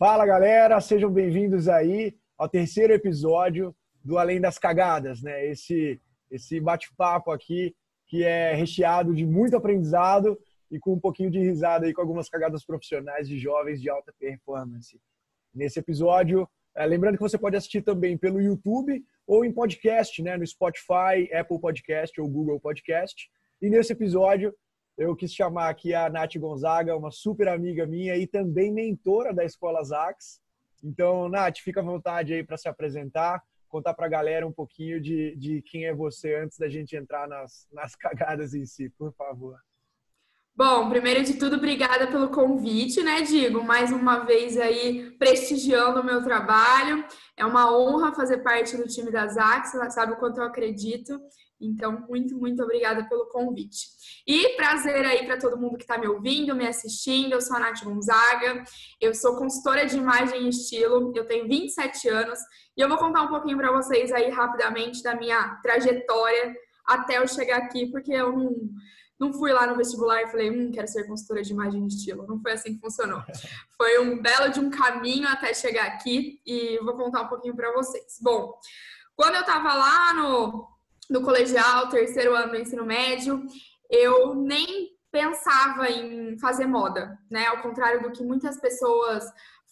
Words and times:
Fala 0.00 0.24
galera, 0.24 0.80
sejam 0.80 1.12
bem-vindos 1.12 1.68
aí 1.68 2.16
ao 2.38 2.48
terceiro 2.48 2.90
episódio 2.90 3.76
do 4.02 4.16
Além 4.16 4.40
das 4.40 4.58
Cagadas, 4.58 5.20
né? 5.20 5.46
Esse, 5.46 6.00
esse 6.30 6.58
bate-papo 6.58 7.30
aqui 7.30 7.76
que 8.06 8.24
é 8.24 8.54
recheado 8.54 9.14
de 9.14 9.26
muito 9.26 9.58
aprendizado 9.58 10.38
e 10.70 10.78
com 10.78 10.94
um 10.94 10.98
pouquinho 10.98 11.30
de 11.30 11.38
risada 11.38 11.84
aí 11.84 11.92
com 11.92 12.00
algumas 12.00 12.30
cagadas 12.30 12.64
profissionais 12.64 13.28
de 13.28 13.38
jovens 13.38 13.78
de 13.78 13.90
alta 13.90 14.10
performance. 14.18 14.98
Nesse 15.54 15.80
episódio, 15.80 16.48
é, 16.74 16.86
lembrando 16.86 17.16
que 17.16 17.22
você 17.22 17.36
pode 17.36 17.56
assistir 17.56 17.82
também 17.82 18.16
pelo 18.16 18.40
YouTube 18.40 19.04
ou 19.26 19.44
em 19.44 19.52
podcast, 19.52 20.22
né? 20.22 20.34
No 20.38 20.46
Spotify, 20.46 21.30
Apple 21.30 21.60
Podcast 21.60 22.18
ou 22.18 22.26
Google 22.26 22.58
Podcast. 22.58 23.30
E 23.60 23.68
nesse 23.68 23.92
episódio 23.92 24.54
eu 25.00 25.16
quis 25.16 25.32
chamar 25.32 25.70
aqui 25.70 25.94
a 25.94 26.10
Nath 26.10 26.36
Gonzaga, 26.36 26.94
uma 26.94 27.10
super 27.10 27.48
amiga 27.48 27.86
minha 27.86 28.18
e 28.18 28.26
também 28.26 28.70
mentora 28.70 29.32
da 29.32 29.42
Escola 29.42 29.82
Zax. 29.82 30.42
Então, 30.84 31.26
Nath, 31.26 31.60
fica 31.60 31.80
à 31.80 31.82
vontade 31.82 32.34
aí 32.34 32.44
para 32.44 32.58
se 32.58 32.68
apresentar, 32.68 33.42
contar 33.66 33.94
para 33.94 34.04
a 34.04 34.10
galera 34.10 34.46
um 34.46 34.52
pouquinho 34.52 35.00
de, 35.00 35.34
de 35.36 35.62
quem 35.62 35.86
é 35.86 35.94
você 35.94 36.34
antes 36.34 36.58
da 36.58 36.68
gente 36.68 36.94
entrar 36.94 37.26
nas, 37.26 37.66
nas 37.72 37.96
cagadas 37.96 38.52
em 38.52 38.66
si, 38.66 38.90
por 38.90 39.10
favor. 39.14 39.56
Bom, 40.54 40.90
primeiro 40.90 41.24
de 41.24 41.38
tudo, 41.38 41.56
obrigada 41.56 42.06
pelo 42.08 42.28
convite, 42.28 43.02
né, 43.02 43.22
Digo? 43.22 43.62
Mais 43.62 43.90
uma 43.90 44.18
vez 44.18 44.58
aí 44.58 45.12
prestigiando 45.12 46.02
o 46.02 46.04
meu 46.04 46.22
trabalho. 46.22 47.02
É 47.34 47.46
uma 47.46 47.74
honra 47.74 48.12
fazer 48.12 48.42
parte 48.42 48.76
do 48.76 48.86
time 48.86 49.10
da 49.10 49.26
Zax, 49.28 49.70
sabe 49.94 50.12
o 50.12 50.16
quanto 50.16 50.40
eu 50.40 50.44
acredito. 50.44 51.18
Então, 51.60 52.04
muito, 52.08 52.36
muito 52.38 52.62
obrigada 52.62 53.06
pelo 53.08 53.26
convite. 53.26 53.88
E 54.26 54.56
prazer 54.56 55.04
aí 55.04 55.26
para 55.26 55.38
todo 55.38 55.58
mundo 55.58 55.76
que 55.76 55.84
está 55.84 55.98
me 55.98 56.08
ouvindo, 56.08 56.54
me 56.54 56.66
assistindo. 56.66 57.32
Eu 57.32 57.40
sou 57.40 57.56
a 57.56 57.60
Nath 57.60 57.82
Gonzaga, 57.82 58.64
eu 59.00 59.14
sou 59.14 59.36
consultora 59.36 59.84
de 59.86 59.96
imagem 59.96 60.46
e 60.46 60.48
estilo, 60.48 61.12
eu 61.14 61.26
tenho 61.26 61.46
27 61.46 62.08
anos 62.08 62.38
e 62.76 62.80
eu 62.80 62.88
vou 62.88 62.96
contar 62.96 63.22
um 63.22 63.28
pouquinho 63.28 63.58
para 63.58 63.72
vocês 63.72 64.10
aí 64.12 64.30
rapidamente 64.30 65.02
da 65.02 65.14
minha 65.14 65.56
trajetória 65.62 66.54
até 66.86 67.18
eu 67.18 67.28
chegar 67.28 67.58
aqui, 67.58 67.86
porque 67.90 68.12
eu 68.12 68.32
não, 68.32 68.56
não 69.18 69.32
fui 69.32 69.52
lá 69.52 69.66
no 69.66 69.76
vestibular 69.76 70.22
e 70.22 70.28
falei, 70.28 70.50
hum, 70.50 70.70
quero 70.72 70.88
ser 70.88 71.04
consultora 71.04 71.42
de 71.42 71.52
imagem 71.52 71.84
e 71.84 71.88
estilo. 71.88 72.26
Não 72.26 72.40
foi 72.40 72.52
assim 72.52 72.74
que 72.74 72.80
funcionou. 72.80 73.22
Foi 73.76 73.98
um 73.98 74.20
belo 74.20 74.50
de 74.50 74.60
um 74.60 74.68
caminho 74.68 75.26
até 75.26 75.54
chegar 75.54 75.86
aqui 75.86 76.40
e 76.44 76.78
vou 76.84 76.94
contar 76.94 77.22
um 77.22 77.28
pouquinho 77.28 77.56
para 77.56 77.72
vocês. 77.72 78.18
Bom, 78.20 78.52
quando 79.16 79.36
eu 79.36 79.40
estava 79.40 79.74
lá 79.74 80.12
no 80.14 80.68
no 81.10 81.22
colegial, 81.22 81.88
terceiro 81.88 82.34
ano 82.34 82.52
do 82.52 82.56
ensino 82.56 82.86
médio, 82.86 83.44
eu 83.90 84.34
nem 84.36 84.88
pensava 85.10 85.90
em 85.90 86.38
fazer 86.38 86.66
moda, 86.66 87.18
né? 87.28 87.46
Ao 87.48 87.60
contrário 87.60 88.00
do 88.00 88.12
que 88.12 88.22
muitas 88.22 88.60
pessoas 88.60 89.24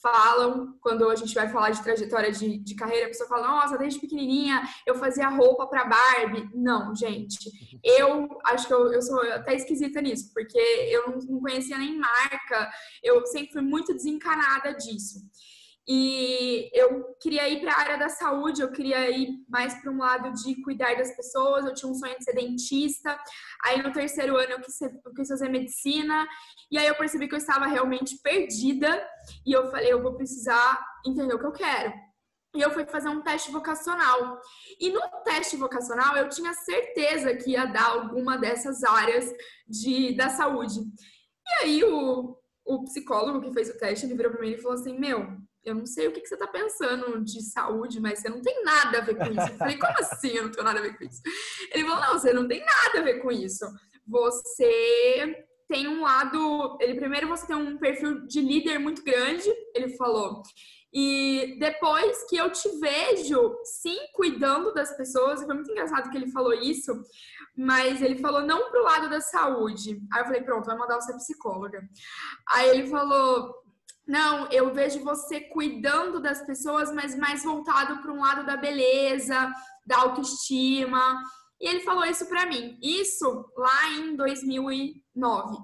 falam 0.02 0.76
quando 0.80 1.08
a 1.08 1.16
gente 1.16 1.34
vai 1.34 1.48
falar 1.48 1.70
de 1.70 1.82
trajetória 1.82 2.30
de, 2.30 2.58
de 2.58 2.74
carreira, 2.74 3.06
a 3.06 3.08
pessoa 3.08 3.28
fala, 3.28 3.48
nossa, 3.48 3.78
desde 3.78 4.00
pequenininha 4.00 4.62
eu 4.86 4.94
fazia 4.94 5.28
roupa 5.28 5.66
para 5.66 5.84
Barbie. 5.84 6.48
Não, 6.54 6.94
gente, 6.94 7.50
eu 7.82 8.28
acho 8.46 8.66
que 8.66 8.74
eu, 8.74 8.92
eu 8.92 9.02
sou 9.02 9.20
até 9.32 9.54
esquisita 9.54 10.00
nisso, 10.00 10.32
porque 10.32 10.58
eu 10.58 11.20
não, 11.28 11.40
conhecia 11.40 11.78
nem 11.78 11.98
marca, 11.98 12.70
eu 13.02 13.24
sempre 13.26 13.52
fui 13.52 13.62
muito 13.62 13.94
desencanada 13.94 14.74
disso. 14.74 15.20
E 15.90 16.68
eu 16.78 17.16
queria 17.18 17.48
ir 17.48 17.62
para 17.62 17.72
a 17.72 17.80
área 17.80 17.96
da 17.96 18.10
saúde, 18.10 18.60
eu 18.60 18.70
queria 18.70 19.10
ir 19.10 19.42
mais 19.48 19.72
para 19.80 19.90
um 19.90 19.96
lado 19.96 20.30
de 20.34 20.60
cuidar 20.62 20.94
das 20.96 21.16
pessoas. 21.16 21.64
Eu 21.64 21.72
tinha 21.72 21.90
um 21.90 21.94
sonho 21.94 22.18
de 22.18 22.24
ser 22.24 22.34
dentista. 22.34 23.18
Aí 23.64 23.82
no 23.82 23.90
terceiro 23.90 24.36
ano 24.36 24.52
eu 24.52 24.60
quis, 24.60 24.76
ser, 24.76 24.92
eu 25.02 25.14
quis 25.14 25.28
fazer 25.28 25.48
medicina. 25.48 26.28
E 26.70 26.76
aí 26.76 26.86
eu 26.86 26.94
percebi 26.94 27.26
que 27.26 27.34
eu 27.34 27.38
estava 27.38 27.66
realmente 27.66 28.18
perdida. 28.22 29.02
E 29.46 29.52
eu 29.52 29.70
falei, 29.70 29.90
eu 29.90 30.02
vou 30.02 30.14
precisar 30.14 30.78
entender 31.06 31.32
o 31.32 31.38
que 31.38 31.46
eu 31.46 31.52
quero. 31.52 31.90
E 32.54 32.60
eu 32.60 32.70
fui 32.70 32.84
fazer 32.84 33.08
um 33.08 33.22
teste 33.22 33.50
vocacional. 33.50 34.38
E 34.78 34.90
no 34.90 35.00
teste 35.24 35.56
vocacional 35.56 36.18
eu 36.18 36.28
tinha 36.28 36.52
certeza 36.52 37.34
que 37.34 37.52
ia 37.52 37.64
dar 37.64 37.92
alguma 37.92 38.36
dessas 38.36 38.84
áreas 38.84 39.32
de, 39.66 40.14
da 40.14 40.28
saúde. 40.28 40.80
E 40.80 41.64
aí 41.64 41.84
o, 41.84 42.36
o 42.66 42.84
psicólogo 42.84 43.40
que 43.40 43.54
fez 43.54 43.70
o 43.70 43.78
teste, 43.78 44.06
virou 44.06 44.32
para 44.32 44.42
mim 44.42 44.50
e 44.50 44.58
falou 44.58 44.74
assim: 44.74 44.98
Meu, 44.98 45.38
eu 45.68 45.74
não 45.74 45.86
sei 45.86 46.08
o 46.08 46.12
que, 46.12 46.20
que 46.20 46.28
você 46.28 46.34
está 46.34 46.46
pensando 46.46 47.22
de 47.22 47.42
saúde, 47.42 48.00
mas 48.00 48.20
você 48.20 48.28
não 48.28 48.40
tem 48.40 48.62
nada 48.64 48.98
a 48.98 49.00
ver 49.00 49.16
com 49.16 49.24
isso. 49.24 49.48
Eu 49.48 49.56
falei, 49.56 49.78
como 49.78 49.98
assim 49.98 50.30
eu 50.30 50.44
não 50.44 50.50
tenho 50.50 50.64
nada 50.64 50.78
a 50.78 50.82
ver 50.82 50.96
com 50.96 51.04
isso? 51.04 51.22
Ele 51.72 51.84
falou, 51.84 52.00
não, 52.00 52.18
você 52.18 52.32
não 52.32 52.48
tem 52.48 52.60
nada 52.64 52.98
a 52.98 53.02
ver 53.02 53.20
com 53.20 53.30
isso. 53.30 53.64
Você 54.06 55.46
tem 55.68 55.86
um 55.86 56.02
lado. 56.02 56.78
Ele 56.80 56.94
primeiro 56.94 57.28
você 57.28 57.46
tem 57.46 57.56
um 57.56 57.78
perfil 57.78 58.26
de 58.26 58.40
líder 58.40 58.78
muito 58.78 59.04
grande, 59.04 59.48
ele 59.74 59.96
falou. 59.96 60.42
E 60.92 61.58
depois 61.60 62.24
que 62.28 62.36
eu 62.36 62.50
te 62.50 62.68
vejo, 62.80 63.58
sim, 63.62 63.98
cuidando 64.14 64.72
das 64.72 64.96
pessoas, 64.96 65.44
foi 65.44 65.54
muito 65.54 65.70
engraçado 65.70 66.08
que 66.10 66.16
ele 66.16 66.30
falou 66.30 66.54
isso, 66.54 66.92
mas 67.54 68.00
ele 68.00 68.16
falou 68.16 68.40
não 68.40 68.70
pro 68.70 68.82
lado 68.82 69.10
da 69.10 69.20
saúde. 69.20 70.00
Aí 70.10 70.22
eu 70.22 70.24
falei, 70.24 70.42
pronto, 70.42 70.64
vai 70.64 70.78
mandar 70.78 70.98
você 70.98 71.12
psicóloga. 71.14 71.86
Aí 72.48 72.70
ele 72.70 72.86
falou, 72.86 73.54
não, 74.08 74.50
eu 74.50 74.72
vejo 74.72 75.04
você 75.04 75.38
cuidando 75.38 76.18
das 76.18 76.40
pessoas, 76.46 76.90
mas 76.90 77.14
mais 77.14 77.44
voltado 77.44 78.00
para 78.00 78.10
um 78.10 78.20
lado 78.20 78.46
da 78.46 78.56
beleza, 78.56 79.52
da 79.84 79.98
autoestima. 79.98 81.22
E 81.60 81.68
ele 81.68 81.80
falou 81.80 82.06
isso 82.06 82.24
para 82.26 82.46
mim. 82.46 82.78
Isso 82.82 83.44
lá 83.54 83.90
em 83.98 84.16
2009, 84.16 85.58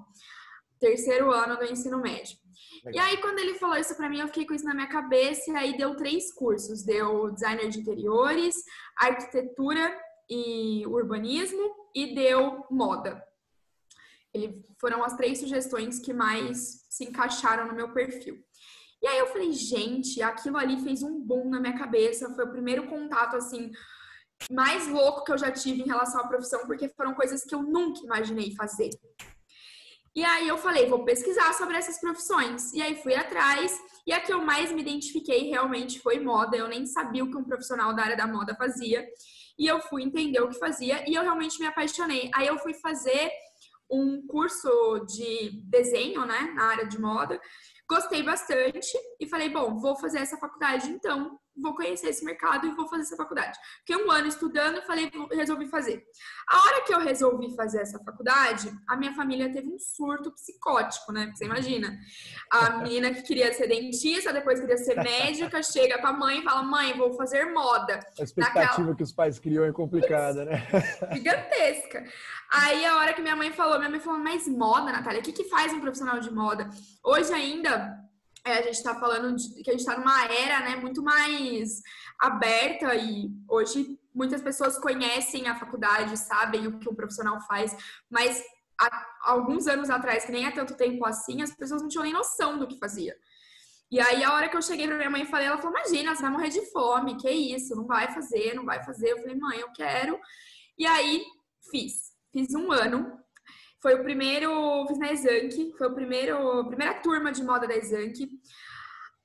terceiro 0.79 1.31
ano 1.31 1.57
do 1.57 1.65
ensino 1.65 1.99
médio. 1.99 2.37
Legal. 2.85 3.07
E 3.07 3.09
aí, 3.09 3.17
quando 3.17 3.39
ele 3.39 3.55
falou 3.55 3.77
isso 3.77 3.95
para 3.95 4.07
mim, 4.07 4.19
eu 4.19 4.27
fiquei 4.27 4.45
com 4.45 4.53
isso 4.53 4.65
na 4.65 4.75
minha 4.75 4.89
cabeça. 4.89 5.49
E 5.49 5.55
aí, 5.55 5.75
deu 5.75 5.95
três 5.95 6.31
cursos: 6.31 6.85
deu 6.85 7.31
designer 7.31 7.69
de 7.69 7.79
interiores, 7.79 8.55
arquitetura 8.95 9.99
e 10.29 10.85
urbanismo, 10.85 11.73
e 11.95 12.13
deu 12.13 12.63
moda. 12.69 13.23
Ele, 14.35 14.61
foram 14.79 15.03
as 15.03 15.15
três 15.15 15.39
sugestões 15.39 15.97
que 15.97 16.13
mais 16.13 16.85
se 16.89 17.05
encaixaram 17.05 17.67
no 17.67 17.73
meu 17.73 17.93
perfil. 17.93 18.37
E 19.01 19.07
aí 19.07 19.17
eu 19.17 19.27
falei, 19.27 19.51
gente, 19.51 20.21
aquilo 20.21 20.57
ali 20.57 20.81
fez 20.81 21.01
um 21.03 21.19
boom 21.21 21.49
na 21.49 21.59
minha 21.59 21.77
cabeça. 21.77 22.33
Foi 22.35 22.45
o 22.45 22.51
primeiro 22.51 22.87
contato, 22.87 23.35
assim, 23.35 23.71
mais 24.51 24.87
louco 24.87 25.23
que 25.23 25.31
eu 25.31 25.37
já 25.37 25.51
tive 25.51 25.81
em 25.81 25.87
relação 25.87 26.21
à 26.21 26.27
profissão, 26.27 26.65
porque 26.65 26.89
foram 26.89 27.13
coisas 27.13 27.43
que 27.43 27.55
eu 27.55 27.63
nunca 27.63 28.01
imaginei 28.03 28.53
fazer. 28.55 28.89
E 30.15 30.23
aí 30.23 30.47
eu 30.47 30.57
falei, 30.57 30.87
vou 30.87 31.03
pesquisar 31.03 31.53
sobre 31.53 31.77
essas 31.77 31.99
profissões. 31.99 32.73
E 32.73 32.81
aí 32.81 32.95
fui 32.95 33.13
atrás, 33.15 33.77
e 34.07 34.13
a 34.13 34.19
que 34.19 34.33
eu 34.33 34.41
mais 34.41 34.71
me 34.71 34.81
identifiquei 34.81 35.49
realmente 35.49 35.99
foi 35.99 36.19
moda. 36.19 36.57
Eu 36.57 36.67
nem 36.67 36.85
sabia 36.85 37.23
o 37.23 37.29
que 37.29 37.37
um 37.37 37.43
profissional 37.43 37.93
da 37.93 38.03
área 38.03 38.17
da 38.17 38.27
moda 38.27 38.55
fazia. 38.55 39.05
E 39.59 39.67
eu 39.67 39.79
fui 39.81 40.03
entender 40.03 40.41
o 40.41 40.49
que 40.49 40.57
fazia, 40.57 41.03
e 41.09 41.13
eu 41.13 41.21
realmente 41.21 41.59
me 41.59 41.67
apaixonei. 41.67 42.29
Aí 42.33 42.47
eu 42.47 42.57
fui 42.59 42.73
fazer 42.73 43.29
um 43.89 44.25
curso 44.25 45.05
de 45.07 45.61
desenho, 45.65 46.25
né, 46.25 46.53
na 46.55 46.65
área 46.65 46.87
de 46.87 46.99
moda. 46.99 47.39
Gostei 47.89 48.23
bastante 48.23 48.97
e 49.19 49.27
falei, 49.27 49.49
bom, 49.49 49.77
vou 49.77 49.95
fazer 49.95 50.19
essa 50.19 50.37
faculdade 50.37 50.89
então 50.89 51.39
vou 51.57 51.73
conhecer 51.73 52.09
esse 52.09 52.23
mercado 52.23 52.67
e 52.67 52.75
vou 52.75 52.87
fazer 52.87 53.03
essa 53.03 53.15
faculdade. 53.15 53.57
Fiquei 53.79 54.03
um 54.03 54.11
ano 54.11 54.27
estudando 54.27 54.77
e 54.77 54.81
falei, 54.81 55.11
resolvi 55.31 55.67
fazer. 55.67 56.03
A 56.47 56.57
hora 56.57 56.83
que 56.83 56.93
eu 56.93 56.99
resolvi 56.99 57.55
fazer 57.55 57.81
essa 57.81 57.99
faculdade, 57.99 58.71
a 58.87 58.95
minha 58.95 59.13
família 59.13 59.51
teve 59.51 59.69
um 59.69 59.79
surto 59.79 60.31
psicótico, 60.31 61.11
né? 61.11 61.31
Você 61.33 61.45
imagina. 61.45 61.97
A 62.51 62.71
menina 62.83 63.13
que 63.13 63.21
queria 63.21 63.53
ser 63.53 63.67
dentista, 63.67 64.33
depois 64.33 64.59
queria 64.59 64.77
ser 64.77 64.95
médica, 64.95 65.61
chega 65.63 65.97
pra 65.99 66.13
mãe 66.13 66.39
e 66.39 66.43
fala, 66.43 66.63
mãe, 66.63 66.97
vou 66.97 67.13
fazer 67.13 67.45
moda. 67.53 67.99
A 68.19 68.23
expectativa 68.23 68.65
Naquela... 68.65 68.95
que 68.95 69.03
os 69.03 69.13
pais 69.13 69.39
criam 69.39 69.65
é 69.65 69.71
complicada, 69.71 70.45
né? 70.45 70.67
Gigantesca. 71.13 72.03
Aí 72.51 72.85
a 72.85 72.97
hora 72.97 73.13
que 73.13 73.21
minha 73.21 73.35
mãe 73.35 73.51
falou, 73.51 73.77
minha 73.77 73.89
mãe 73.89 73.99
falou, 73.99 74.19
mas 74.19 74.47
moda, 74.47 74.91
Natália, 74.91 75.19
o 75.19 75.23
que, 75.23 75.31
que 75.31 75.45
faz 75.45 75.73
um 75.73 75.79
profissional 75.79 76.19
de 76.19 76.31
moda? 76.31 76.69
Hoje 77.03 77.33
ainda 77.33 78.04
é, 78.45 78.59
a 78.59 78.61
gente 78.61 78.75
está 78.75 78.93
falando 78.95 79.35
de, 79.35 79.63
que 79.63 79.69
a 79.71 79.73
gente 79.73 79.81
está 79.81 79.97
numa 79.97 80.25
era 80.25 80.59
né, 80.59 80.75
muito 80.75 81.01
mais 81.01 81.81
aberta 82.19 82.93
e 82.95 83.31
hoje 83.49 83.99
muitas 84.13 84.41
pessoas 84.41 84.77
conhecem 84.77 85.47
a 85.47 85.55
faculdade, 85.55 86.15
sabem 86.15 86.67
o 86.67 86.79
que 86.79 86.87
um 86.87 86.95
profissional 86.95 87.41
faz, 87.41 87.75
mas 88.09 88.41
há 88.79 89.07
alguns 89.23 89.67
anos 89.67 89.89
atrás, 89.89 90.25
que 90.25 90.31
nem 90.31 90.45
há 90.45 90.51
tanto 90.51 90.75
tempo 90.75 91.03
assim, 91.05 91.41
as 91.41 91.55
pessoas 91.55 91.81
não 91.81 91.89
tinham 91.89 92.03
nem 92.03 92.13
noção 92.13 92.59
do 92.59 92.67
que 92.67 92.77
fazia. 92.77 93.17
E 93.91 93.99
aí, 93.99 94.23
a 94.23 94.33
hora 94.33 94.49
que 94.49 94.57
eu 94.57 94.61
cheguei 94.61 94.87
pra 94.87 94.97
minha 94.97 95.09
mãe 95.09 95.23
e 95.23 95.27
falei, 95.27 95.47
ela 95.47 95.57
falou: 95.57 95.77
Imagina, 95.77 96.15
você 96.15 96.21
vai 96.21 96.31
morrer 96.31 96.49
de 96.49 96.61
fome, 96.71 97.17
que 97.17 97.29
isso, 97.29 97.75
não 97.75 97.85
vai 97.85 98.11
fazer, 98.13 98.53
não 98.55 98.65
vai 98.65 98.83
fazer. 98.83 99.11
Eu 99.11 99.17
falei: 99.19 99.35
Mãe, 99.35 99.59
eu 99.59 99.71
quero. 99.71 100.19
E 100.77 100.85
aí, 100.87 101.23
fiz. 101.69 102.11
Fiz 102.31 102.53
um 102.55 102.71
ano 102.71 103.23
foi 103.85 103.93
o 103.93 104.03
primeiro, 104.03 104.83
fiz 104.87 104.97
na 104.97 105.11
Exanc, 105.11 105.77
foi 105.77 105.87
o 105.87 105.93
primeiro, 105.93 106.59
a 106.59 106.67
primeira 106.67 106.95
turma 106.95 107.31
de 107.31 107.43
moda 107.43 107.67
da 107.67 107.75
Exanc. 107.75 108.17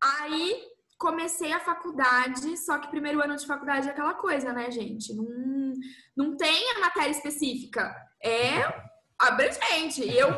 Aí 0.03 0.55
comecei 0.99 1.51
a 1.51 1.61
faculdade, 1.61 2.59
só 2.59 2.77
que 2.77 2.91
primeiro 2.91 3.23
ano 3.23 3.37
de 3.37 3.47
faculdade 3.47 3.89
é 3.89 3.91
aquela 3.91 4.13
coisa, 4.13 4.53
né, 4.53 4.71
gente? 4.71 5.15
Não, 5.15 5.73
não 6.15 6.37
tem 6.37 6.73
a 6.73 6.81
matéria 6.81 7.11
específica. 7.11 7.91
É 8.23 8.91
abrangente. 9.19 10.03
E 10.03 10.19
eu 10.19 10.29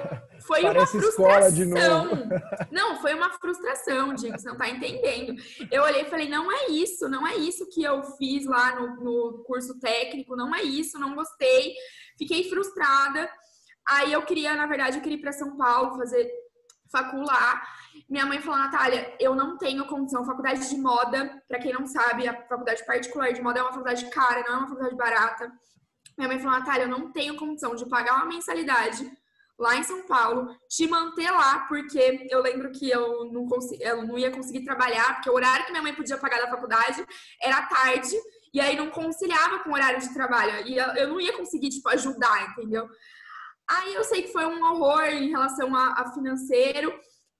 foi 0.47 0.63
Parece 0.63 0.97
uma 0.97 1.03
frustração. 1.03 2.11
Não, 2.71 3.01
foi 3.01 3.15
uma 3.15 3.31
frustração, 3.31 4.15
Diego, 4.15 4.39
você 4.39 4.49
não 4.49 4.57
tá 4.57 4.69
entendendo. 4.69 5.35
Eu 5.71 5.83
olhei 5.83 6.03
e 6.03 6.11
falei, 6.11 6.29
não 6.29 6.51
é 6.51 6.69
isso, 6.69 7.09
não 7.09 7.27
é 7.27 7.37
isso 7.37 7.69
que 7.71 7.83
eu 7.83 8.03
fiz 8.17 8.45
lá 8.45 8.75
no, 8.75 8.97
no 8.97 9.45
curso 9.45 9.79
técnico, 9.79 10.35
não 10.35 10.55
é 10.55 10.63
isso, 10.63 10.99
não 10.99 11.15
gostei. 11.15 11.75
Fiquei 12.19 12.49
frustrada. 12.49 13.29
Aí 13.89 14.13
eu 14.13 14.23
queria, 14.23 14.55
na 14.55 14.67
verdade, 14.67 14.99
eu 14.99 15.03
queria 15.03 15.19
ir 15.19 15.21
para 15.21 15.33
São 15.33 15.57
Paulo 15.57 15.97
fazer 15.97 16.31
facular. 16.91 17.63
Minha 18.09 18.27
mãe 18.27 18.41
falou, 18.41 18.59
Natália, 18.59 19.17
eu 19.19 19.35
não 19.35 19.57
tenho 19.57 19.87
condição. 19.87 20.25
Faculdade 20.25 20.69
de 20.69 20.77
moda, 20.77 21.43
para 21.49 21.59
quem 21.59 21.73
não 21.73 21.87
sabe, 21.87 22.29
a 22.29 22.47
faculdade 22.47 22.85
particular 22.85 23.33
de 23.33 23.41
moda 23.41 23.61
é 23.61 23.63
uma 23.63 23.73
faculdade 23.73 24.09
cara, 24.11 24.45
não 24.47 24.55
é 24.55 24.59
uma 24.59 24.69
faculdade 24.69 24.97
barata. 24.97 25.53
Minha 26.17 26.29
mãe 26.29 26.39
falou, 26.39 26.59
Natália, 26.59 26.85
eu 26.85 26.89
não 26.89 27.11
tenho 27.11 27.37
condição 27.37 27.75
de 27.75 27.89
pagar 27.89 28.17
uma 28.17 28.27
mensalidade 28.27 29.11
lá 29.59 29.77
em 29.77 29.83
São 29.83 30.03
Paulo, 30.07 30.57
te 30.69 30.89
manter 30.89 31.31
lá, 31.31 31.61
porque 31.69 32.27
eu 32.31 32.43
lembro 32.43 32.73
que 32.73 32.91
eu 32.91 33.31
não, 33.33 33.47
consegui, 33.47 33.83
eu 33.83 34.05
não 34.05 34.19
ia 34.19 34.31
conseguir 34.31 34.65
trabalhar, 34.65 35.15
porque 35.15 35.31
o 35.31 35.35
horário 35.35 35.65
que 35.65 35.71
minha 35.71 35.83
mãe 35.83 35.95
podia 35.95 36.19
pagar 36.19 36.41
da 36.41 36.51
faculdade 36.51 37.05
era 37.41 37.63
tarde, 37.67 38.17
e 38.53 38.61
aí 38.61 38.77
não 38.77 38.91
conciliava 38.91 39.61
com 39.61 39.71
o 39.71 39.75
horário 39.75 40.01
de 40.01 40.13
trabalho, 40.13 40.67
e 40.67 40.77
eu 40.77 41.09
não 41.09 41.21
ia 41.21 41.37
conseguir, 41.37 41.69
tipo, 41.69 41.89
ajudar, 41.91 42.51
entendeu? 42.51 42.89
Aí 43.75 43.95
eu 43.95 44.05
sei 44.05 44.23
que 44.23 44.33
foi 44.33 44.45
um 44.45 44.63
horror 44.65 45.05
em 45.05 45.31
relação 45.31 45.75
a, 45.75 45.93
a 45.93 46.13
financeiro, 46.13 46.93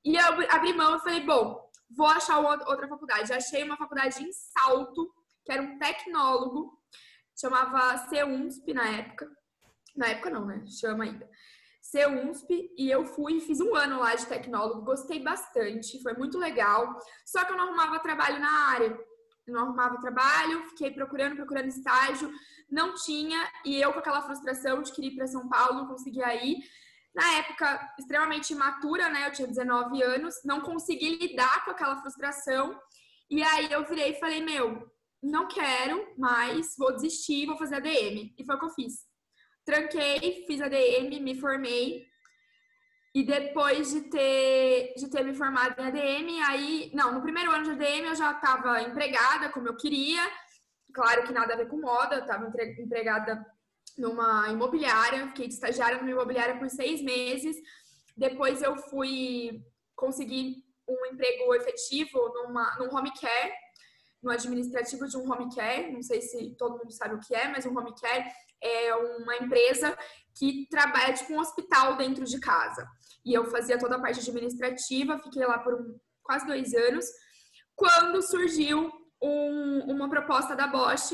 e 0.05 0.17
eu 0.17 0.25
abri 0.51 0.73
mão 0.73 0.97
e 0.97 1.01
falei, 1.01 1.21
bom, 1.21 1.61
vou 1.91 2.07
achar 2.07 2.39
outra 2.39 2.89
faculdade. 2.89 3.33
Achei 3.33 3.63
uma 3.63 3.77
faculdade 3.77 4.23
em 4.23 4.31
Salto, 4.33 5.13
que 5.45 5.53
era 5.53 5.63
um 5.63 5.79
tecnólogo, 5.79 6.79
chamava 7.39 8.07
CUNSP 8.09 8.73
na 8.73 8.89
época. 8.89 9.31
Na 9.97 10.09
época 10.09 10.31
não, 10.31 10.47
né? 10.47 10.65
Chama 10.67 11.05
ainda. 11.05 11.29
CUNSP, 11.93 12.75
e 12.79 12.91
eu 12.91 13.05
fui 13.05 13.41
fiz 13.41 13.61
um 13.61 13.75
ano 13.75 14.01
lá 14.01 14.15
de 14.15 14.27
tecnólogo, 14.27 14.83
gostei 14.83 15.23
bastante, 15.23 16.03
foi 16.03 16.15
muito 16.15 16.39
legal. 16.39 16.97
Só 17.27 17.45
que 17.45 17.53
eu 17.53 17.57
não 17.57 17.65
arrumava 17.65 17.99
trabalho 17.99 18.41
na 18.41 18.69
área. 18.69 18.99
Eu 19.47 19.55
não 19.55 19.63
arrumava 19.63 20.01
trabalho, 20.01 20.65
fiquei 20.71 20.93
procurando, 20.93 21.37
procurando 21.37 21.67
estágio, 21.67 22.33
não 22.73 22.95
tinha, 22.95 23.47
e 23.67 23.79
eu 23.79 23.93
com 23.93 23.99
aquela 23.99 24.23
frustração 24.23 24.83
de 24.83 24.91
querer 24.91 25.09
ir 25.09 25.17
para 25.17 25.27
São 25.27 25.47
Paulo, 25.47 25.87
conseguia 25.87 26.43
ir. 26.43 26.57
Na 27.15 27.35
época, 27.35 27.95
extremamente 27.99 28.55
imatura, 28.55 29.11
né? 29.11 29.29
Eu 29.29 29.33
tinha 29.33 29.47
19 29.47 30.03
anos, 30.03 30.37
não 30.43 30.63
consegui 30.63 31.17
lidar 31.17 31.67
com 31.67 31.73
aquela 31.73 32.01
frustração. 32.01 32.75
E 33.31 33.43
aí 33.43 33.71
eu 33.71 33.85
virei 33.85 34.13
e 34.13 34.19
falei, 34.19 34.43
meu, 34.43 34.91
não 35.23 35.47
quero 35.47 36.15
mais, 36.17 36.75
vou 36.79 36.95
desistir, 36.95 37.45
vou 37.45 37.59
fazer 37.59 37.77
ADM. 37.77 38.35
E 38.39 38.45
foi 38.45 38.57
o 38.57 38.59
que 38.59 38.65
eu 38.65 38.71
fiz. 38.71 38.95
Tranquei, 39.67 40.45
fiz 40.47 40.61
ADM, 40.63 41.21
me 41.21 41.39
formei. 41.39 42.07
E 43.15 43.23
depois 43.23 43.91
de 43.91 44.01
ter, 44.09 44.95
de 44.97 45.11
ter 45.11 45.23
me 45.23 45.35
formado 45.35 45.79
em 45.79 45.85
ADM, 45.85 46.43
aí, 46.49 46.91
não, 46.95 47.13
no 47.13 47.21
primeiro 47.21 47.51
ano 47.51 47.65
de 47.65 47.71
ADM 47.73 48.07
eu 48.07 48.15
já 48.15 48.33
estava 48.33 48.81
empregada 48.81 49.51
como 49.51 49.69
eu 49.69 49.77
queria. 49.77 50.23
Claro 50.93 51.25
que 51.25 51.33
nada 51.33 51.55
a 51.55 51.57
ver 51.57 51.69
com 51.69 51.81
moda, 51.81 52.17
eu 52.17 52.21
estava 52.21 52.51
empregada 52.79 53.45
numa 53.97 54.49
imobiliária, 54.49 55.29
fiquei 55.29 55.49
de 55.49 55.55
estagiária 55.55 55.99
numa 55.99 56.11
imobiliária 56.11 56.59
por 56.59 56.69
seis 56.69 57.03
meses. 57.03 57.57
Depois 58.17 58.63
eu 58.63 58.77
fui 58.77 59.63
conseguir 59.95 60.57
um 60.89 61.07
emprego 61.07 61.55
efetivo 61.55 62.19
numa, 62.35 62.77
num 62.79 62.95
home 62.95 63.13
care, 63.19 63.53
no 64.23 64.31
administrativo 64.31 65.07
de 65.09 65.17
um 65.17 65.31
home 65.31 65.53
care, 65.55 65.91
não 65.93 66.03
sei 66.03 66.21
se 66.23 66.55
todo 66.57 66.79
mundo 66.79 66.93
sabe 66.93 67.15
o 67.15 67.21
que 67.21 67.35
é, 67.35 67.49
mas 67.49 67.67
um 67.67 67.77
home 67.77 67.93
care 68.01 68.31
é 68.63 68.95
uma 68.95 69.37
empresa 69.37 69.97
que 70.39 70.67
trabalha 70.71 71.13
tipo 71.13 71.33
um 71.33 71.41
hospital 71.41 71.97
dentro 71.97 72.25
de 72.25 72.39
casa. 72.39 72.87
E 73.25 73.35
eu 73.35 73.45
fazia 73.51 73.79
toda 73.79 73.97
a 73.97 74.01
parte 74.01 74.21
administrativa, 74.21 75.19
fiquei 75.19 75.45
lá 75.45 75.59
por 75.59 75.75
um, 75.75 75.99
quase 76.23 76.47
dois 76.47 76.73
anos, 76.73 77.05
quando 77.75 78.23
surgiu 78.23 78.91
um, 79.23 79.93
uma 79.93 80.09
proposta 80.09 80.57
da 80.57 80.67
Bosch, 80.67 81.13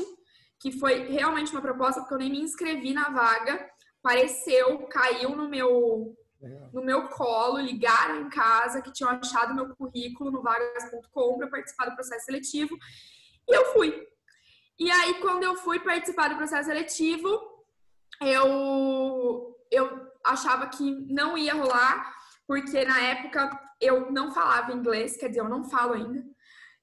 que 0.59 0.71
foi 0.71 1.07
realmente 1.07 1.51
uma 1.51 1.61
proposta, 1.61 2.01
porque 2.01 2.13
eu 2.15 2.19
nem 2.19 2.31
me 2.31 2.41
inscrevi 2.41 2.93
na 2.93 3.09
vaga, 3.09 3.69
apareceu, 4.03 4.87
caiu 4.87 5.35
no 5.35 5.47
meu 5.49 6.15
no 6.71 6.81
meu 6.81 7.09
colo, 7.09 7.59
ligaram 7.59 8.21
em 8.21 8.29
casa 8.29 8.81
que 8.81 8.93
tinham 8.93 9.09
achado 9.09 9.53
meu 9.53 9.75
currículo 9.75 10.31
no 10.31 10.41
vagas.com 10.41 11.37
para 11.37 11.49
participar 11.49 11.89
do 11.89 11.95
processo 11.95 12.25
seletivo 12.25 12.77
e 13.49 13.53
eu 13.53 13.65
fui. 13.73 14.07
E 14.79 14.89
aí, 14.89 15.15
quando 15.15 15.43
eu 15.43 15.57
fui 15.57 15.79
participar 15.79 16.29
do 16.29 16.37
processo 16.37 16.69
seletivo, 16.69 17.27
eu, 18.21 19.55
eu 19.69 20.11
achava 20.25 20.67
que 20.67 20.91
não 21.11 21.37
ia 21.37 21.53
rolar, 21.53 22.15
porque 22.47 22.85
na 22.85 23.01
época 23.01 23.59
eu 23.81 24.09
não 24.11 24.31
falava 24.31 24.71
inglês, 24.71 25.17
quer 25.17 25.27
dizer, 25.27 25.41
eu 25.41 25.49
não 25.49 25.65
falo 25.65 25.93
ainda. 25.93 26.23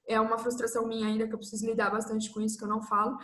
É 0.07 0.19
uma 0.19 0.37
frustração 0.37 0.87
minha 0.87 1.07
ainda 1.07 1.27
que 1.27 1.33
eu 1.33 1.37
preciso 1.37 1.65
lidar 1.65 1.89
bastante 1.89 2.31
com 2.31 2.41
isso, 2.41 2.57
que 2.57 2.63
eu 2.63 2.69
não 2.69 2.81
falo. 2.81 3.17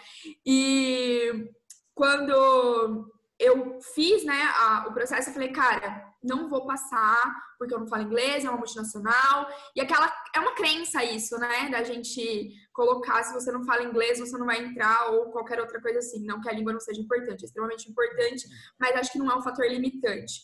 E 0.45 1.49
quando 1.95 3.09
eu 3.39 3.79
fiz 3.93 4.23
né, 4.23 4.41
a, 4.57 4.85
o 4.87 4.93
processo, 4.93 5.29
eu 5.29 5.33
falei, 5.33 5.51
cara, 5.51 6.05
não 6.23 6.49
vou 6.49 6.65
passar 6.65 7.33
porque 7.57 7.73
eu 7.73 7.79
não 7.79 7.87
falo 7.87 8.03
inglês, 8.03 8.43
é 8.43 8.49
uma 8.49 8.57
multinacional. 8.57 9.47
E 9.75 9.81
aquela 9.81 10.11
é 10.35 10.39
uma 10.39 10.53
crença 10.53 11.03
isso, 11.03 11.37
né? 11.37 11.69
Da 11.69 11.83
gente 11.83 12.51
colocar 12.73 13.23
se 13.23 13.33
você 13.33 13.51
não 13.51 13.63
fala 13.63 13.83
inglês, 13.83 14.19
você 14.19 14.37
não 14.37 14.45
vai 14.45 14.63
entrar 14.63 15.11
ou 15.11 15.31
qualquer 15.31 15.59
outra 15.59 15.81
coisa 15.81 15.99
assim. 15.99 16.25
Não 16.25 16.41
que 16.41 16.49
a 16.49 16.53
língua 16.53 16.73
não 16.73 16.79
seja 16.79 17.01
importante, 17.01 17.43
é 17.43 17.45
extremamente 17.45 17.89
importante, 17.89 18.45
mas 18.79 18.95
acho 18.95 19.11
que 19.11 19.19
não 19.19 19.31
é 19.31 19.37
um 19.37 19.41
fator 19.41 19.65
limitante. 19.65 20.41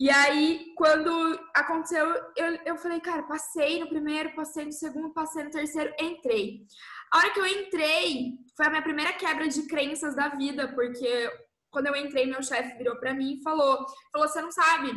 E 0.00 0.08
aí, 0.10 0.72
quando 0.76 1.10
aconteceu, 1.52 2.06
eu, 2.36 2.58
eu 2.64 2.76
falei, 2.76 3.00
cara, 3.00 3.24
passei 3.24 3.80
no 3.80 3.88
primeiro, 3.88 4.32
passei 4.34 4.64
no 4.64 4.72
segundo, 4.72 5.12
passei 5.12 5.42
no 5.42 5.50
terceiro, 5.50 5.92
entrei. 5.98 6.64
A 7.12 7.18
hora 7.18 7.30
que 7.30 7.40
eu 7.40 7.46
entrei, 7.46 8.34
foi 8.56 8.66
a 8.66 8.70
minha 8.70 8.82
primeira 8.82 9.12
quebra 9.14 9.48
de 9.48 9.66
crenças 9.66 10.14
da 10.14 10.28
vida, 10.28 10.68
porque 10.72 11.28
quando 11.70 11.88
eu 11.88 11.96
entrei, 11.96 12.26
meu 12.26 12.42
chefe 12.42 12.78
virou 12.78 12.96
para 12.96 13.12
mim 13.12 13.34
e 13.34 13.42
falou: 13.42 13.84
falou, 14.12 14.28
você 14.28 14.40
não 14.40 14.52
sabe 14.52 14.92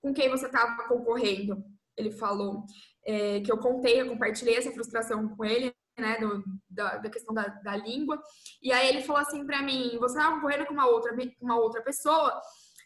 com 0.00 0.14
quem 0.14 0.30
você 0.30 0.46
estava 0.46 0.86
concorrendo. 0.86 1.64
Ele 1.96 2.12
falou 2.12 2.64
é, 3.04 3.40
que 3.40 3.50
eu 3.50 3.58
contei, 3.58 4.00
eu 4.00 4.08
compartilhei 4.08 4.56
essa 4.56 4.70
frustração 4.70 5.28
com 5.36 5.44
ele, 5.44 5.74
né, 5.98 6.18
do, 6.18 6.44
da, 6.68 6.98
da, 6.98 7.10
questão 7.10 7.34
da, 7.34 7.46
da, 7.46 7.76
língua. 7.76 8.20
E 8.62 8.72
aí 8.72 8.88
ele 8.88 9.02
falou 9.02 9.20
assim 9.20 9.44
para 9.44 9.62
mim: 9.62 9.96
você 9.98 10.16
estava 10.16 10.36
concorrendo 10.36 10.66
com 10.66 10.74
uma 10.74 10.86
outra, 10.86 11.12
uma 11.40 11.56
outra 11.56 11.82
pessoa 11.82 12.40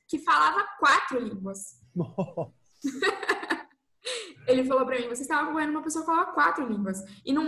que 0.09 0.19
falava 0.19 0.67
quatro 0.79 1.21
línguas. 1.21 1.79
ele 4.49 4.65
falou 4.65 4.87
para 4.87 4.99
mim: 4.99 5.09
você 5.09 5.23
estava 5.23 5.53
com 5.53 5.59
uma 5.59 5.83
pessoa 5.83 6.05
que 6.05 6.11
falava 6.11 6.33
quatro 6.33 6.67
línguas. 6.67 6.99
E 7.25 7.33
não, 7.33 7.45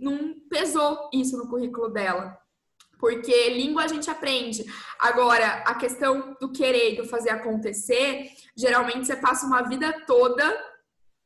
não 0.00 0.34
pesou 0.48 1.08
isso 1.12 1.36
no 1.38 1.48
currículo 1.48 1.88
dela 1.88 2.40
porque 3.00 3.48
língua 3.48 3.84
a 3.84 3.88
gente 3.88 4.10
aprende. 4.10 4.62
Agora, 4.98 5.64
a 5.66 5.74
questão 5.74 6.36
do 6.38 6.52
querer 6.52 6.92
e 6.92 6.96
do 6.98 7.08
fazer 7.08 7.30
acontecer, 7.30 8.30
geralmente 8.54 9.06
você 9.06 9.16
passa 9.16 9.46
uma 9.46 9.62
vida 9.62 10.04
toda 10.06 10.44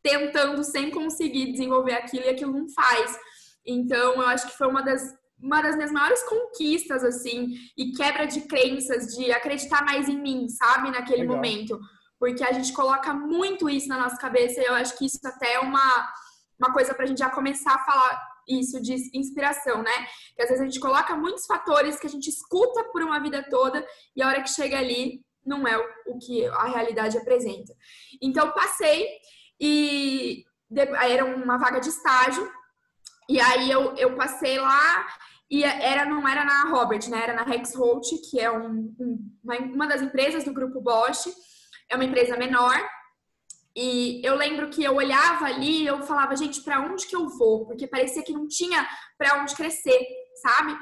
tentando 0.01 0.63
sem 0.63 0.91
conseguir 0.91 1.51
desenvolver 1.51 1.95
aquilo 1.95 2.27
e 2.27 2.29
aquilo 2.29 2.53
não 2.53 2.69
faz. 2.69 3.19
Então, 3.67 4.15
eu 4.15 4.27
acho 4.29 4.47
que 4.47 4.57
foi 4.57 4.69
uma 4.69 4.83
das 4.83 5.03
uma 5.41 5.61
das 5.61 5.77
minhas 5.77 5.93
maiores 5.93 6.23
conquistas, 6.23 7.05
assim, 7.05 7.55
e 7.77 7.93
quebra 7.93 8.27
de 8.27 8.43
crenças, 8.43 9.15
de 9.15 9.31
acreditar 9.33 9.85
mais 9.85 10.09
em 10.09 10.21
mim, 10.21 10.49
sabe, 10.49 10.91
naquele 10.91 11.23
Legal. 11.23 11.37
momento. 11.37 11.79
Porque 12.19 12.43
a 12.43 12.53
gente 12.53 12.73
coloca 12.73 13.13
muito 13.13 13.69
isso 13.69 13.89
na 13.89 13.99
nossa 13.99 14.17
cabeça 14.17 14.61
e 14.61 14.65
eu 14.65 14.75
acho 14.75 14.97
que 14.97 15.05
isso 15.05 15.19
até 15.25 15.55
é 15.55 15.61
uma, 15.61 16.13
uma 16.59 16.73
coisa 16.73 16.95
pra 16.95 17.07
gente 17.07 17.19
já 17.19 17.29
começar 17.29 17.75
a 17.75 17.85
falar 17.85 18.35
isso 18.49 18.81
de 18.81 18.95
inspiração, 19.15 19.83
né? 19.83 20.07
Que 20.35 20.43
às 20.43 20.49
vezes 20.49 20.63
a 20.63 20.65
gente 20.65 20.81
coloca 20.81 21.17
muitos 21.17 21.47
fatores 21.47 21.99
que 21.99 22.07
a 22.07 22.11
gente 22.11 22.29
escuta 22.29 22.85
por 22.93 23.03
uma 23.03 23.21
vida 23.21 23.45
toda 23.49 23.87
e 24.15 24.23
a 24.23 24.29
hora 24.29 24.43
que 24.43 24.51
chega 24.51 24.79
ali 24.79 25.25
não 25.45 25.67
é 25.67 25.77
o 26.07 26.19
que 26.19 26.47
a 26.47 26.65
realidade 26.65 27.19
apresenta. 27.19 27.75
Então 28.23 28.53
passei 28.53 29.09
e 29.61 30.45
era 31.03 31.25
uma 31.25 31.59
vaga 31.59 31.81
de 31.81 31.89
estágio 31.89 32.51
e 33.29 33.41
aí 33.41 33.71
eu, 33.71 33.95
eu 33.97 34.17
passei 34.17 34.59
lá 34.59 35.07
e 35.51 35.63
era 35.65 36.05
não 36.05 36.27
era 36.27 36.45
na 36.45 36.71
Robert, 36.71 37.09
né? 37.09 37.23
Era 37.23 37.35
na 37.35 37.43
Rexroth, 37.43 38.09
que 38.31 38.41
é 38.41 38.51
um, 38.51 38.95
um, 38.99 39.39
uma, 39.43 39.57
uma 39.59 39.87
das 39.87 40.03
empresas 40.03 40.45
do 40.45 40.53
grupo 40.53 40.81
Bosch. 40.81 41.27
É 41.89 41.95
uma 41.95 42.05
empresa 42.05 42.37
menor 42.37 42.77
e 43.77 44.21
eu 44.25 44.37
lembro 44.37 44.71
que 44.71 44.85
eu 44.85 44.95
olhava 44.95 45.47
ali 45.47 45.83
e 45.83 45.87
eu 45.87 46.01
falava, 46.03 46.37
gente, 46.37 46.63
para 46.63 46.81
onde 46.81 47.07
que 47.07 47.17
eu 47.17 47.29
vou? 47.29 47.67
Porque 47.67 47.89
parecia 47.89 48.23
que 48.23 48.33
não 48.33 48.47
tinha 48.47 48.89
para 49.19 49.43
onde 49.43 49.55
crescer, 49.55 49.99
sabe? 50.41 50.79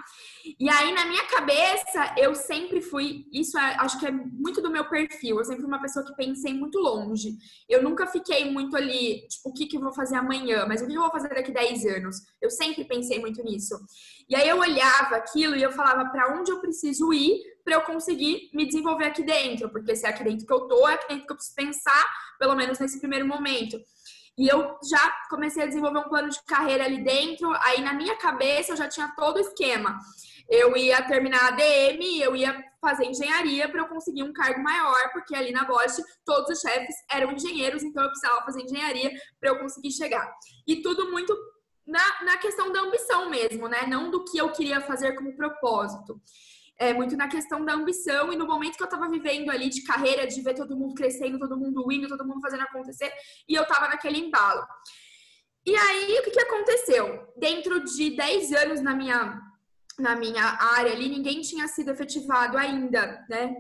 E 0.59 0.69
aí 0.69 0.93
na 0.93 1.05
minha 1.07 1.25
cabeça 1.27 2.15
eu 2.17 2.35
sempre 2.35 2.81
fui, 2.81 3.27
isso 3.33 3.59
é, 3.59 3.77
acho 3.79 3.99
que 3.99 4.07
é 4.07 4.11
muito 4.11 4.61
do 4.61 4.71
meu 4.71 4.89
perfil. 4.89 5.39
Eu 5.39 5.45
sempre 5.45 5.63
fui 5.63 5.69
uma 5.69 5.81
pessoa 5.81 6.05
que 6.05 6.15
pensei 6.15 6.53
muito 6.55 6.79
longe. 6.79 7.37
Eu 7.69 7.83
nunca 7.83 8.07
fiquei 8.07 8.51
muito 8.51 8.77
ali, 8.77 9.27
tipo, 9.29 9.51
o 9.51 9.53
que 9.53 9.67
que 9.67 9.77
eu 9.77 9.81
vou 9.81 9.93
fazer 9.93 10.17
amanhã, 10.17 10.67
mas 10.67 10.83
o 10.83 10.87
que 10.87 10.95
eu 10.95 11.01
vou 11.03 11.11
fazer 11.11 11.29
daqui 11.29 11.53
10 11.53 11.85
anos? 11.87 12.17
Eu 12.41 12.51
sempre 12.51 12.85
pensei 12.85 13.19
muito 13.19 13.43
nisso. 13.43 13.79
E 14.29 14.35
aí 14.35 14.49
eu 14.49 14.59
olhava 14.59 15.17
aquilo 15.17 15.57
e 15.57 15.63
eu 15.63 15.73
falava 15.73 16.09
para 16.11 16.39
onde 16.39 16.51
eu 16.51 16.61
preciso 16.61 17.13
ir 17.13 17.41
para 17.65 17.75
eu 17.75 17.83
conseguir 17.83 18.51
me 18.53 18.67
desenvolver 18.67 19.07
aqui 19.07 19.23
dentro, 19.23 19.71
porque 19.71 19.95
se 19.95 20.05
é 20.07 20.09
aqui 20.09 20.25
dentro 20.25 20.47
que 20.47 20.53
eu 20.53 20.67
tô, 20.67 20.89
é 20.89 20.95
aqui 20.95 21.09
dentro 21.09 21.27
que 21.27 21.33
eu 21.33 21.37
preciso 21.37 21.55
pensar, 21.55 22.07
pelo 22.39 22.57
menos 22.57 22.79
nesse 22.79 22.99
primeiro 22.99 23.27
momento. 23.27 23.79
E 24.37 24.49
eu 24.49 24.79
já 24.89 25.13
comecei 25.29 25.63
a 25.63 25.67
desenvolver 25.67 25.99
um 25.99 26.09
plano 26.09 26.29
de 26.29 26.43
carreira 26.45 26.85
ali 26.85 27.05
dentro, 27.05 27.53
aí 27.61 27.83
na 27.83 27.93
minha 27.93 28.17
cabeça 28.17 28.73
eu 28.73 28.77
já 28.77 28.89
tinha 28.89 29.13
todo 29.17 29.37
o 29.37 29.41
esquema. 29.41 29.99
Eu 30.49 30.77
ia 30.77 31.03
terminar 31.03 31.49
a 31.49 31.51
DM, 31.53 32.21
eu 32.21 32.37
ia 32.37 32.63
fazer 32.81 33.05
engenharia 33.05 33.69
para 33.69 33.83
eu 33.83 33.89
conseguir 33.89 34.23
um 34.23 34.33
cargo 34.33 34.63
maior, 34.63 35.13
porque 35.13 35.35
ali 35.35 35.53
na 35.53 35.65
Bosch 35.65 36.03
todos 36.25 36.51
os 36.51 36.61
chefes 36.61 36.95
eram 37.11 37.33
engenheiros, 37.33 37.83
então 37.83 38.03
eu 38.03 38.09
precisava 38.11 38.45
fazer 38.45 38.63
engenharia 38.63 39.11
para 39.41 39.51
eu 39.51 39.59
conseguir 39.59 39.93
chegar. 39.93 40.31
E 40.67 40.83
tudo 40.83 41.11
muito 41.11 41.37
na, 41.87 42.25
na 42.25 42.37
questão 42.39 42.73
da 42.73 42.81
ambição 42.81 43.29
mesmo, 43.29 43.69
né? 43.69 43.87
Não 43.87 44.11
do 44.11 44.25
que 44.25 44.39
eu 44.39 44.51
queria 44.51 44.81
fazer 44.81 45.15
como 45.15 45.37
propósito. 45.37 46.21
É 46.79 46.93
muito 46.93 47.17
na 47.17 47.29
questão 47.29 47.65
da 47.65 47.75
ambição 47.75 48.33
e 48.33 48.37
no 48.37 48.47
momento 48.47 48.77
que 48.77 48.83
eu 48.83 48.89
tava 48.89 49.09
vivendo 49.09 49.51
ali 49.51 49.69
de 49.69 49.85
carreira, 49.85 50.27
de 50.27 50.41
ver 50.41 50.55
todo 50.55 50.77
mundo 50.77 50.95
crescendo, 50.95 51.39
todo 51.39 51.57
mundo 51.57 51.91
indo, 51.93 52.09
todo 52.09 52.27
mundo 52.27 52.41
fazendo 52.41 52.63
acontecer, 52.63 53.13
e 53.49 53.55
eu 53.55 53.65
tava 53.67 53.89
naquele 53.89 54.19
embalo. 54.19 54.67
E 55.65 55.77
aí, 55.77 56.19
o 56.19 56.23
que, 56.25 56.33
que 56.33 56.41
aconteceu? 56.41 57.33
Dentro 57.37 57.85
de 57.85 58.17
10 58.17 58.53
anos 58.53 58.81
na 58.81 58.97
minha, 58.97 59.41
na 60.03 60.17
minha 60.17 60.45
área 60.77 60.93
ali, 60.93 61.09
ninguém 61.09 61.41
tinha 61.41 61.67
sido 61.69 61.91
efetivado 61.91 62.59
ainda, 62.59 63.25
né? 63.31 63.55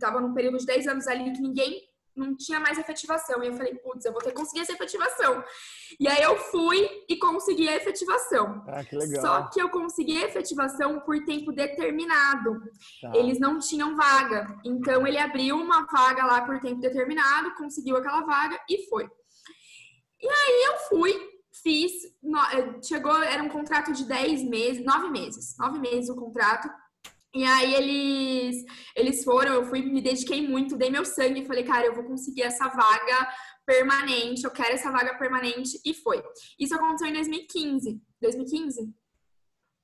Tava 0.00 0.20
num 0.20 0.32
período 0.32 0.58
de 0.58 0.66
10 0.66 0.86
anos 0.86 1.06
ali 1.06 1.32
que 1.32 1.42
ninguém 1.42 1.82
não 2.16 2.36
tinha 2.36 2.60
mais 2.60 2.78
efetivação. 2.78 3.42
E 3.42 3.48
eu 3.48 3.54
falei, 3.54 3.74
putz, 3.74 4.04
eu 4.04 4.12
vou 4.12 4.22
ter 4.22 4.30
que 4.30 4.36
conseguir 4.36 4.60
essa 4.60 4.72
efetivação. 4.72 5.42
E 5.98 6.06
aí 6.06 6.22
eu 6.22 6.36
fui 6.36 6.88
e 7.08 7.16
consegui 7.16 7.68
a 7.68 7.76
efetivação. 7.76 8.64
Ah, 8.68 8.84
que 8.84 8.96
legal. 8.96 9.20
Só 9.20 9.48
que 9.48 9.60
eu 9.60 9.68
consegui 9.68 10.22
a 10.22 10.26
efetivação 10.26 11.00
por 11.00 11.24
tempo 11.24 11.52
determinado. 11.52 12.60
Tá. 13.00 13.12
Eles 13.16 13.40
não 13.40 13.58
tinham 13.58 13.96
vaga. 13.96 14.56
Então 14.64 15.06
ele 15.06 15.18
abriu 15.18 15.56
uma 15.56 15.86
vaga 15.86 16.24
lá 16.24 16.42
por 16.42 16.60
tempo 16.60 16.80
determinado, 16.80 17.54
conseguiu 17.56 17.96
aquela 17.96 18.20
vaga 18.22 18.60
e 18.68 18.88
foi. 18.88 19.08
E 20.20 20.28
aí 20.28 20.64
eu 20.68 20.76
fui, 20.88 21.33
fiz, 21.64 21.92
eh, 22.04 22.80
chegou, 22.82 23.16
era 23.22 23.42
um 23.42 23.48
contrato 23.48 23.92
de 23.92 24.04
10 24.04 24.44
meses, 24.44 24.84
9 24.84 25.08
meses, 25.08 25.56
9 25.58 25.78
meses 25.80 26.10
o 26.10 26.14
contrato. 26.14 26.68
E 27.34 27.42
aí 27.42 27.74
eles, 27.74 28.64
eles 28.94 29.24
foram, 29.24 29.54
eu 29.54 29.64
fui, 29.64 29.82
me 29.82 30.00
dediquei 30.00 30.46
muito, 30.46 30.76
dei 30.76 30.90
meu 30.90 31.04
sangue 31.04 31.40
e 31.40 31.46
falei, 31.46 31.64
cara, 31.64 31.86
eu 31.86 31.94
vou 31.94 32.04
conseguir 32.04 32.42
essa 32.42 32.68
vaga 32.68 33.28
permanente, 33.66 34.44
eu 34.44 34.52
quero 34.52 34.74
essa 34.74 34.92
vaga 34.92 35.18
permanente, 35.18 35.80
e 35.84 35.94
foi. 35.94 36.22
Isso 36.60 36.74
aconteceu 36.76 37.08
em 37.08 37.14
2015. 37.14 38.00
2015? 38.20 38.94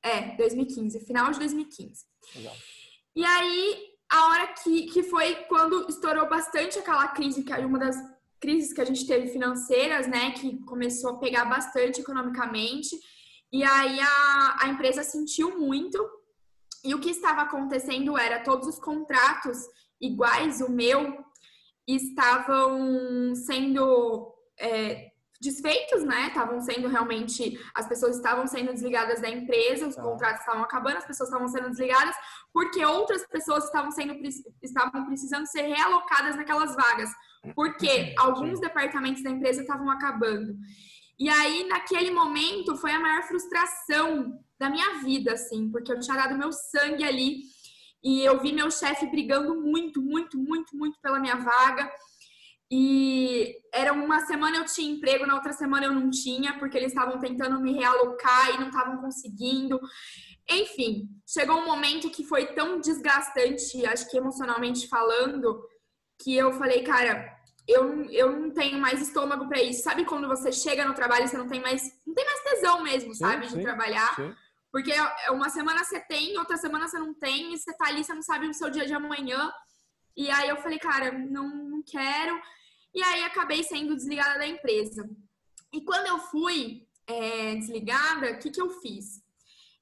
É, 0.02 0.36
2015, 0.36 1.00
final 1.06 1.32
de 1.32 1.38
2015. 1.40 2.04
Legal. 2.36 2.56
E 3.16 3.24
aí, 3.24 3.90
a 4.12 4.26
hora 4.28 4.46
que, 4.48 4.86
que 4.86 5.02
foi 5.02 5.34
quando 5.46 5.88
estourou 5.88 6.28
bastante 6.28 6.78
aquela 6.78 7.08
crise, 7.08 7.42
que 7.42 7.52
é 7.52 7.58
uma 7.58 7.78
das 7.78 7.96
crises 8.40 8.72
que 8.72 8.80
a 8.80 8.84
gente 8.84 9.06
teve 9.06 9.28
financeiras, 9.28 10.06
né, 10.06 10.32
que 10.32 10.58
começou 10.64 11.10
a 11.10 11.18
pegar 11.18 11.44
bastante 11.44 12.00
economicamente, 12.00 12.96
e 13.52 13.62
aí 13.62 14.00
a, 14.00 14.56
a 14.62 14.68
empresa 14.68 15.02
sentiu 15.02 15.58
muito, 15.58 15.98
e 16.84 16.94
o 16.94 17.00
que 17.00 17.10
estava 17.10 17.42
acontecendo 17.42 18.16
era 18.16 18.42
todos 18.42 18.66
os 18.66 18.78
contratos 18.78 19.58
iguais, 20.00 20.60
o 20.60 20.70
meu, 20.70 21.22
estavam 21.86 23.34
sendo 23.34 24.32
é, 24.58 25.09
desfeitos, 25.40 26.04
né? 26.04 26.28
Estavam 26.28 26.60
sendo 26.60 26.88
realmente, 26.88 27.58
as 27.74 27.88
pessoas 27.88 28.16
estavam 28.16 28.46
sendo 28.46 28.72
desligadas 28.72 29.20
da 29.20 29.30
empresa, 29.30 29.86
os 29.86 29.96
tá. 29.96 30.02
contratos 30.02 30.40
estavam 30.40 30.62
acabando, 30.62 30.98
as 30.98 31.06
pessoas 31.06 31.28
estavam 31.28 31.48
sendo 31.48 31.70
desligadas, 31.70 32.14
porque 32.52 32.84
outras 32.84 33.26
pessoas 33.26 33.64
estavam 33.64 33.90
sendo 33.90 34.14
estavam 34.62 35.06
precisando 35.06 35.46
ser 35.46 35.62
realocadas 35.62 36.36
naquelas 36.36 36.74
vagas, 36.74 37.10
porque 37.54 38.14
alguns 38.18 38.60
departamentos 38.60 39.22
da 39.22 39.30
empresa 39.30 39.62
estavam 39.62 39.88
acabando. 39.90 40.54
E 41.18 41.28
aí, 41.28 41.66
naquele 41.68 42.10
momento, 42.10 42.76
foi 42.76 42.92
a 42.92 43.00
maior 43.00 43.22
frustração 43.22 44.38
da 44.58 44.68
minha 44.68 45.02
vida, 45.02 45.32
assim, 45.32 45.70
porque 45.70 45.92
eu 45.92 46.00
tinha 46.00 46.16
dado 46.16 46.36
meu 46.36 46.52
sangue 46.52 47.04
ali 47.04 47.40
e 48.02 48.22
eu 48.22 48.40
vi 48.40 48.52
meu 48.52 48.70
chefe 48.70 49.06
brigando 49.06 49.54
muito, 49.60 50.00
muito, 50.00 50.38
muito, 50.38 50.76
muito 50.76 50.98
pela 51.00 51.18
minha 51.18 51.36
vaga. 51.36 51.90
E 52.70 53.56
era 53.74 53.92
uma 53.92 54.20
semana 54.26 54.58
eu 54.58 54.64
tinha 54.64 54.92
emprego, 54.92 55.26
na 55.26 55.34
outra 55.34 55.52
semana 55.52 55.86
eu 55.86 55.92
não 55.92 56.08
tinha, 56.08 56.56
porque 56.58 56.78
eles 56.78 56.92
estavam 56.92 57.18
tentando 57.18 57.60
me 57.60 57.72
realocar 57.72 58.54
e 58.54 58.58
não 58.58 58.68
estavam 58.68 58.98
conseguindo. 58.98 59.80
Enfim, 60.48 61.08
chegou 61.28 61.56
um 61.56 61.66
momento 61.66 62.10
que 62.10 62.24
foi 62.24 62.46
tão 62.54 62.80
desgastante, 62.80 63.84
acho 63.86 64.08
que 64.08 64.16
emocionalmente 64.16 64.88
falando, 64.88 65.60
que 66.22 66.36
eu 66.36 66.52
falei, 66.52 66.82
cara, 66.84 67.36
eu, 67.66 68.04
eu 68.10 68.38
não 68.38 68.50
tenho 68.50 68.78
mais 68.78 69.00
estômago 69.02 69.48
para 69.48 69.62
isso. 69.62 69.82
Sabe 69.82 70.04
quando 70.04 70.28
você 70.28 70.52
chega 70.52 70.84
no 70.84 70.94
trabalho 70.94 71.24
e 71.24 71.28
você 71.28 71.38
não 71.38 71.48
tem 71.48 71.60
mais, 71.60 71.82
não 72.06 72.14
tem 72.14 72.24
mais 72.24 72.42
tesão 72.42 72.82
mesmo, 72.82 73.14
sabe, 73.14 73.48
sim, 73.48 73.58
de 73.58 73.62
trabalhar? 73.62 74.14
Sim. 74.14 74.34
Porque 74.72 74.92
é, 74.92 75.26
é 75.26 75.30
uma 75.32 75.48
semana 75.48 75.82
você 75.82 75.98
tem, 75.98 76.38
outra 76.38 76.56
semana 76.56 76.86
você 76.86 76.98
não 76.98 77.14
tem, 77.14 77.52
e 77.52 77.58
você 77.58 77.72
tá 77.76 77.86
ali, 77.86 78.04
você 78.04 78.14
não 78.14 78.22
sabe 78.22 78.46
o 78.46 78.54
seu 78.54 78.70
dia 78.70 78.86
de 78.86 78.94
amanhã. 78.94 79.52
E 80.16 80.30
aí 80.30 80.48
eu 80.48 80.56
falei, 80.56 80.78
cara, 80.78 81.12
não, 81.12 81.48
não 81.48 81.82
quero. 81.82 82.40
E 82.94 83.02
aí 83.02 83.22
acabei 83.22 83.62
sendo 83.62 83.94
desligada 83.94 84.38
da 84.38 84.46
empresa. 84.46 85.08
E 85.72 85.82
quando 85.82 86.06
eu 86.06 86.18
fui 86.18 86.86
é, 87.06 87.54
desligada, 87.54 88.32
o 88.32 88.38
que, 88.38 88.50
que 88.50 88.60
eu 88.60 88.70
fiz? 88.80 89.22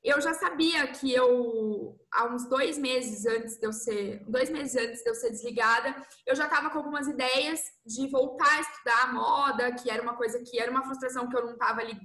eu 0.02 0.20
já 0.20 0.32
sabia 0.32 0.86
que 0.86 1.12
eu, 1.12 1.98
há 2.12 2.26
uns 2.26 2.48
dois 2.48 2.78
meses 2.78 3.26
antes 3.26 3.58
de 3.58 3.66
eu 3.66 3.72
ser, 3.72 4.24
dois 4.28 4.48
meses 4.48 4.76
antes 4.76 5.02
de 5.02 5.10
eu 5.10 5.14
ser 5.14 5.30
desligada, 5.30 5.94
eu 6.26 6.36
já 6.36 6.44
estava 6.44 6.70
com 6.70 6.78
algumas 6.78 7.08
ideias 7.08 7.60
de 7.84 8.06
voltar 8.08 8.56
a 8.56 8.60
estudar 8.60 9.12
moda, 9.12 9.72
que 9.72 9.90
era 9.90 10.02
uma 10.02 10.14
coisa 10.14 10.42
que 10.42 10.58
era 10.58 10.70
uma 10.70 10.84
frustração 10.84 11.28
que 11.28 11.36
eu 11.36 11.44
não 11.44 11.52
estava 11.52 11.80
ali 11.80 11.98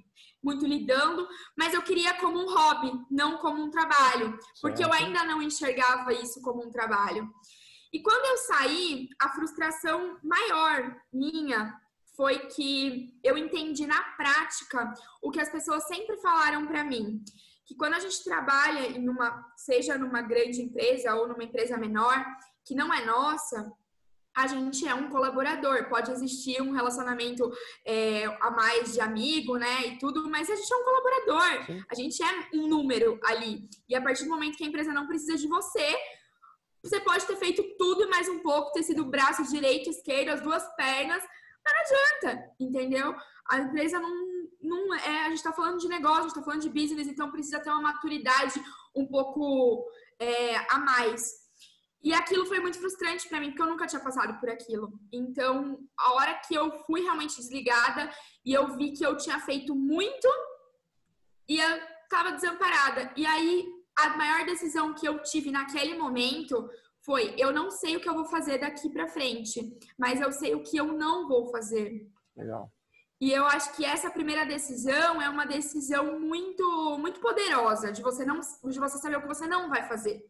muito 0.43 0.65
lidando, 0.65 1.25
mas 1.57 1.73
eu 1.73 1.81
queria 1.81 2.15
como 2.15 2.39
um 2.39 2.53
hobby, 2.53 2.91
não 3.09 3.37
como 3.37 3.63
um 3.63 3.69
trabalho, 3.69 4.37
porque 4.59 4.83
eu 4.83 4.91
ainda 4.91 5.23
não 5.23 5.41
enxergava 5.41 6.11
isso 6.13 6.41
como 6.41 6.65
um 6.65 6.71
trabalho. 6.71 7.29
E 7.93 8.01
quando 8.01 8.25
eu 8.25 8.37
saí, 8.37 9.07
a 9.19 9.29
frustração 9.29 10.17
maior 10.23 10.99
minha 11.13 11.79
foi 12.17 12.39
que 12.47 13.17
eu 13.23 13.37
entendi 13.37 13.85
na 13.85 14.03
prática 14.15 14.93
o 15.21 15.31
que 15.31 15.39
as 15.39 15.49
pessoas 15.49 15.87
sempre 15.87 16.17
falaram 16.17 16.65
para 16.65 16.83
mim 16.83 17.23
que 17.65 17.75
quando 17.75 17.93
a 17.93 17.99
gente 17.99 18.23
trabalha 18.23 18.87
em 18.87 19.07
uma, 19.07 19.51
seja 19.55 19.97
numa 19.97 20.21
grande 20.21 20.61
empresa 20.61 21.15
ou 21.15 21.27
numa 21.27 21.43
empresa 21.43 21.77
menor, 21.77 22.23
que 22.65 22.75
não 22.75 22.93
é 22.93 23.05
nossa, 23.05 23.71
a 24.35 24.47
gente 24.47 24.87
é 24.87 24.93
um 24.93 25.09
colaborador. 25.09 25.87
Pode 25.89 26.11
existir 26.11 26.61
um 26.61 26.71
relacionamento 26.71 27.51
é, 27.85 28.25
a 28.41 28.51
mais 28.51 28.93
de 28.93 29.01
amigo, 29.01 29.57
né? 29.57 29.87
E 29.87 29.97
tudo, 29.97 30.29
mas 30.29 30.49
a 30.49 30.55
gente 30.55 30.73
é 30.73 30.77
um 30.77 30.83
colaborador. 30.83 31.65
Sim. 31.65 31.83
A 31.89 31.95
gente 31.95 32.23
é 32.23 32.49
um 32.53 32.67
número 32.67 33.19
ali. 33.23 33.69
E 33.87 33.95
a 33.95 34.01
partir 34.01 34.23
do 34.23 34.29
momento 34.29 34.57
que 34.57 34.63
a 34.63 34.67
empresa 34.67 34.91
não 34.91 35.07
precisa 35.07 35.37
de 35.37 35.47
você, 35.47 35.95
você 36.83 36.99
pode 36.99 37.25
ter 37.25 37.37
feito 37.37 37.63
tudo 37.77 38.03
e 38.03 38.09
mais 38.09 38.27
um 38.27 38.39
pouco, 38.39 38.73
ter 38.73 38.83
sido 38.83 39.05
braço 39.05 39.49
direito, 39.49 39.89
esquerdo, 39.89 40.29
as 40.29 40.41
duas 40.41 40.63
pernas, 40.75 41.23
mas 41.63 41.73
não 41.73 41.81
adianta, 41.81 42.51
entendeu? 42.59 43.15
A 43.49 43.59
empresa 43.59 43.99
não, 43.99 44.13
não 44.61 44.93
é, 44.93 45.21
a 45.21 45.29
gente 45.29 45.37
está 45.37 45.53
falando 45.53 45.79
de 45.79 45.87
negócio, 45.87 46.19
a 46.19 46.21
gente 46.23 46.31
está 46.31 46.43
falando 46.43 46.61
de 46.61 46.69
business, 46.69 47.07
então 47.07 47.31
precisa 47.31 47.61
ter 47.61 47.69
uma 47.69 47.81
maturidade 47.81 48.61
um 48.93 49.07
pouco 49.07 49.85
é, 50.19 50.57
a 50.69 50.77
mais. 50.77 51.41
E 52.03 52.13
aquilo 52.13 52.45
foi 52.45 52.59
muito 52.59 52.79
frustrante 52.79 53.29
para 53.29 53.39
mim, 53.39 53.51
porque 53.51 53.61
eu 53.61 53.67
nunca 53.67 53.87
tinha 53.87 54.01
passado 54.01 54.37
por 54.37 54.49
aquilo. 54.49 54.91
Então, 55.09 55.79
a 55.97 56.13
hora 56.15 56.33
que 56.45 56.53
eu 56.53 56.69
fui 56.85 57.01
realmente 57.01 57.37
desligada 57.37 58.11
e 58.45 58.51
eu 58.51 58.75
vi 58.75 58.91
que 58.91 59.05
eu 59.05 59.15
tinha 59.15 59.39
feito 59.39 59.73
muito 59.73 60.27
e 61.47 61.61
eu 61.61 61.77
estava 62.03 62.33
desamparada. 62.33 63.13
E 63.15 63.25
aí, 63.25 63.65
a 63.95 64.17
maior 64.17 64.45
decisão 64.45 64.93
que 64.93 65.07
eu 65.07 65.21
tive 65.21 65.51
naquele 65.51 65.95
momento 65.95 66.69
foi: 67.01 67.35
eu 67.37 67.51
não 67.51 67.69
sei 67.69 67.95
o 67.95 67.99
que 67.99 68.09
eu 68.09 68.13
vou 68.13 68.25
fazer 68.25 68.57
daqui 68.57 68.89
para 68.89 69.07
frente, 69.07 69.77
mas 69.97 70.19
eu 70.19 70.31
sei 70.31 70.55
o 70.55 70.63
que 70.63 70.77
eu 70.77 70.87
não 70.93 71.27
vou 71.27 71.47
fazer. 71.47 72.07
Legal. 72.35 72.71
E 73.21 73.31
eu 73.31 73.45
acho 73.45 73.73
que 73.75 73.85
essa 73.85 74.11
primeira 74.11 74.45
decisão 74.45 75.21
é 75.21 75.29
uma 75.29 75.45
decisão 75.45 76.19
muito, 76.19 76.97
muito 76.99 77.21
poderosa 77.21 77.89
de 77.89 78.01
você 78.01 78.25
não, 78.25 78.39
de 78.39 78.79
você 78.79 78.97
saber 78.97 79.17
o 79.17 79.21
que 79.21 79.27
você 79.27 79.47
não 79.47 79.69
vai 79.69 79.87
fazer. 79.87 80.25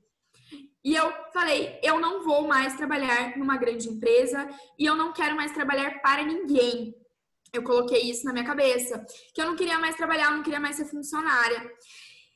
E 0.84 0.94
eu 0.96 1.12
falei, 1.34 1.80
eu 1.82 2.00
não 2.00 2.24
vou 2.24 2.46
mais 2.46 2.76
trabalhar 2.76 3.38
numa 3.38 3.58
grande 3.58 3.90
empresa 3.90 4.48
e 4.78 4.86
eu 4.86 4.96
não 4.96 5.14
quero 5.14 5.36
mais 5.36 5.52
trabalhar 5.54 6.02
para 6.02 6.24
ninguém. 6.24 6.94
Eu 7.54 7.64
coloquei 7.64 8.02
isso 8.02 8.26
na 8.26 8.34
minha 8.34 8.46
cabeça, 8.46 9.04
que 9.34 9.42
eu 9.42 9.46
não 9.46 9.56
queria 9.56 9.80
mais 9.80 9.96
trabalhar, 9.96 10.26
eu 10.26 10.38
não 10.38 10.44
queria 10.44 10.60
mais 10.60 10.76
ser 10.76 10.86
funcionária. 10.86 11.72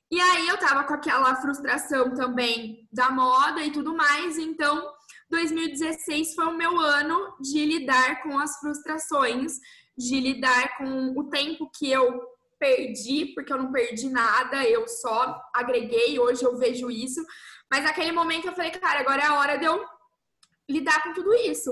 E 0.10 0.22
aí 0.22 0.48
eu 0.48 0.58
tava 0.58 0.84
com 0.86 0.94
aquela 0.94 1.36
frustração 1.36 2.14
também 2.14 2.88
da 2.92 3.10
moda 3.10 3.64
e 3.64 3.72
tudo 3.72 3.96
mais, 3.96 4.38
então 4.38 4.90
2016 5.30 6.34
foi 6.34 6.46
o 6.46 6.58
meu 6.58 6.80
ano 6.80 7.36
de 7.42 7.66
lidar 7.66 8.24
com 8.24 8.40
as 8.40 8.58
frustrações 8.60 9.60
de 9.98 10.20
lidar 10.20 10.78
com 10.78 11.14
o 11.18 11.30
tempo 11.30 11.70
que 11.78 11.92
eu 11.92 12.22
perdi, 12.60 13.34
porque 13.34 13.52
eu 13.52 13.58
não 13.58 13.72
perdi 13.72 14.10
nada, 14.10 14.64
eu 14.64 14.88
só 14.88 15.42
agreguei, 15.54 16.20
hoje 16.20 16.44
eu 16.44 16.58
vejo 16.58 16.90
isso, 16.90 17.24
Mas 17.70 17.84
naquele 17.84 18.14
momento 18.14 18.48
eu 18.48 18.54
falei, 18.54 18.72
cara, 18.72 19.02
agora 19.02 19.22
é 19.22 19.26
a 19.26 19.40
hora 19.40 19.58
de 19.58 19.66
eu 19.66 19.86
lidar 20.70 21.04
com 21.04 21.14
tudo 21.14 21.34
isso 21.34 21.72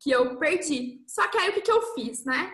que 0.00 0.10
eu 0.10 0.38
perdi. 0.38 1.04
Só 1.06 1.26
que 1.28 1.36
aí 1.36 1.50
o 1.50 1.52
que, 1.52 1.60
que 1.60 1.70
eu 1.70 1.82
fiz, 1.94 2.24
né? 2.24 2.52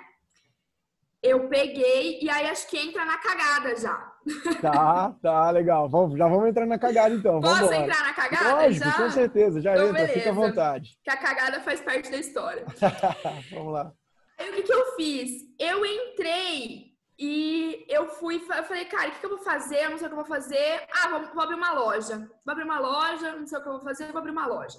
Eu 1.23 1.49
peguei 1.49 2.21
e 2.21 2.29
aí 2.29 2.49
acho 2.49 2.69
que 2.69 2.77
entra 2.77 3.05
na 3.05 3.19
cagada 3.19 3.77
já. 3.77 4.12
Tá, 4.61 5.15
tá, 5.23 5.51
legal. 5.51 5.89
Vamos, 5.89 6.17
já 6.17 6.29
vamos 6.29 6.49
entrar 6.49 6.67
na 6.67 6.79
cagada 6.79 7.15
então. 7.15 7.41
Posso 7.41 7.67
vamos 7.67 7.73
entrar 7.73 8.05
na 8.05 8.15
cagada? 8.15 8.55
Lógico, 8.55 8.85
já? 8.85 8.97
com 8.97 9.11
certeza. 9.11 9.61
Já 9.61 9.73
então, 9.73 9.85
entra, 9.89 10.01
beleza. 10.01 10.19
fica 10.19 10.31
à 10.31 10.33
vontade. 10.33 10.99
Que 11.03 11.11
a 11.11 11.17
cagada 11.17 11.61
faz 11.61 11.81
parte 11.81 12.11
da 12.11 12.19
história. 12.19 12.65
vamos 13.53 13.73
lá. 13.73 13.93
Aí 14.39 14.51
o 14.51 14.55
que, 14.55 14.63
que 14.63 14.73
eu 14.73 14.95
fiz? 14.97 15.31
Eu 15.59 15.85
entrei 15.85 16.93
e 17.19 17.85
eu 17.89 18.09
fui, 18.09 18.37
eu 18.37 18.65
falei, 18.65 18.85
cara, 18.87 19.09
o 19.09 19.13
que, 19.13 19.21
que 19.21 19.27
eu 19.27 19.31
vou 19.31 19.45
fazer? 19.45 19.85
Eu 19.85 19.91
não 19.91 19.99
sei 19.99 20.07
o 20.07 20.11
que 20.11 20.15
eu 20.15 20.25
vou 20.25 20.37
fazer. 20.37 20.87
Ah, 20.93 21.09
vou, 21.09 21.35
vou 21.35 21.43
abrir 21.43 21.57
uma 21.57 21.73
loja. 21.73 22.19
Vou 22.45 22.53
abrir 22.53 22.65
uma 22.65 22.79
loja, 22.79 23.37
não 23.37 23.47
sei 23.47 23.59
o 23.59 23.63
que 23.63 23.69
eu 23.69 23.73
vou 23.73 23.83
fazer, 23.83 24.07
vou 24.07 24.19
abrir 24.19 24.33
uma 24.33 24.47
loja. 24.47 24.79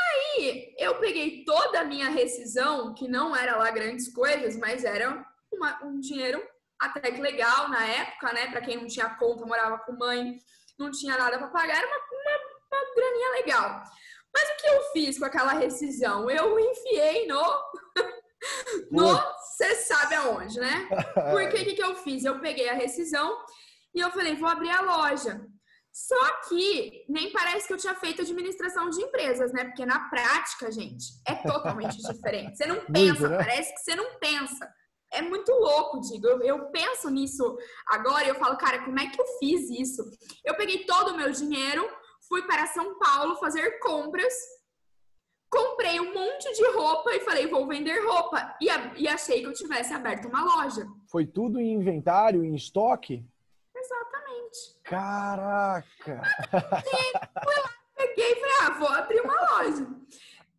Aí 0.00 0.74
eu 0.78 0.94
peguei 0.96 1.44
toda 1.44 1.80
a 1.80 1.84
minha 1.84 2.08
rescisão, 2.08 2.94
que 2.94 3.06
não 3.06 3.36
era 3.36 3.56
lá 3.56 3.70
grandes 3.70 4.12
coisas, 4.12 4.56
mas 4.56 4.84
era 4.84 5.24
uma, 5.52 5.84
um 5.84 6.00
dinheiro 6.00 6.42
até 6.80 7.12
que 7.12 7.20
legal 7.20 7.68
na 7.68 7.84
época, 7.84 8.32
né? 8.32 8.50
Pra 8.50 8.60
quem 8.60 8.76
não 8.76 8.86
tinha 8.86 9.10
conta, 9.16 9.44
morava 9.44 9.78
com 9.80 9.92
mãe, 9.92 10.38
não 10.78 10.90
tinha 10.90 11.16
nada 11.16 11.38
para 11.38 11.48
pagar, 11.48 11.76
era 11.76 11.86
uma, 11.86 11.96
uma, 11.96 12.80
uma 12.80 12.94
graninha 12.94 13.30
legal. 13.32 13.82
Mas 14.32 14.48
o 14.48 14.56
que 14.56 14.66
eu 14.68 14.82
fiz 14.92 15.18
com 15.18 15.24
aquela 15.24 15.52
rescisão? 15.52 16.30
Eu 16.30 16.58
enfiei 16.58 17.26
no. 17.26 17.42
no. 18.90 19.20
Você 19.40 19.74
sabe 19.76 20.14
aonde, 20.14 20.58
né? 20.58 20.88
Porque 21.30 21.56
o 21.56 21.64
que, 21.64 21.74
que 21.74 21.82
eu 21.82 21.96
fiz? 21.96 22.24
Eu 22.24 22.40
peguei 22.40 22.68
a 22.68 22.74
rescisão 22.74 23.36
e 23.94 24.00
eu 24.00 24.10
falei, 24.10 24.36
vou 24.36 24.48
abrir 24.48 24.70
a 24.70 24.80
loja. 24.80 25.44
Só 25.92 26.40
que 26.48 27.04
nem 27.08 27.32
parece 27.32 27.66
que 27.66 27.72
eu 27.72 27.78
tinha 27.78 27.94
feito 27.96 28.22
administração 28.22 28.88
de 28.88 29.02
empresas, 29.02 29.52
né? 29.52 29.64
Porque 29.64 29.84
na 29.84 30.08
prática, 30.08 30.70
gente, 30.70 31.04
é 31.26 31.34
totalmente 31.34 31.98
diferente. 32.00 32.56
Você 32.56 32.66
não 32.66 32.86
pensa, 32.86 33.28
né? 33.28 33.36
parece 33.36 33.74
que 33.74 33.80
você 33.80 33.96
não 33.96 34.18
pensa. 34.18 34.72
É 35.12 35.22
muito 35.22 35.52
louco, 35.52 36.00
digo. 36.00 36.26
Eu, 36.26 36.40
eu 36.42 36.70
penso 36.70 37.10
nisso 37.10 37.58
agora 37.86 38.24
e 38.24 38.28
eu 38.28 38.36
falo, 38.36 38.56
cara, 38.56 38.84
como 38.84 38.98
é 38.98 39.06
que 39.08 39.20
eu 39.20 39.26
fiz 39.38 39.68
isso? 39.70 40.02
Eu 40.44 40.56
peguei 40.56 40.84
todo 40.84 41.10
o 41.10 41.16
meu 41.16 41.30
dinheiro, 41.32 41.88
fui 42.28 42.42
para 42.42 42.66
São 42.68 42.98
Paulo 42.98 43.36
fazer 43.36 43.78
compras, 43.80 44.32
comprei 45.50 45.98
um 45.98 46.14
monte 46.14 46.52
de 46.54 46.64
roupa 46.70 47.12
e 47.12 47.20
falei, 47.20 47.48
vou 47.48 47.66
vender 47.66 47.98
roupa. 48.06 48.56
E, 48.60 48.66
e 49.02 49.08
achei 49.08 49.40
que 49.40 49.46
eu 49.46 49.52
tivesse 49.52 49.92
aberto 49.92 50.28
uma 50.28 50.44
loja. 50.44 50.86
Foi 51.10 51.26
tudo 51.26 51.58
em 51.58 51.72
inventário, 51.72 52.44
em 52.44 52.54
estoque? 52.54 53.24
Exatamente. 53.74 54.80
Caraca! 54.84 56.22
Peguei 57.96 58.32
e 58.32 58.36
falei, 58.36 58.54
ah, 58.60 58.70
vou 58.78 58.88
abrir 58.88 59.20
uma 59.22 59.34
loja. 59.34 59.86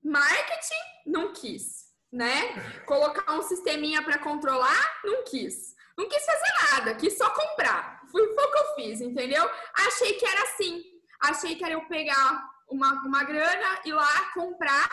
Marketing, 0.04 0.84
não 1.06 1.32
quis, 1.32 1.81
né? 2.12 2.82
Colocar 2.86 3.34
um 3.34 3.42
sisteminha 3.42 4.02
para 4.04 4.18
controlar, 4.20 5.00
não 5.04 5.24
quis. 5.24 5.76
Não 5.98 6.08
quis 6.10 6.24
fazer 6.26 6.72
nada, 6.72 6.96
quis 6.96 7.18
só 7.18 7.30
comprar. 7.30 8.02
Foi, 8.12 8.34
foi 8.34 8.44
o 8.44 8.52
que 8.52 8.58
eu 8.58 8.76
fiz, 8.76 9.02
entendeu? 9.02 9.50
Achei 9.74 10.14
que 10.14 10.26
era 10.26 10.44
assim. 10.44 10.84
Achei 11.22 11.56
que 11.56 11.64
era 11.64 11.74
eu 11.76 11.86
pegar 11.88 12.44
uma, 12.70 12.92
uma 13.06 13.24
grana, 13.24 13.80
ir 13.86 13.94
lá 13.94 14.32
comprar 14.34 14.90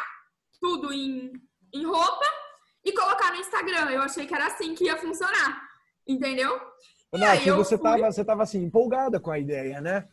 tudo 0.61 0.93
em, 0.93 1.33
em 1.73 1.85
roupa 1.87 2.25
e 2.85 2.93
colocar 2.93 3.31
no 3.33 3.41
Instagram. 3.41 3.91
Eu 3.91 4.03
achei 4.03 4.27
que 4.27 4.35
era 4.35 4.47
assim 4.47 4.75
que 4.75 4.85
ia 4.85 4.97
funcionar, 4.97 5.63
entendeu? 6.07 6.61
E 7.15 7.19
Nath, 7.19 7.45
você 7.57 7.79
fui- 7.79 7.85
tava, 7.85 8.13
você 8.13 8.25
tava 8.25 8.43
assim, 8.43 8.63
empolgada 8.63 9.19
com 9.19 9.31
a 9.31 9.39
ideia, 9.39 9.81
né? 9.81 10.07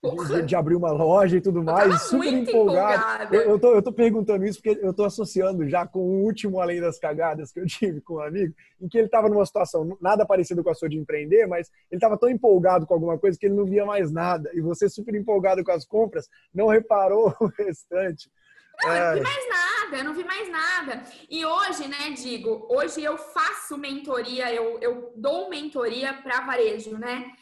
De, 0.00 0.42
de 0.42 0.54
abrir 0.54 0.76
uma 0.76 0.92
loja 0.92 1.36
e 1.36 1.40
tudo 1.40 1.60
mais, 1.60 1.88
tava 1.88 1.98
super 1.98 2.32
empolgado. 2.32 2.94
empolgada. 3.02 3.34
Eu, 3.34 3.42
eu, 3.42 3.58
tô, 3.58 3.74
eu 3.74 3.82
tô 3.82 3.92
perguntando 3.92 4.44
isso 4.44 4.62
porque 4.62 4.78
eu 4.80 4.94
tô 4.94 5.04
associando 5.04 5.68
já 5.68 5.84
com 5.84 5.98
o 5.98 6.22
último 6.22 6.60
Além 6.60 6.80
das 6.80 7.00
Cagadas 7.00 7.50
que 7.50 7.58
eu 7.58 7.66
tive 7.66 8.00
com 8.00 8.14
um 8.14 8.20
amigo, 8.20 8.54
em 8.80 8.88
que 8.88 8.96
ele 8.96 9.08
tava 9.08 9.28
numa 9.28 9.44
situação 9.44 9.98
nada 10.00 10.24
parecido 10.24 10.62
com 10.62 10.70
a 10.70 10.74
sua 10.74 10.88
de 10.88 10.96
empreender, 10.96 11.46
mas 11.48 11.68
ele 11.90 12.00
tava 12.00 12.16
tão 12.16 12.28
empolgado 12.28 12.86
com 12.86 12.94
alguma 12.94 13.18
coisa 13.18 13.36
que 13.36 13.46
ele 13.46 13.56
não 13.56 13.64
via 13.64 13.84
mais 13.84 14.12
nada. 14.12 14.48
E 14.54 14.60
você 14.60 14.88
super 14.88 15.16
empolgado 15.16 15.64
com 15.64 15.72
as 15.72 15.84
compras, 15.84 16.28
não 16.54 16.68
reparou 16.68 17.34
o 17.40 17.46
restante. 17.46 18.30
Não, 18.84 18.94
eu 18.94 19.04
não 19.04 19.14
vi 19.14 19.22
mais 19.22 19.48
nada, 19.48 19.96
eu 19.96 20.04
não 20.04 20.14
vi 20.14 20.24
mais 20.24 20.48
nada. 20.48 21.02
E 21.28 21.44
hoje, 21.44 21.88
né, 21.88 22.10
digo, 22.16 22.68
hoje 22.70 23.02
eu 23.02 23.18
faço 23.18 23.76
mentoria, 23.76 24.54
eu, 24.54 24.78
eu 24.80 25.12
dou 25.16 25.50
mentoria 25.50 26.14
para 26.14 26.42
varejo, 26.42 26.96
né? 26.96 27.32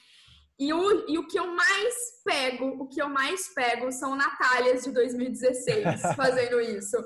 E 0.59 0.73
o, 0.73 1.11
e 1.11 1.19
o 1.19 1.27
que 1.27 1.39
eu 1.39 1.49
mais 1.49 2.23
pego, 2.25 2.83
o 2.83 2.89
que 2.89 3.01
eu 3.01 3.09
mais 3.09 3.49
pego 3.49 3.93
são 3.93 4.17
Natálias 4.17 4.85
de 4.85 4.91
2016 4.91 5.85
fazendo 6.17 6.61
isso. 6.61 6.97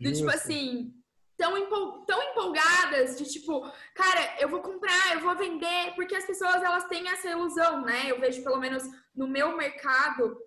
Do 0.00 0.12
tipo 0.12 0.30
assim, 0.30 0.94
tão, 1.36 1.58
empol, 1.58 2.04
tão 2.04 2.22
empolgadas 2.22 3.18
de 3.18 3.24
tipo, 3.24 3.62
cara, 3.94 4.36
eu 4.38 4.48
vou 4.48 4.60
comprar, 4.60 5.14
eu 5.14 5.20
vou 5.20 5.36
vender, 5.36 5.92
porque 5.96 6.14
as 6.14 6.24
pessoas 6.24 6.62
elas 6.62 6.84
têm 6.84 7.08
essa 7.08 7.28
ilusão, 7.28 7.82
né? 7.82 8.04
Eu 8.06 8.20
vejo 8.20 8.44
pelo 8.44 8.58
menos 8.58 8.84
no 9.14 9.26
meu 9.26 9.56
mercado, 9.56 10.38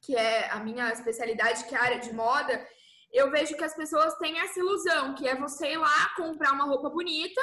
que 0.00 0.16
é 0.16 0.50
a 0.50 0.58
minha 0.58 0.90
especialidade, 0.90 1.64
que 1.64 1.74
é 1.74 1.78
a 1.78 1.82
área 1.82 2.00
de 2.00 2.12
moda, 2.12 2.66
eu 3.12 3.30
vejo 3.30 3.56
que 3.56 3.64
as 3.64 3.74
pessoas 3.74 4.16
têm 4.16 4.38
essa 4.38 4.58
ilusão, 4.58 5.14
que 5.14 5.28
é 5.28 5.34
você 5.34 5.72
ir 5.72 5.76
lá 5.76 6.10
comprar 6.16 6.52
uma 6.52 6.64
roupa 6.64 6.88
bonita 6.88 7.40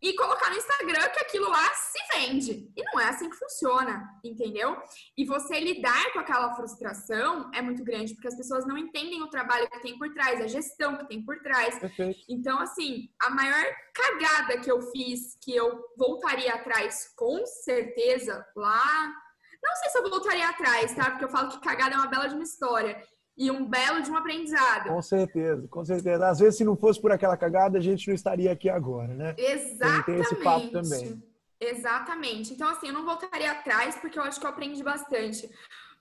e 0.00 0.14
colocar 0.14 0.50
no 0.50 0.56
Instagram 0.56 1.08
que 1.08 1.20
aquilo 1.20 1.48
lá 1.48 1.68
se 1.74 1.98
vende. 2.14 2.72
E 2.76 2.82
não 2.84 3.00
é 3.00 3.08
assim 3.08 3.28
que 3.28 3.36
funciona, 3.36 4.08
entendeu? 4.24 4.76
E 5.16 5.24
você 5.24 5.58
lidar 5.58 6.12
com 6.12 6.20
aquela 6.20 6.54
frustração 6.54 7.50
é 7.52 7.60
muito 7.60 7.82
grande, 7.84 8.14
porque 8.14 8.28
as 8.28 8.36
pessoas 8.36 8.66
não 8.66 8.78
entendem 8.78 9.22
o 9.22 9.28
trabalho 9.28 9.68
que 9.68 9.80
tem 9.80 9.98
por 9.98 10.12
trás, 10.12 10.40
a 10.40 10.46
gestão 10.46 10.96
que 10.96 11.08
tem 11.08 11.24
por 11.24 11.40
trás. 11.40 11.78
Perfeito. 11.78 12.20
Então, 12.28 12.58
assim, 12.60 13.08
a 13.20 13.30
maior 13.30 13.64
cagada 13.92 14.60
que 14.60 14.70
eu 14.70 14.80
fiz, 14.90 15.36
que 15.42 15.54
eu 15.54 15.84
voltaria 15.96 16.54
atrás 16.54 17.12
com 17.16 17.44
certeza 17.46 18.46
lá. 18.56 19.12
Não 19.60 19.74
sei 19.76 19.90
se 19.90 19.98
eu 19.98 20.08
voltaria 20.08 20.48
atrás, 20.48 20.94
tá? 20.94 21.10
Porque 21.10 21.24
eu 21.24 21.28
falo 21.28 21.50
que 21.50 21.60
cagada 21.60 21.94
é 21.94 21.98
uma 21.98 22.06
bela 22.06 22.28
de 22.28 22.34
uma 22.34 22.44
história 22.44 23.02
e 23.38 23.50
um 23.52 23.64
belo 23.64 24.02
de 24.02 24.10
um 24.10 24.16
aprendizado. 24.16 24.88
Com 24.88 25.00
certeza, 25.00 25.68
com 25.68 25.84
certeza. 25.84 26.28
Às 26.28 26.40
vezes, 26.40 26.56
se 26.56 26.64
não 26.64 26.76
fosse 26.76 27.00
por 27.00 27.12
aquela 27.12 27.36
cagada, 27.36 27.78
a 27.78 27.80
gente 27.80 28.08
não 28.08 28.14
estaria 28.14 28.50
aqui 28.50 28.68
agora, 28.68 29.14
né? 29.14 29.34
Exatamente. 29.38 30.06
Tem 30.06 30.20
esse 30.20 30.34
papo 30.36 30.68
também. 30.70 31.22
Exatamente. 31.60 32.52
Então, 32.52 32.68
assim, 32.68 32.88
eu 32.88 32.92
não 32.92 33.04
voltaria 33.04 33.52
atrás 33.52 33.96
porque 33.96 34.18
eu 34.18 34.24
acho 34.24 34.40
que 34.40 34.46
eu 34.46 34.50
aprendi 34.50 34.82
bastante. 34.82 35.48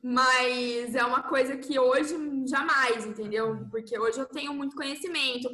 Mas 0.02 0.96
é 0.96 1.04
uma 1.04 1.24
coisa 1.24 1.58
que 1.58 1.78
hoje 1.80 2.16
jamais, 2.48 3.06
entendeu? 3.06 3.68
Porque 3.70 3.98
hoje 4.00 4.20
eu 4.20 4.26
tenho 4.26 4.54
muito 4.54 4.76
conhecimento. 4.76 5.50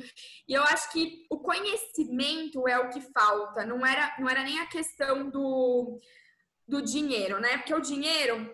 E 0.48 0.54
eu 0.54 0.64
acho 0.64 0.92
que 0.92 1.26
o 1.30 1.38
conhecimento 1.38 2.66
é 2.68 2.80
o 2.80 2.90
que 2.90 3.02
falta. 3.02 3.66
Não 3.66 3.86
era, 3.86 4.14
não 4.20 4.30
era 4.30 4.44
nem 4.44 4.60
a 4.60 4.68
questão 4.68 5.30
do, 5.30 6.00
do 6.68 6.82
dinheiro, 6.82 7.40
né? 7.40 7.58
Porque 7.58 7.74
o 7.74 7.82
dinheiro, 7.82 8.54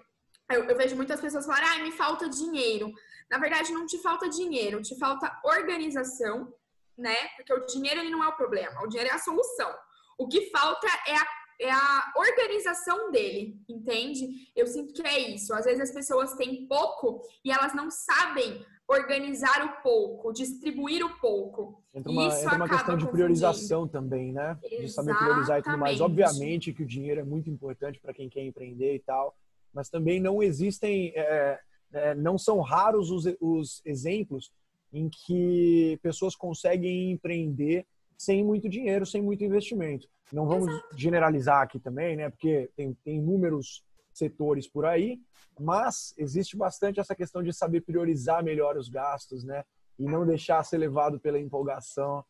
eu, 0.52 0.64
eu 0.66 0.78
vejo 0.78 0.96
muitas 0.96 1.20
pessoas 1.20 1.46
falarem, 1.46 1.68
ah, 1.68 1.84
me 1.84 1.92
falta 1.92 2.30
dinheiro. 2.30 2.92
Na 3.30 3.38
verdade, 3.38 3.72
não 3.72 3.86
te 3.86 3.98
falta 4.00 4.30
dinheiro, 4.30 4.82
te 4.82 4.98
falta 4.98 5.40
organização, 5.44 6.54
né? 6.98 7.16
Porque 7.36 7.54
o 7.54 7.66
dinheiro 7.66 8.00
ele 8.00 8.10
não 8.10 8.24
é 8.24 8.28
o 8.28 8.36
problema, 8.36 8.82
o 8.84 8.88
dinheiro 8.88 9.12
é 9.12 9.16
a 9.16 9.20
solução. 9.20 9.72
O 10.18 10.28
que 10.28 10.50
falta 10.50 10.88
é 11.08 11.16
a, 11.16 11.28
é 11.62 11.72
a 11.72 12.14
organização 12.18 13.12
dele, 13.12 13.62
entende? 13.70 14.52
Eu 14.56 14.68
sinto 14.68 14.94
que 14.94 15.08
é 15.08 15.20
isso. 15.30 15.54
Às 15.54 15.66
vezes 15.66 15.82
as 15.82 15.92
pessoas 15.92 16.34
têm 16.34 16.68
pouco 16.68 17.22
e 17.44 17.52
elas 17.52 17.74
não 17.74 17.90
sabem 17.90 18.66
organizar 18.90 19.64
o 19.66 19.84
pouco, 19.84 20.34
distribuir 20.34 21.06
o 21.06 21.20
pouco. 21.20 21.84
Entra 21.94 22.12
uma, 22.12 22.28
Isso 22.28 22.40
entra 22.40 22.56
uma 22.56 22.66
acaba 22.66 22.80
questão 22.80 22.98
de 22.98 23.08
priorização 23.08 23.88
também, 23.88 24.34
né? 24.34 24.58
De 24.64 24.90
saber 24.90 25.16
priorizar 25.16 25.60
e 25.60 25.62
tudo 25.62 25.78
mais. 25.78 25.96
Exatamente. 25.96 26.24
Obviamente 26.24 26.74
que 26.74 26.82
o 26.82 26.88
dinheiro 26.88 27.22
é 27.22 27.24
muito 27.24 27.52
importante 27.52 28.00
para 28.00 28.14
quem 28.14 28.28
quer 28.28 28.44
empreender 28.44 28.96
e 28.96 29.00
tal, 29.00 29.38
mas 29.72 29.90
também 29.90 30.20
não 30.20 30.42
existem, 30.42 31.14
é, 31.16 31.60
é, 31.94 32.16
não 32.16 32.38
são 32.38 32.60
raros 32.60 33.10
os, 33.12 33.26
os 33.40 33.82
exemplos 33.86 34.52
em 34.92 35.10
que 35.10 36.00
pessoas 36.02 36.36
conseguem 36.36 37.12
empreender 37.12 37.86
sem 38.18 38.44
muito 38.44 38.68
dinheiro, 38.68 39.06
sem 39.06 39.22
muito 39.22 39.44
investimento. 39.44 40.08
Não 40.32 40.48
vamos 40.48 40.70
generalizar 40.96 41.62
aqui 41.62 41.80
também, 41.80 42.16
né? 42.16 42.30
Porque 42.30 42.70
tem, 42.76 42.94
tem 43.04 43.18
inúmeros 43.18 43.84
setores 44.14 44.68
por 44.68 44.86
aí, 44.86 45.20
mas 45.60 46.14
existe 46.18 46.58
bastante 46.58 47.00
essa 47.00 47.16
questão 47.16 47.42
de 47.42 47.54
saber 47.54 47.82
priorizar 47.82 48.44
melhor 48.44 48.78
os 48.78 48.90
gastos, 48.90 49.44
né? 49.44 49.64
E 49.98 50.06
não 50.06 50.26
deixar 50.26 50.64
ser 50.64 50.78
levado 50.78 51.20
pela 51.20 51.40
empolgação. 51.40 52.24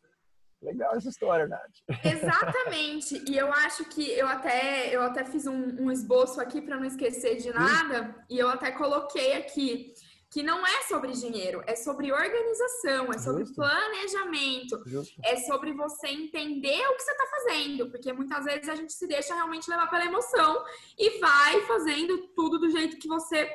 Legal 0.62 0.94
essa 0.94 1.08
história, 1.08 1.46
Nath. 1.46 1.72
Exatamente. 2.04 3.24
E 3.30 3.36
eu 3.36 3.52
acho 3.52 3.84
que 3.86 4.10
eu 4.12 4.26
até 4.26 4.94
eu 4.94 5.02
até 5.02 5.24
fiz 5.24 5.46
um, 5.46 5.84
um 5.84 5.90
esboço 5.90 6.40
aqui 6.40 6.60
para 6.60 6.76
não 6.76 6.84
esquecer 6.84 7.36
de 7.36 7.50
nada 7.52 8.14
e 8.28 8.38
eu 8.38 8.48
até 8.48 8.70
coloquei 8.70 9.34
aqui 9.34 9.94
que 10.30 10.44
não 10.44 10.64
é 10.64 10.82
sobre 10.82 11.10
dinheiro, 11.10 11.60
é 11.66 11.74
sobre 11.74 12.12
organização, 12.12 13.12
é 13.12 13.18
sobre 13.18 13.44
Justo. 13.44 13.56
planejamento, 13.56 14.80
Justo. 14.86 15.20
é 15.24 15.36
sobre 15.38 15.72
você 15.72 16.06
entender 16.06 16.86
o 16.86 16.96
que 16.96 17.02
você 17.02 17.10
está 17.10 17.26
fazendo, 17.26 17.90
porque 17.90 18.12
muitas 18.12 18.44
vezes 18.44 18.68
a 18.68 18.76
gente 18.76 18.92
se 18.92 19.08
deixa 19.08 19.34
realmente 19.34 19.68
levar 19.68 19.90
pela 19.90 20.04
emoção 20.04 20.64
e 20.96 21.18
vai 21.18 21.62
fazendo 21.62 22.28
tudo 22.28 22.60
do 22.60 22.70
jeito 22.70 22.98
que 22.98 23.08
você 23.08 23.50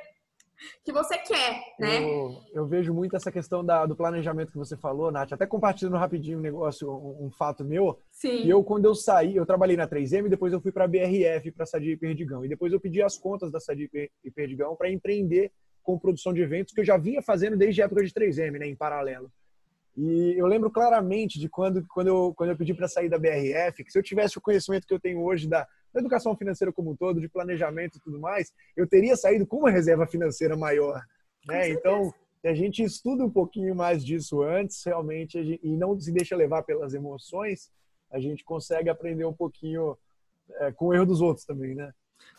que 0.83 0.91
você 0.91 1.17
quer, 1.17 1.61
né? 1.79 2.03
Eu, 2.03 2.41
eu 2.53 2.67
vejo 2.67 2.93
muito 2.93 3.15
essa 3.15 3.31
questão 3.31 3.63
da, 3.63 3.85
do 3.85 3.95
planejamento 3.95 4.51
que 4.51 4.57
você 4.57 4.77
falou, 4.77 5.11
Nath. 5.11 5.33
Até 5.33 5.45
compartilhando 5.45 5.97
rapidinho 5.97 6.39
um 6.39 6.41
negócio, 6.41 6.89
um, 6.89 7.25
um 7.25 7.31
fato 7.31 7.63
meu. 7.63 7.99
Sim. 8.11 8.43
E 8.43 8.49
eu, 8.49 8.63
quando 8.63 8.85
eu 8.85 8.95
saí, 8.95 9.35
eu 9.35 9.45
trabalhei 9.45 9.77
na 9.77 9.87
3M, 9.87 10.29
depois 10.29 10.53
eu 10.53 10.61
fui 10.61 10.71
para 10.71 10.85
a 10.85 10.87
BRF, 10.87 11.51
para 11.51 11.63
a 11.63 11.67
Sadia 11.67 11.93
e 11.93 11.97
Perdigão. 11.97 12.45
E 12.45 12.49
depois 12.49 12.71
eu 12.71 12.79
pedi 12.79 13.01
as 13.01 13.17
contas 13.17 13.51
da 13.51 13.59
Sadia 13.59 13.89
e 14.23 14.31
Perdigão 14.31 14.75
para 14.75 14.89
empreender 14.89 15.51
com 15.83 15.99
produção 15.99 16.33
de 16.33 16.41
eventos 16.41 16.73
que 16.73 16.81
eu 16.81 16.85
já 16.85 16.97
vinha 16.97 17.21
fazendo 17.21 17.55
desde 17.55 17.81
a 17.81 17.85
época 17.85 18.03
de 18.03 18.11
3M, 18.11 18.57
né, 18.57 18.67
em 18.67 18.75
paralelo. 18.75 19.31
E 19.95 20.33
eu 20.37 20.45
lembro 20.45 20.69
claramente 20.69 21.39
de 21.39 21.47
quando, 21.47 21.85
quando, 21.87 22.07
eu, 22.07 22.33
quando 22.35 22.49
eu 22.49 22.57
pedi 22.57 22.73
para 22.73 22.87
sair 22.87 23.07
da 23.07 23.17
BRF, 23.17 23.83
que 23.83 23.91
se 23.91 23.97
eu 23.97 24.03
tivesse 24.03 24.37
o 24.37 24.41
conhecimento 24.41 24.85
que 24.85 24.93
eu 24.93 24.99
tenho 24.99 25.23
hoje 25.23 25.47
da, 25.47 25.65
da 25.95 26.01
educação 26.01 26.35
financeira 26.35 26.73
como 26.73 26.91
um 26.91 26.95
todo, 26.95 27.21
de 27.21 27.29
planejamento 27.29 27.97
e 27.97 28.01
tudo 28.01 28.19
mais, 28.19 28.51
eu 28.75 28.85
teria 28.85 29.15
saído 29.15 29.47
com 29.47 29.59
uma 29.59 29.71
reserva 29.71 30.05
financeira 30.05 30.57
maior. 30.57 31.01
Né? 31.47 31.69
Então, 31.69 32.13
se 32.41 32.47
a 32.49 32.53
gente 32.53 32.83
estuda 32.83 33.23
um 33.23 33.29
pouquinho 33.29 33.73
mais 33.73 34.05
disso 34.05 34.43
antes, 34.43 34.83
realmente, 34.83 35.59
e 35.63 35.77
não 35.77 35.97
se 35.97 36.11
deixa 36.11 36.35
levar 36.35 36.63
pelas 36.63 36.93
emoções, 36.93 37.71
a 38.11 38.19
gente 38.19 38.43
consegue 38.43 38.89
aprender 38.89 39.25
um 39.25 39.33
pouquinho 39.33 39.97
é, 40.59 40.71
com 40.73 40.87
o 40.87 40.93
erro 40.93 41.05
dos 41.05 41.21
outros 41.21 41.45
também, 41.45 41.73
né? 41.73 41.91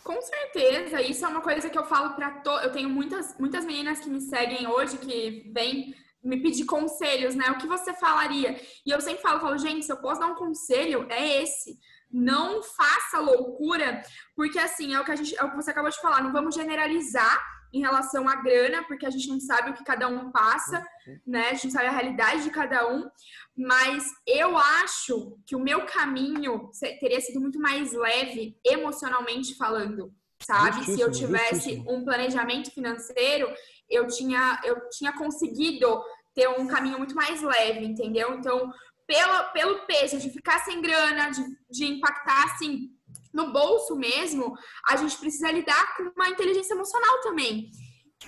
Com 0.04 0.20
certeza, 0.20 1.00
isso 1.00 1.24
é 1.24 1.28
uma 1.28 1.40
coisa 1.40 1.70
que 1.70 1.78
eu 1.78 1.84
falo 1.84 2.14
para 2.14 2.30
to... 2.40 2.50
eu 2.60 2.72
tenho 2.72 2.88
muitas 2.88 3.36
muitas 3.38 3.64
meninas 3.64 4.00
que 4.00 4.08
me 4.08 4.20
seguem 4.20 4.66
hoje 4.66 4.98
que 4.98 5.50
vêm 5.54 5.94
me 6.22 6.40
pedir 6.40 6.64
conselhos, 6.64 7.34
né? 7.34 7.50
O 7.50 7.58
que 7.58 7.66
você 7.66 7.92
falaria? 7.94 8.60
E 8.84 8.90
eu 8.90 9.00
sempre 9.00 9.22
falo, 9.22 9.40
falo, 9.40 9.58
gente, 9.58 9.84
se 9.84 9.92
eu 9.92 9.96
posso 9.96 10.20
dar 10.20 10.26
um 10.28 10.34
conselho, 10.34 11.06
é 11.10 11.42
esse. 11.42 11.78
Não 12.10 12.62
faça 12.62 13.18
loucura, 13.18 14.02
porque 14.34 14.58
assim, 14.58 14.94
é 14.94 15.00
o 15.00 15.04
que 15.04 15.12
a 15.12 15.16
gente, 15.16 15.36
é 15.38 15.44
o 15.44 15.50
que 15.50 15.56
você 15.56 15.70
acabou 15.70 15.90
de 15.90 16.00
falar, 16.00 16.22
não 16.22 16.32
vamos 16.32 16.54
generalizar 16.54 17.44
em 17.72 17.80
relação 17.80 18.28
à 18.28 18.36
grana, 18.36 18.84
porque 18.84 19.04
a 19.04 19.10
gente 19.10 19.28
não 19.28 19.40
sabe 19.40 19.70
o 19.70 19.74
que 19.74 19.84
cada 19.84 20.08
um 20.08 20.30
passa, 20.30 20.86
né? 21.26 21.50
A 21.50 21.54
gente 21.54 21.66
não 21.66 21.72
sabe 21.72 21.86
a 21.86 21.90
realidade 21.90 22.44
de 22.44 22.50
cada 22.50 22.88
um, 22.88 23.08
mas 23.56 24.04
eu 24.26 24.56
acho 24.56 25.36
que 25.44 25.54
o 25.56 25.60
meu 25.60 25.84
caminho 25.84 26.70
teria 27.00 27.20
sido 27.20 27.40
muito 27.40 27.60
mais 27.60 27.92
leve 27.92 28.56
emocionalmente 28.64 29.56
falando, 29.56 30.12
sabe? 30.40 30.84
Se 30.84 31.00
eu 31.00 31.10
tivesse 31.10 31.84
um 31.86 32.04
planejamento 32.04 32.70
financeiro, 32.70 33.52
eu 33.90 34.06
tinha 34.06 34.60
eu 34.64 34.88
tinha 34.90 35.12
conseguido 35.12 36.02
ter 36.34 36.48
um 36.48 36.66
caminho 36.66 36.98
muito 36.98 37.14
mais 37.14 37.40
leve, 37.40 37.84
entendeu? 37.84 38.34
Então, 38.34 38.70
pelo, 39.06 39.52
pelo 39.52 39.86
peso 39.86 40.18
de 40.18 40.30
ficar 40.30 40.58
sem 40.60 40.80
grana, 40.80 41.30
de, 41.30 41.42
de 41.70 41.86
impactar 41.86 42.44
assim 42.44 42.90
no 43.32 43.52
bolso 43.52 43.94
mesmo, 43.94 44.56
a 44.88 44.96
gente 44.96 45.16
precisa 45.18 45.50
lidar 45.50 45.96
com 45.96 46.10
uma 46.16 46.28
inteligência 46.30 46.72
emocional 46.72 47.20
também, 47.20 47.70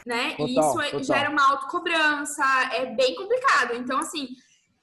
né? 0.07 0.33
Total, 0.33 0.47
e 0.47 0.53
isso 0.53 0.81
é, 0.81 0.91
total. 0.91 1.03
gera 1.05 1.31
uma 1.31 1.51
autocobrança, 1.51 2.45
é 2.73 2.87
bem 2.95 3.15
complicado. 3.17 3.75
Então, 3.75 3.99
assim, 3.99 4.29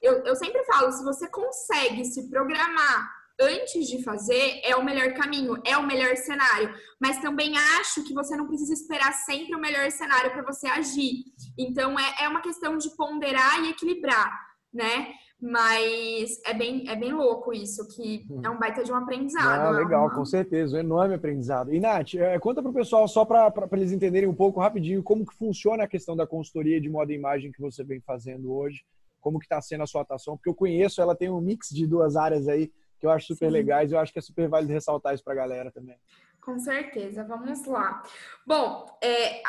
eu, 0.02 0.24
eu 0.24 0.34
sempre 0.34 0.64
falo, 0.64 0.90
se 0.90 1.04
você 1.04 1.28
consegue 1.28 2.04
se 2.04 2.28
programar 2.28 3.16
antes 3.38 3.86
de 3.86 4.02
fazer 4.02 4.60
é 4.64 4.74
o 4.76 4.84
melhor 4.84 5.12
caminho, 5.14 5.60
é 5.64 5.76
o 5.76 5.86
melhor 5.86 6.16
cenário. 6.16 6.74
Mas 7.00 7.20
também 7.20 7.56
acho 7.78 8.02
que 8.02 8.14
você 8.14 8.36
não 8.36 8.46
precisa 8.46 8.72
esperar 8.72 9.12
sempre 9.12 9.54
o 9.54 9.60
melhor 9.60 9.90
cenário 9.90 10.32
para 10.32 10.42
você 10.42 10.66
agir. 10.66 11.24
Então 11.58 11.98
é, 11.98 12.24
é 12.24 12.28
uma 12.28 12.40
questão 12.40 12.76
de 12.76 12.90
ponderar 12.96 13.62
e 13.62 13.70
equilibrar, 13.70 14.32
né? 14.72 15.12
Mas 15.40 16.40
é 16.46 16.54
bem, 16.54 16.88
é 16.88 16.96
bem 16.96 17.12
louco 17.12 17.52
isso, 17.52 17.86
que 17.94 18.26
é 18.42 18.48
um 18.48 18.58
baita 18.58 18.82
de 18.82 18.90
um 18.90 18.94
aprendizado. 18.94 19.66
Ah, 19.66 19.70
legal, 19.70 20.10
com 20.10 20.24
certeza, 20.24 20.76
um 20.76 20.80
enorme 20.80 21.14
aprendizado. 21.14 21.74
E, 21.74 21.78
Nath, 21.78 22.14
é, 22.14 22.38
conta 22.38 22.62
para 22.62 22.70
o 22.70 22.74
pessoal, 22.74 23.06
só 23.06 23.24
para 23.24 23.52
eles 23.72 23.92
entenderem 23.92 24.28
um 24.28 24.34
pouco 24.34 24.60
rapidinho, 24.60 25.02
como 25.02 25.26
que 25.26 25.36
funciona 25.36 25.84
a 25.84 25.88
questão 25.88 26.16
da 26.16 26.26
consultoria 26.26 26.80
de 26.80 26.88
moda 26.88 27.12
e 27.12 27.16
imagem 27.16 27.52
que 27.52 27.60
você 27.60 27.84
vem 27.84 28.00
fazendo 28.00 28.50
hoje, 28.50 28.82
como 29.20 29.38
que 29.38 29.44
está 29.44 29.60
sendo 29.60 29.82
a 29.82 29.86
sua 29.86 30.02
atuação, 30.02 30.36
porque 30.36 30.48
eu 30.48 30.54
conheço, 30.54 31.02
ela 31.02 31.14
tem 31.14 31.28
um 31.28 31.40
mix 31.40 31.68
de 31.68 31.86
duas 31.86 32.16
áreas 32.16 32.48
aí, 32.48 32.72
que 32.98 33.04
eu 33.04 33.10
acho 33.10 33.26
super 33.26 33.48
Sim. 33.48 33.52
legais 33.52 33.90
e 33.90 33.94
eu 33.94 33.98
acho 33.98 34.12
que 34.12 34.18
é 34.18 34.22
super 34.22 34.48
válido 34.48 34.72
ressaltar 34.72 35.14
isso 35.14 35.22
para 35.22 35.34
a 35.34 35.36
galera 35.36 35.70
também. 35.70 35.96
Com 36.40 36.58
certeza, 36.60 37.24
vamos 37.24 37.66
lá. 37.66 38.04
Bom, 38.46 38.86
é, 39.02 39.42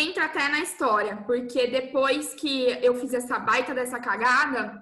entra 0.00 0.26
até 0.26 0.48
na 0.48 0.60
história, 0.60 1.16
porque 1.26 1.66
depois 1.66 2.34
que 2.34 2.66
eu 2.82 2.94
fiz 2.94 3.12
essa 3.12 3.36
baita 3.38 3.74
dessa 3.74 3.98
cagada, 3.98 4.80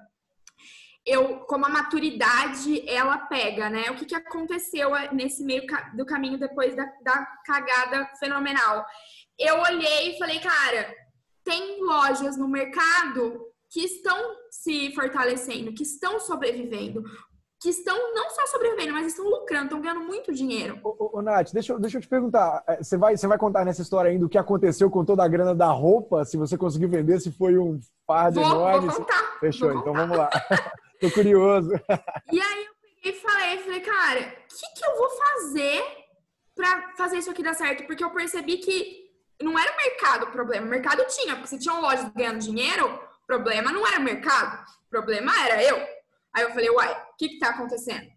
eu, 1.06 1.40
como 1.40 1.66
a 1.66 1.68
maturidade 1.68 2.88
ela 2.88 3.18
pega, 3.18 3.68
né? 3.68 3.90
O 3.90 3.94
que, 3.94 4.06
que 4.06 4.14
aconteceu 4.14 4.90
nesse 5.12 5.44
meio 5.44 5.62
do 5.94 6.06
caminho 6.06 6.38
depois 6.38 6.74
da, 6.74 6.84
da 7.02 7.26
cagada 7.44 8.08
fenomenal? 8.18 8.84
Eu 9.38 9.60
olhei 9.60 10.12
e 10.12 10.18
falei, 10.18 10.40
cara, 10.40 10.94
tem 11.44 11.84
lojas 11.84 12.36
no 12.36 12.48
mercado 12.48 13.38
que 13.70 13.80
estão 13.80 14.16
se 14.50 14.94
fortalecendo, 14.94 15.74
que 15.74 15.82
estão 15.82 16.18
sobrevivendo 16.20 17.02
que 17.64 17.70
estão 17.70 18.14
não 18.14 18.28
só 18.28 18.46
sobrevivendo, 18.46 18.92
mas 18.92 19.06
estão 19.06 19.24
lucrando, 19.24 19.64
estão 19.64 19.80
ganhando 19.80 20.00
muito 20.02 20.34
dinheiro. 20.34 20.78
Ô, 20.84 20.96
ô, 20.98 21.18
ô 21.18 21.22
Nath, 21.22 21.50
deixa, 21.50 21.72
eu, 21.72 21.80
deixa 21.80 21.96
eu 21.96 22.02
te 22.02 22.06
perguntar. 22.06 22.62
É, 22.68 22.82
você 22.82 22.98
vai, 22.98 23.16
você 23.16 23.26
vai 23.26 23.38
contar 23.38 23.64
nessa 23.64 23.80
história 23.80 24.10
ainda 24.10 24.26
o 24.26 24.28
que 24.28 24.36
aconteceu 24.36 24.90
com 24.90 25.02
toda 25.02 25.24
a 25.24 25.28
grana 25.28 25.54
da 25.54 25.68
roupa? 25.68 26.26
Se 26.26 26.36
você 26.36 26.58
conseguiu 26.58 26.90
vender, 26.90 27.18
se 27.20 27.32
foi 27.32 27.56
um 27.56 27.80
fardo 28.06 28.38
vou, 28.38 28.50
enorme? 28.50 28.88
Vou 28.88 28.96
contar. 28.96 29.38
Fechou, 29.40 29.70
vou 29.70 29.80
então 29.80 29.94
contar. 29.94 30.06
vamos 30.06 30.18
lá. 30.18 30.30
Tô 31.04 31.10
curioso. 31.10 31.70
E 32.32 32.40
aí 32.40 32.64
eu 32.64 32.72
peguei 32.80 33.12
e 33.12 33.20
falei, 33.20 33.58
falei, 33.58 33.80
cara, 33.80 34.20
o 34.20 34.56
que, 34.56 34.80
que 34.80 34.86
eu 34.86 34.96
vou 34.96 35.10
fazer 35.10 35.84
para 36.54 36.92
fazer 36.96 37.18
isso 37.18 37.30
aqui 37.30 37.42
dar 37.42 37.54
certo? 37.54 37.86
Porque 37.86 38.02
eu 38.02 38.10
percebi 38.10 38.56
que 38.56 39.04
não 39.42 39.58
era 39.58 39.70
o 39.70 39.76
mercado 39.76 40.24
o 40.24 40.32
problema. 40.32 40.66
O 40.66 40.70
mercado 40.70 41.04
tinha, 41.08 41.34
porque 41.34 41.48
se 41.48 41.58
tinham 41.58 41.82
lojas 41.82 42.08
ganhando 42.14 42.38
dinheiro, 42.38 42.86
o 42.86 43.26
problema 43.26 43.70
não 43.70 43.86
era 43.86 44.00
o 44.00 44.02
mercado. 44.02 44.64
O 44.86 44.88
problema 44.88 45.32
era 45.44 45.62
eu. 45.62 45.76
Aí 46.32 46.42
eu 46.42 46.50
falei, 46.50 46.70
uai, 46.70 46.92
o 46.92 47.16
que 47.18 47.28
que 47.28 47.38
tá 47.38 47.50
acontecendo? 47.50 48.08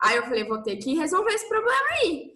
Aí 0.00 0.16
eu 0.16 0.22
falei, 0.22 0.44
vou 0.44 0.62
ter 0.62 0.76
que 0.76 0.94
resolver 0.94 1.32
esse 1.32 1.48
problema 1.48 1.88
aí. 2.00 2.30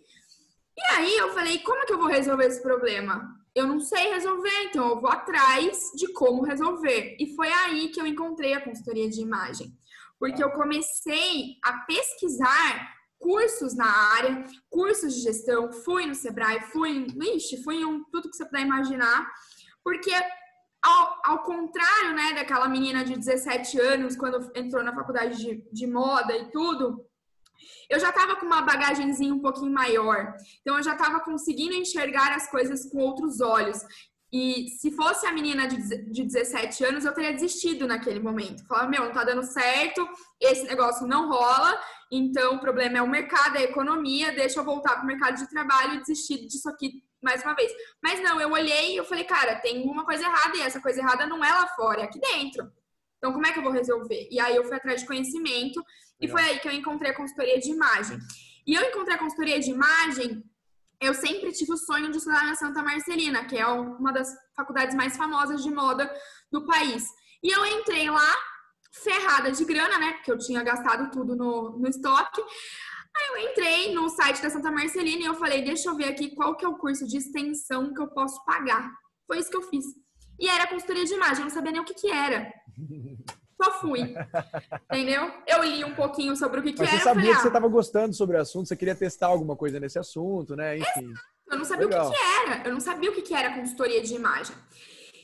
E 0.76 0.92
aí 0.92 1.16
eu 1.16 1.33
falei, 1.33 1.61
como 1.61 1.83
é 1.83 1.87
que 1.87 1.92
eu 1.92 1.98
vou 1.98 2.09
resolver 2.09 2.46
esse 2.46 2.61
problema? 2.61 3.33
Eu 3.54 3.68
não 3.68 3.78
sei 3.78 4.11
resolver, 4.11 4.64
então 4.64 4.88
eu 4.88 5.00
vou 5.00 5.09
atrás 5.09 5.92
de 5.94 6.12
como 6.12 6.42
resolver. 6.42 7.16
E 7.20 7.35
foi 7.37 7.48
aí 7.48 7.88
que 7.90 8.00
eu 8.00 8.07
encontrei 8.07 8.52
a 8.52 8.61
consultoria 8.61 9.09
de 9.09 9.20
imagem. 9.20 9.72
Porque 10.18 10.42
eu 10.42 10.50
comecei 10.50 11.57
a 11.64 11.79
pesquisar 11.79 12.94
cursos 13.18 13.74
na 13.74 13.90
área, 14.14 14.44
cursos 14.68 15.14
de 15.14 15.22
gestão, 15.22 15.72
fui 15.72 16.05
no 16.07 16.14
Sebrae, 16.14 16.61
fui, 16.72 17.07
ixi, 17.35 17.62
fui 17.62 17.77
em 17.77 17.85
um, 17.85 18.05
tudo 18.12 18.29
que 18.29 18.37
você 18.37 18.44
puder 18.44 18.61
imaginar, 18.61 19.31
porque 19.83 20.12
ao, 20.83 21.20
ao 21.24 21.42
contrário, 21.42 22.14
né, 22.14 22.35
daquela 22.35 22.68
menina 22.68 23.03
de 23.03 23.16
17 23.16 23.81
anos, 23.81 24.16
quando 24.16 24.53
entrou 24.55 24.83
na 24.85 24.94
faculdade 24.94 25.38
de, 25.38 25.64
de 25.72 25.87
moda 25.87 26.37
e 26.37 26.50
tudo, 26.50 27.03
eu 27.88 27.98
já 27.98 28.11
estava 28.11 28.37
com 28.37 28.44
uma 28.44 28.61
bagagenzinha 28.61 29.33
um 29.33 29.40
pouquinho 29.40 29.72
maior. 29.72 30.35
Então, 30.61 30.77
eu 30.77 30.83
já 30.83 30.92
estava 30.92 31.20
conseguindo 31.20 31.74
enxergar 31.74 32.35
as 32.35 32.50
coisas 32.50 32.85
com 32.90 32.98
outros 32.98 33.40
olhos. 33.40 33.79
E 34.34 34.68
se 34.68 34.90
fosse 34.90 35.24
a 35.28 35.32
menina 35.32 35.68
de, 35.68 35.76
de 36.10 36.24
17 36.24 36.84
anos, 36.84 37.04
eu 37.04 37.14
teria 37.14 37.32
desistido 37.32 37.86
naquele 37.86 38.18
momento. 38.18 38.66
Falava, 38.66 38.88
meu, 38.88 39.04
não 39.04 39.12
tá 39.12 39.22
dando 39.22 39.44
certo, 39.44 40.04
esse 40.40 40.64
negócio 40.64 41.06
não 41.06 41.28
rola, 41.28 41.80
então 42.10 42.56
o 42.56 42.58
problema 42.58 42.98
é 42.98 43.02
o 43.02 43.08
mercado, 43.08 43.54
é 43.54 43.60
a 43.60 43.70
economia, 43.70 44.32
deixa 44.32 44.58
eu 44.58 44.64
voltar 44.64 44.96
para 44.96 45.04
o 45.04 45.06
mercado 45.06 45.36
de 45.36 45.48
trabalho 45.48 45.94
e 45.94 46.00
desistir 46.00 46.48
disso 46.48 46.68
aqui 46.68 47.00
mais 47.22 47.44
uma 47.44 47.54
vez. 47.54 47.70
Mas 48.02 48.20
não, 48.24 48.40
eu 48.40 48.50
olhei 48.50 48.94
e 48.94 48.96
eu 48.96 49.04
falei, 49.04 49.22
cara, 49.22 49.54
tem 49.60 49.84
uma 49.84 50.04
coisa 50.04 50.24
errada 50.24 50.56
e 50.56 50.62
essa 50.62 50.80
coisa 50.80 50.98
errada 50.98 51.28
não 51.28 51.44
é 51.44 51.52
lá 51.52 51.68
fora, 51.68 52.00
é 52.00 52.04
aqui 52.04 52.18
dentro. 52.18 52.72
Então, 53.18 53.32
como 53.32 53.46
é 53.46 53.52
que 53.52 53.60
eu 53.60 53.62
vou 53.62 53.70
resolver? 53.70 54.26
E 54.32 54.40
aí 54.40 54.56
eu 54.56 54.64
fui 54.64 54.76
atrás 54.76 55.02
de 55.02 55.06
conhecimento 55.06 55.80
e 56.20 56.26
foi 56.26 56.42
aí 56.42 56.58
que 56.58 56.66
eu 56.66 56.72
encontrei 56.72 57.12
a 57.12 57.16
consultoria 57.16 57.60
de 57.60 57.70
imagem. 57.70 58.18
E 58.66 58.74
eu 58.74 58.82
encontrei 58.82 59.14
a 59.14 59.18
consultoria 59.18 59.60
de 59.60 59.70
imagem, 59.70 60.42
eu 61.04 61.14
sempre 61.14 61.52
tive 61.52 61.72
o 61.72 61.76
sonho 61.76 62.10
de 62.10 62.18
estudar 62.18 62.44
na 62.44 62.54
Santa 62.54 62.82
Marcelina, 62.82 63.44
que 63.44 63.56
é 63.56 63.66
uma 63.66 64.12
das 64.12 64.28
faculdades 64.56 64.94
mais 64.94 65.16
famosas 65.16 65.62
de 65.62 65.70
moda 65.70 66.10
do 66.50 66.64
país. 66.64 67.04
E 67.42 67.50
eu 67.50 67.64
entrei 67.66 68.10
lá, 68.10 68.34
ferrada 69.02 69.52
de 69.52 69.64
grana, 69.64 69.98
né? 69.98 70.12
Porque 70.14 70.32
eu 70.32 70.38
tinha 70.38 70.62
gastado 70.62 71.10
tudo 71.10 71.36
no, 71.36 71.78
no 71.78 71.88
estoque. 71.88 72.40
Aí 73.16 73.28
eu 73.28 73.50
entrei 73.50 73.94
no 73.94 74.08
site 74.08 74.42
da 74.42 74.50
Santa 74.50 74.70
Marcelina 74.70 75.22
e 75.22 75.26
eu 75.26 75.34
falei, 75.34 75.62
deixa 75.62 75.88
eu 75.88 75.96
ver 75.96 76.06
aqui 76.06 76.34
qual 76.34 76.56
que 76.56 76.64
é 76.64 76.68
o 76.68 76.78
curso 76.78 77.06
de 77.06 77.18
extensão 77.18 77.92
que 77.92 78.00
eu 78.00 78.08
posso 78.08 78.44
pagar. 78.44 78.90
Foi 79.26 79.38
isso 79.38 79.50
que 79.50 79.56
eu 79.56 79.62
fiz. 79.62 79.84
E 80.40 80.48
era 80.48 80.66
consultoria 80.66 81.04
de 81.04 81.14
imagem, 81.14 81.38
eu 81.38 81.44
não 81.44 81.50
sabia 81.50 81.72
nem 81.72 81.80
o 81.80 81.84
que 81.84 81.94
que 81.94 82.10
era. 82.10 82.52
Só 83.62 83.72
fui. 83.80 84.14
Entendeu? 84.90 85.30
Eu 85.46 85.62
li 85.62 85.84
um 85.84 85.94
pouquinho 85.94 86.36
sobre 86.36 86.60
o 86.60 86.62
que, 86.62 86.72
que 86.72 86.80
Mas 86.80 86.88
era. 86.88 86.98
Você 86.98 87.04
sabia 87.04 87.22
falei, 87.22 87.34
que 87.36 87.42
você 87.42 87.48
estava 87.48 87.68
gostando 87.68 88.14
sobre 88.14 88.36
o 88.36 88.40
assunto, 88.40 88.68
você 88.68 88.76
queria 88.76 88.94
testar 88.94 89.28
alguma 89.28 89.56
coisa 89.56 89.78
nesse 89.78 89.98
assunto, 89.98 90.56
né? 90.56 90.78
Enfim. 90.78 91.12
Eu 91.50 91.58
não 91.58 91.64
sabia 91.64 91.86
Legal. 91.86 92.08
o 92.08 92.10
que, 92.10 92.16
que 92.16 92.22
era. 92.22 92.66
Eu 92.66 92.72
não 92.72 92.80
sabia 92.80 93.10
o 93.10 93.14
que, 93.14 93.22
que 93.22 93.34
era 93.34 93.54
consultoria 93.54 94.02
de 94.02 94.14
imagem. 94.14 94.56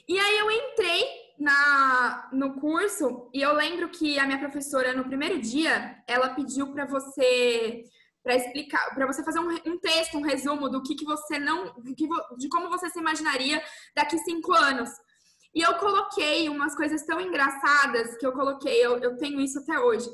E 0.09 0.19
aí 0.19 0.39
eu 0.39 0.51
entrei 0.51 1.05
na, 1.39 2.29
no 2.33 2.55
curso 2.55 3.31
e 3.33 3.41
eu 3.41 3.53
lembro 3.55 3.89
que 3.89 4.19
a 4.19 4.27
minha 4.27 4.39
professora, 4.39 4.93
no 4.93 5.05
primeiro 5.05 5.41
dia, 5.41 5.97
ela 6.07 6.31
pediu 6.31 6.73
para 6.73 6.85
você 6.85 7.85
para 8.23 8.37
explicar, 8.37 8.95
para 8.95 9.07
você 9.07 9.25
fazer 9.25 9.41
um, 9.41 9.49
um, 9.67 9.79
texto, 9.79 10.19
um 10.19 10.23
resumo 10.23 10.69
do 10.69 10.83
que, 10.83 10.95
que 10.95 11.07
você 11.07 11.39
não, 11.39 11.73
que, 11.97 12.07
de 12.37 12.49
como 12.51 12.69
você 12.69 12.91
se 12.91 12.99
imaginaria 12.99 13.63
daqui 13.97 14.19
cinco 14.19 14.53
anos. 14.53 14.91
E 15.55 15.61
eu 15.61 15.75
coloquei 15.75 16.49
umas 16.49 16.77
coisas 16.77 17.05
tão 17.05 17.21
engraçadas 17.21 18.17
que 18.17 18.27
eu 18.27 18.33
coloquei, 18.33 18.85
eu, 18.85 18.99
eu 18.99 19.17
tenho 19.17 19.41
isso 19.41 19.59
até 19.59 19.79
hoje. 19.79 20.09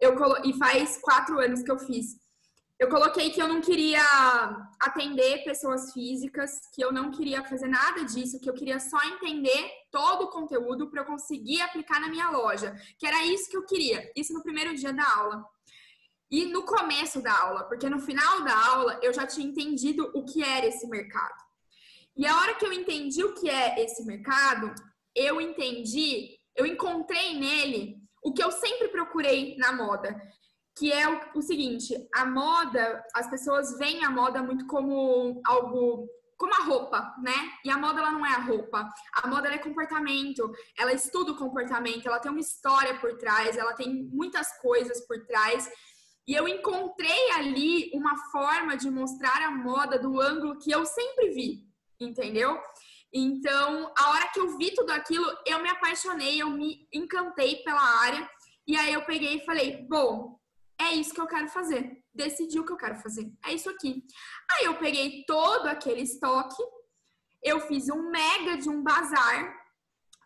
Eu 0.00 0.16
colo, 0.16 0.36
e 0.44 0.52
faz 0.56 0.98
quatro 0.98 1.40
anos 1.40 1.62
que 1.62 1.70
eu 1.70 1.78
fiz. 1.78 2.16
Eu 2.78 2.88
coloquei 2.88 3.30
que 3.30 3.42
eu 3.42 3.48
não 3.48 3.60
queria 3.60 4.00
atender 4.78 5.42
pessoas 5.42 5.92
físicas, 5.92 6.60
que 6.72 6.80
eu 6.80 6.92
não 6.92 7.10
queria 7.10 7.42
fazer 7.42 7.66
nada 7.66 8.04
disso, 8.04 8.38
que 8.38 8.48
eu 8.48 8.54
queria 8.54 8.78
só 8.78 9.02
entender 9.02 9.68
todo 9.90 10.26
o 10.26 10.30
conteúdo 10.30 10.88
para 10.88 11.00
eu 11.00 11.04
conseguir 11.04 11.60
aplicar 11.60 12.00
na 12.00 12.08
minha 12.08 12.30
loja. 12.30 12.76
Que 12.96 13.04
era 13.04 13.24
isso 13.24 13.50
que 13.50 13.56
eu 13.56 13.66
queria. 13.66 14.08
Isso 14.14 14.32
no 14.32 14.44
primeiro 14.44 14.76
dia 14.76 14.92
da 14.92 15.04
aula. 15.16 15.44
E 16.30 16.44
no 16.46 16.62
começo 16.62 17.20
da 17.20 17.36
aula, 17.36 17.64
porque 17.64 17.90
no 17.90 17.98
final 17.98 18.44
da 18.44 18.66
aula 18.66 19.00
eu 19.02 19.12
já 19.12 19.26
tinha 19.26 19.48
entendido 19.48 20.12
o 20.14 20.24
que 20.24 20.44
era 20.44 20.66
esse 20.66 20.86
mercado. 20.86 21.47
E 22.18 22.26
a 22.26 22.36
hora 22.36 22.54
que 22.56 22.66
eu 22.66 22.72
entendi 22.72 23.22
o 23.22 23.32
que 23.34 23.48
é 23.48 23.80
esse 23.80 24.04
mercado, 24.04 24.74
eu 25.14 25.40
entendi, 25.40 26.36
eu 26.56 26.66
encontrei 26.66 27.38
nele 27.38 27.96
o 28.24 28.32
que 28.32 28.42
eu 28.42 28.50
sempre 28.50 28.88
procurei 28.88 29.56
na 29.56 29.72
moda, 29.72 30.20
que 30.76 30.92
é 30.92 31.08
o, 31.08 31.38
o 31.38 31.42
seguinte: 31.42 31.94
a 32.12 32.26
moda, 32.26 33.04
as 33.14 33.30
pessoas 33.30 33.78
veem 33.78 34.04
a 34.04 34.10
moda 34.10 34.42
muito 34.42 34.66
como 34.66 35.40
algo 35.46 36.08
como 36.36 36.54
a 36.54 36.64
roupa, 36.64 37.14
né? 37.20 37.34
E 37.64 37.70
a 37.70 37.76
moda 37.76 37.98
ela 38.00 38.12
não 38.12 38.24
é 38.24 38.30
a 38.30 38.40
roupa. 38.40 38.88
A 39.12 39.26
moda 39.26 39.48
é 39.48 39.58
comportamento. 39.58 40.48
Ela 40.78 40.92
estuda 40.92 41.32
o 41.32 41.36
comportamento, 41.36 42.06
ela 42.06 42.20
tem 42.20 42.30
uma 42.30 42.40
história 42.40 42.96
por 43.00 43.18
trás, 43.18 43.56
ela 43.56 43.72
tem 43.72 44.08
muitas 44.12 44.56
coisas 44.60 45.04
por 45.06 45.26
trás. 45.26 45.68
E 46.28 46.34
eu 46.34 46.46
encontrei 46.46 47.32
ali 47.32 47.90
uma 47.92 48.16
forma 48.30 48.76
de 48.76 48.88
mostrar 48.88 49.42
a 49.42 49.50
moda 49.50 49.98
do 49.98 50.20
ângulo 50.20 50.58
que 50.58 50.70
eu 50.70 50.86
sempre 50.86 51.30
vi, 51.30 51.67
entendeu? 52.00 52.60
Então, 53.12 53.92
a 53.96 54.10
hora 54.10 54.28
que 54.28 54.40
eu 54.40 54.56
vi 54.56 54.74
tudo 54.74 54.90
aquilo, 54.90 55.26
eu 55.46 55.62
me 55.62 55.68
apaixonei, 55.68 56.40
eu 56.40 56.50
me 56.50 56.86
encantei 56.92 57.56
pela 57.62 57.80
área. 58.00 58.28
E 58.66 58.76
aí 58.76 58.92
eu 58.92 59.04
peguei 59.04 59.36
e 59.36 59.44
falei: 59.44 59.86
bom, 59.88 60.38
é 60.80 60.92
isso 60.92 61.14
que 61.14 61.20
eu 61.20 61.26
quero 61.26 61.48
fazer. 61.48 62.02
Decidi 62.14 62.60
o 62.60 62.64
que 62.64 62.72
eu 62.72 62.76
quero 62.76 62.96
fazer. 62.96 63.32
É 63.44 63.52
isso 63.52 63.70
aqui. 63.70 64.04
Aí 64.52 64.66
eu 64.66 64.78
peguei 64.78 65.24
todo 65.26 65.66
aquele 65.66 66.02
estoque, 66.02 66.62
eu 67.42 67.60
fiz 67.60 67.88
um 67.88 68.10
mega 68.10 68.56
de 68.58 68.68
um 68.68 68.82
bazar 68.82 69.57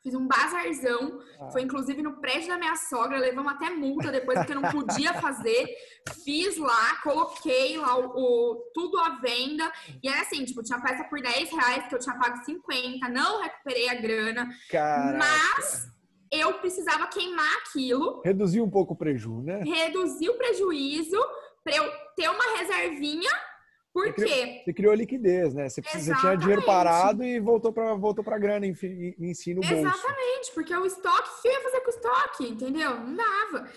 Fiz 0.03 0.15
um 0.15 0.27
bazarzão. 0.27 1.21
Ah. 1.39 1.51
Foi 1.51 1.63
inclusive 1.63 2.03
no 2.03 2.21
prédio 2.21 2.49
da 2.49 2.59
minha 2.59 2.75
sogra. 2.75 3.19
Levamos 3.19 3.53
até 3.53 3.71
multa 3.71 4.11
depois 4.11 4.39
porque 4.39 4.55
não 4.55 4.71
podia 4.71 5.15
fazer. 5.21 5.69
Fiz 6.25 6.57
lá, 6.57 6.97
coloquei 7.03 7.77
lá 7.79 7.97
o, 7.97 8.07
o, 8.07 8.71
tudo 8.75 8.99
à 8.99 9.21
venda. 9.21 9.71
E 10.03 10.09
era 10.09 10.23
assim, 10.23 10.45
tipo, 10.45 10.63
tinha 10.63 10.81
peça 10.81 11.05
por 11.05 11.21
10 11.21 11.51
reais 11.51 11.87
que 11.87 11.95
eu 11.95 12.01
tinha 12.01 12.19
pago 12.19 12.45
50. 12.45 13.09
Não 13.09 13.43
recuperei 13.43 13.89
a 13.89 13.95
grana. 13.95 14.49
Caraca. 14.69 15.19
Mas 15.19 15.93
eu 16.33 16.55
precisava 16.55 17.07
queimar 17.07 17.59
aquilo. 17.59 18.23
Reduzir 18.25 18.61
um 18.61 18.71
pouco 18.71 18.95
o 18.95 18.97
prejuízo, 18.97 19.43
né? 19.43 19.63
Reduzir 19.63 20.31
o 20.31 20.39
prejuízo 20.39 21.19
para 21.63 21.77
eu 21.77 21.93
ter 22.17 22.29
uma 22.29 22.59
reservinha 22.59 23.31
por 23.93 24.07
você 24.07 24.25
quê? 24.25 24.25
Criou, 24.25 24.65
você 24.65 24.73
criou 24.73 24.95
liquidez, 24.95 25.55
né? 25.55 25.69
Você, 25.69 25.83
precisa, 25.83 26.15
você 26.15 26.21
tinha 26.21 26.37
dinheiro 26.37 26.65
parado 26.65 27.23
e 27.23 27.39
voltou 27.39 27.73
para 27.73 27.95
voltou 27.95 28.25
a 28.27 28.39
grana 28.39 28.67
em, 28.67 28.75
em, 28.83 29.15
em 29.19 29.35
si 29.35 29.55
no 29.55 29.61
bolso. 29.61 29.75
Exatamente, 29.75 30.53
porque 30.55 30.75
o 30.75 30.87
estoque, 30.87 31.29
o 31.29 31.43
que 31.43 31.49
eu 31.49 31.53
ia 31.53 31.61
fazer 31.61 31.81
com 31.81 31.87
o 31.87 31.95
estoque, 31.95 32.49
entendeu? 32.49 32.99
Não 32.99 33.15
dava. 33.15 33.69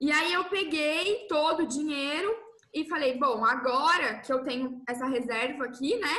E 0.00 0.10
aí 0.10 0.32
eu 0.32 0.44
peguei 0.44 1.26
todo 1.28 1.62
o 1.62 1.66
dinheiro 1.66 2.34
e 2.74 2.88
falei, 2.88 3.18
bom, 3.18 3.44
agora 3.44 4.20
que 4.20 4.32
eu 4.32 4.42
tenho 4.42 4.82
essa 4.88 5.06
reserva 5.06 5.66
aqui, 5.66 5.96
né? 5.98 6.14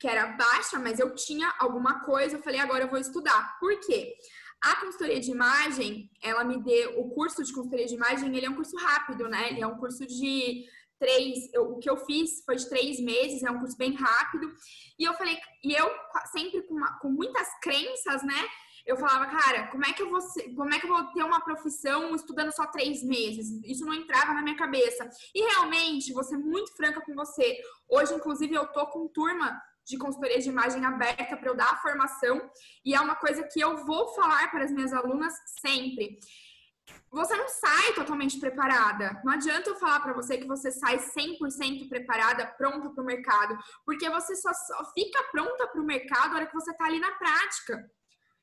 Que 0.00 0.08
era 0.08 0.26
baixa, 0.26 0.78
mas 0.78 0.98
eu 0.98 1.14
tinha 1.14 1.52
alguma 1.58 2.00
coisa, 2.00 2.36
eu 2.36 2.42
falei, 2.42 2.60
agora 2.60 2.84
eu 2.84 2.90
vou 2.90 2.98
estudar. 2.98 3.56
Por 3.60 3.78
quê? 3.80 4.14
A 4.62 4.76
consultoria 4.80 5.20
de 5.20 5.30
imagem, 5.30 6.10
ela 6.22 6.42
me 6.42 6.62
deu, 6.62 6.98
o 6.98 7.10
curso 7.10 7.44
de 7.44 7.52
consultoria 7.52 7.86
de 7.86 7.94
imagem, 7.94 8.34
ele 8.34 8.46
é 8.46 8.50
um 8.50 8.56
curso 8.56 8.76
rápido, 8.78 9.28
né? 9.28 9.50
Ele 9.50 9.62
é 9.62 9.66
um 9.66 9.76
curso 9.76 10.06
de 10.06 10.64
três, 11.04 11.52
eu, 11.52 11.72
o 11.72 11.78
que 11.78 11.90
eu 11.90 11.98
fiz 11.98 12.42
foi 12.46 12.56
de 12.56 12.66
três 12.66 12.98
meses, 12.98 13.42
é 13.42 13.50
um 13.50 13.58
curso 13.58 13.76
bem 13.76 13.94
rápido. 13.94 14.50
E 14.98 15.04
eu 15.04 15.12
falei, 15.14 15.38
e 15.62 15.74
eu 15.74 15.90
sempre 16.32 16.62
com, 16.62 16.74
uma, 16.74 16.98
com 16.98 17.10
muitas 17.10 17.46
crenças, 17.60 18.22
né? 18.22 18.48
Eu 18.86 18.96
falava, 18.96 19.26
cara, 19.26 19.66
como 19.68 19.84
é 19.84 19.92
que 19.92 20.02
eu 20.02 20.10
vou 20.10 20.20
como 20.54 20.74
é 20.74 20.78
que 20.78 20.86
eu 20.86 20.90
vou 20.90 21.04
ter 21.12 21.22
uma 21.22 21.40
profissão 21.40 22.14
estudando 22.14 22.52
só 22.52 22.66
três 22.66 23.02
meses? 23.02 23.48
Isso 23.64 23.84
não 23.84 23.94
entrava 23.94 24.32
na 24.34 24.42
minha 24.42 24.56
cabeça. 24.56 25.08
E 25.34 25.42
realmente, 25.52 26.12
vou 26.12 26.24
ser 26.24 26.36
muito 26.36 26.74
franca 26.76 27.00
com 27.00 27.14
você. 27.14 27.58
Hoje, 27.88 28.14
inclusive, 28.14 28.54
eu 28.54 28.66
tô 28.68 28.86
com 28.86 29.08
turma 29.08 29.58
de 29.86 29.98
consultoria 29.98 30.38
de 30.38 30.48
imagem 30.48 30.84
aberta 30.84 31.36
para 31.36 31.48
eu 31.48 31.56
dar 31.56 31.70
a 31.70 31.76
formação 31.76 32.50
e 32.84 32.94
é 32.94 33.00
uma 33.00 33.16
coisa 33.16 33.42
que 33.42 33.60
eu 33.60 33.84
vou 33.84 34.14
falar 34.14 34.50
para 34.50 34.64
as 34.64 34.72
minhas 34.72 34.94
alunas 34.94 35.34
sempre 35.60 36.18
você 37.10 37.36
não 37.36 37.48
sai 37.48 37.92
totalmente 37.94 38.38
preparada. 38.40 39.20
Não 39.24 39.32
adianta 39.32 39.70
eu 39.70 39.76
falar 39.76 40.00
para 40.00 40.12
você 40.12 40.36
que 40.36 40.46
você 40.46 40.70
sai 40.70 40.98
100% 40.98 41.88
preparada, 41.88 42.46
pronta 42.46 42.90
para 42.90 43.02
o 43.02 43.06
mercado, 43.06 43.56
porque 43.86 44.10
você 44.10 44.34
só, 44.34 44.52
só 44.52 44.84
fica 44.92 45.22
pronta 45.30 45.66
para 45.68 45.80
o 45.80 45.84
mercado 45.84 46.30
na 46.30 46.36
hora 46.36 46.46
que 46.46 46.54
você 46.54 46.72
está 46.72 46.86
ali 46.86 46.98
na 46.98 47.12
prática. 47.12 47.88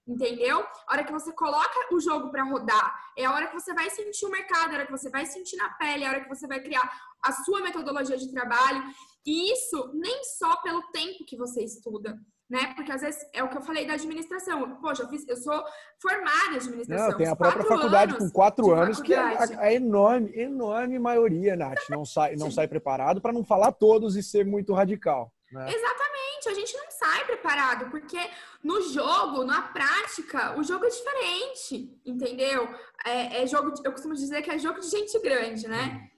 Entendeu? 0.08 0.66
A 0.88 0.94
hora 0.94 1.04
que 1.04 1.12
você 1.12 1.32
coloca 1.34 1.94
o 1.94 2.00
jogo 2.00 2.32
para 2.32 2.44
rodar, 2.44 3.14
é 3.18 3.26
a 3.26 3.34
hora 3.34 3.48
que 3.48 3.54
você 3.54 3.74
vai 3.74 3.90
sentir 3.90 4.26
o 4.26 4.32
mercado, 4.32 4.72
é 4.72 4.76
a 4.76 4.78
hora 4.80 4.86
que 4.86 4.92
você 4.92 5.10
vai 5.10 5.26
sentir 5.26 5.58
na 5.58 5.70
pele, 5.74 6.04
é 6.04 6.08
a 6.08 6.10
hora 6.10 6.22
que 6.22 6.30
você 6.30 6.48
vai 6.48 6.60
criar 6.60 6.82
a 7.22 7.32
sua 7.32 7.62
metodologia 7.62 8.18
de 8.18 8.32
trabalho. 8.32 8.84
E 9.26 9.54
isso 9.54 9.92
nem 9.94 10.24
só 10.24 10.56
pelo 10.62 10.82
tempo 10.92 11.26
que 11.26 11.38
você 11.38 11.64
estuda, 11.64 12.18
né? 12.52 12.74
Porque 12.76 12.92
às 12.92 13.00
vezes 13.00 13.26
é 13.32 13.42
o 13.42 13.48
que 13.48 13.58
eu 13.58 13.62
falei 13.62 13.88
da 13.88 13.94
administração. 13.94 14.76
Poxa, 14.82 15.04
eu, 15.04 15.08
fiz, 15.08 15.26
eu 15.26 15.38
sou 15.38 15.64
formada 16.02 16.54
em 16.54 16.58
administração. 16.58 17.10
Não, 17.10 17.18
tem 17.18 17.28
a 17.28 17.36
própria 17.36 17.64
faculdade 17.64 18.18
com 18.18 18.30
quatro 18.30 18.74
anos 18.74 19.00
que 19.00 19.14
a, 19.14 19.40
a, 19.58 19.74
enorme, 19.74 20.38
enorme 20.38 21.00
maioria, 21.00 21.56
Nath, 21.56 21.90
não 21.90 22.04
sai, 22.04 22.36
não 22.36 22.52
sai 22.52 22.68
preparado 22.68 23.22
para 23.22 23.32
não 23.32 23.46
falar 23.46 23.72
todos 23.72 24.18
e 24.18 24.22
ser 24.22 24.46
muito 24.46 24.74
radical. 24.74 25.34
Né? 25.50 25.66
Exatamente, 25.74 26.50
a 26.50 26.54
gente 26.54 26.76
não 26.76 26.92
sai 26.92 27.26
preparado, 27.26 27.90
porque 27.90 28.20
no 28.62 28.82
jogo, 28.82 29.46
na 29.46 29.62
prática, 29.62 30.60
o 30.60 30.64
jogo 30.64 30.84
é 30.84 30.90
diferente, 30.90 32.02
entendeu? 32.06 32.68
É, 33.06 33.44
é 33.44 33.48
jogo, 33.48 33.72
de, 33.72 33.82
eu 33.86 33.94
costumo 33.94 34.14
dizer 34.14 34.42
que 34.42 34.52
é 34.52 34.60
jogo 34.60 34.82
de 34.82 34.90
gente 34.90 35.18
grande, 35.22 35.70
né? 35.70 36.10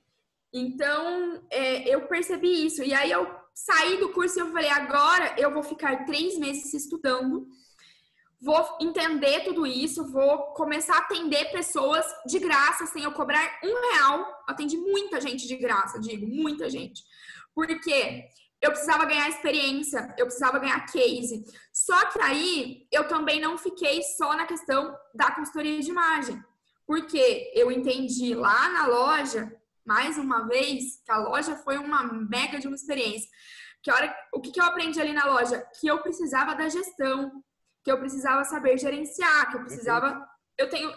Então, 0.52 1.44
é, 1.52 1.88
eu 1.88 2.08
percebi 2.08 2.66
isso. 2.66 2.84
E 2.84 2.92
aí 2.92 3.12
eu 3.12 3.43
saí 3.54 3.98
do 3.98 4.10
curso 4.10 4.38
e 4.38 4.42
eu 4.42 4.52
falei, 4.52 4.70
agora 4.70 5.36
eu 5.38 5.52
vou 5.52 5.64
ficar 5.64 6.06
três 6.06 6.38
meses 6.38 6.74
estudando, 6.74 7.48
vou 8.42 8.78
entender 8.82 9.46
tudo 9.46 9.66
isso, 9.66 10.12
vou 10.12 10.54
começar 10.54 10.96
a 10.96 11.00
atender 11.00 11.52
pessoas 11.52 12.06
de 12.26 12.40
graça, 12.40 12.86
sem 12.86 13.04
eu 13.04 13.12
cobrar 13.14 13.60
um 13.64 13.94
real. 13.94 14.44
Atendi 14.48 14.78
muita 14.78 15.22
gente 15.22 15.48
de 15.48 15.56
graça, 15.56 16.00
digo, 16.00 16.28
muita 16.28 16.70
gente. 16.70 17.04
Porque 17.56 18.26
eu 18.62 18.72
precisava 18.72 19.06
ganhar 19.06 19.30
experiência, 19.30 20.14
eu 20.18 20.26
precisava 20.26 20.60
ganhar 20.60 20.86
case. 20.86 21.46
Só 21.72 22.06
que 22.08 22.20
aí 22.22 22.88
eu 22.92 23.08
também 23.08 23.40
não 23.40 23.58
fiquei 23.58 24.02
só 24.02 24.36
na 24.36 24.46
questão 24.46 24.94
da 25.14 25.32
consultoria 25.32 25.80
de 25.80 25.90
imagem. 25.90 26.42
Porque 26.86 27.52
eu 27.56 27.72
entendi 27.72 28.34
lá 28.34 28.70
na 28.70 28.88
loja 28.88 29.54
mais 29.86 30.18
uma 30.18 30.48
vez, 30.48 31.02
que 31.04 31.12
a 31.12 31.18
loja 31.18 31.56
foi 31.58 31.78
uma 31.78 32.04
mega 32.04 32.60
de 32.60 32.68
uma 32.68 32.76
experiência. 32.76 33.30
Que 33.82 33.92
hora, 33.92 34.16
o 34.34 34.40
que, 34.40 34.52
que 34.52 34.60
eu 34.60 34.66
aprendi 34.66 35.00
ali 35.00 35.14
na 35.14 35.26
loja? 35.26 35.66
Que 35.80 35.88
eu 35.88 36.02
precisava 36.02 36.56
da 36.56 36.70
gestão, 36.70 37.44
que 37.84 37.92
eu 37.92 38.00
precisava 38.00 38.44
saber 38.46 38.78
gerenciar, 38.78 39.52
que 39.52 39.58
eu 39.58 39.62
precisava. 39.62 40.26
Eu 40.58 40.70
tenho. 40.70 40.92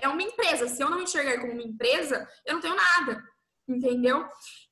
É 0.00 0.08
uma 0.08 0.22
empresa. 0.22 0.66
Se 0.68 0.82
eu 0.82 0.88
não 0.88 1.02
enxergar 1.02 1.38
como 1.40 1.52
uma 1.52 1.62
empresa, 1.62 2.26
eu 2.46 2.54
não 2.54 2.60
tenho 2.60 2.76
nada. 2.76 3.22
Entendeu? 3.68 4.26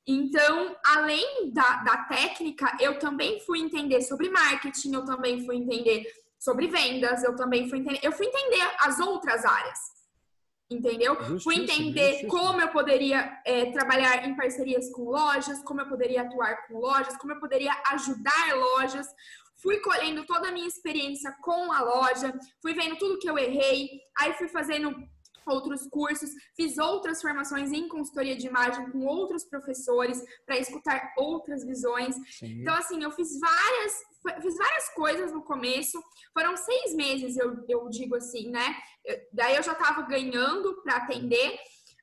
Então, 0.05 0.75
além 0.83 1.53
da, 1.53 1.83
da 1.83 2.03
técnica, 2.05 2.75
eu 2.79 2.97
também 2.97 3.39
fui 3.41 3.59
entender 3.59 4.01
sobre 4.01 4.29
marketing, 4.29 4.93
eu 4.93 5.05
também 5.05 5.45
fui 5.45 5.55
entender 5.55 6.05
sobre 6.39 6.67
vendas, 6.67 7.23
eu 7.23 7.35
também 7.35 7.69
fui 7.69 7.79
entender. 7.79 7.99
Eu 8.01 8.11
fui 8.11 8.25
entender 8.25 8.67
as 8.79 8.99
outras 8.99 9.45
áreas 9.45 9.98
entendeu? 10.69 11.15
Fui 11.39 11.55
entender 11.55 12.27
como 12.27 12.61
eu 12.61 12.69
poderia 12.69 13.41
é, 13.45 13.71
trabalhar 13.71 14.27
em 14.27 14.35
parcerias 14.35 14.91
com 14.91 15.03
lojas, 15.03 15.63
como 15.63 15.81
eu 15.81 15.87
poderia 15.87 16.21
atuar 16.21 16.67
com 16.67 16.77
lojas, 16.77 17.17
como 17.17 17.33
eu 17.33 17.39
poderia 17.39 17.73
ajudar 17.91 18.55
lojas. 18.55 19.07
Fui 19.55 19.79
colhendo 19.79 20.25
toda 20.25 20.49
a 20.49 20.51
minha 20.51 20.67
experiência 20.67 21.35
com 21.41 21.73
a 21.73 21.81
loja, 21.81 22.33
fui 22.61 22.73
vendo 22.73 22.97
tudo 22.97 23.19
que 23.19 23.29
eu 23.29 23.37
errei, 23.37 23.89
aí 24.17 24.33
fui 24.35 24.47
fazendo 24.47 24.95
outros 25.45 25.87
cursos, 25.87 26.31
fiz 26.55 26.77
outras 26.77 27.21
formações 27.21 27.71
em 27.71 27.87
consultoria 27.87 28.35
de 28.35 28.47
imagem 28.47 28.89
com 28.91 29.05
outros 29.05 29.43
professores 29.43 30.23
para 30.45 30.57
escutar 30.57 31.13
outras 31.17 31.65
visões. 31.65 32.15
Sim. 32.37 32.61
Então, 32.61 32.75
assim, 32.75 33.03
eu 33.03 33.11
fiz 33.11 33.39
várias 33.39 34.09
fiz 34.41 34.57
várias 34.57 34.89
coisas 34.93 35.31
no 35.31 35.41
começo. 35.41 36.01
Foram 36.33 36.55
seis 36.57 36.93
meses, 36.93 37.37
eu, 37.37 37.63
eu 37.67 37.89
digo 37.89 38.15
assim, 38.15 38.49
né? 38.49 38.75
Eu, 39.05 39.17
daí 39.31 39.55
eu 39.55 39.63
já 39.63 39.71
estava 39.71 40.01
ganhando 40.01 40.81
para 40.83 40.97
atender, 40.97 41.57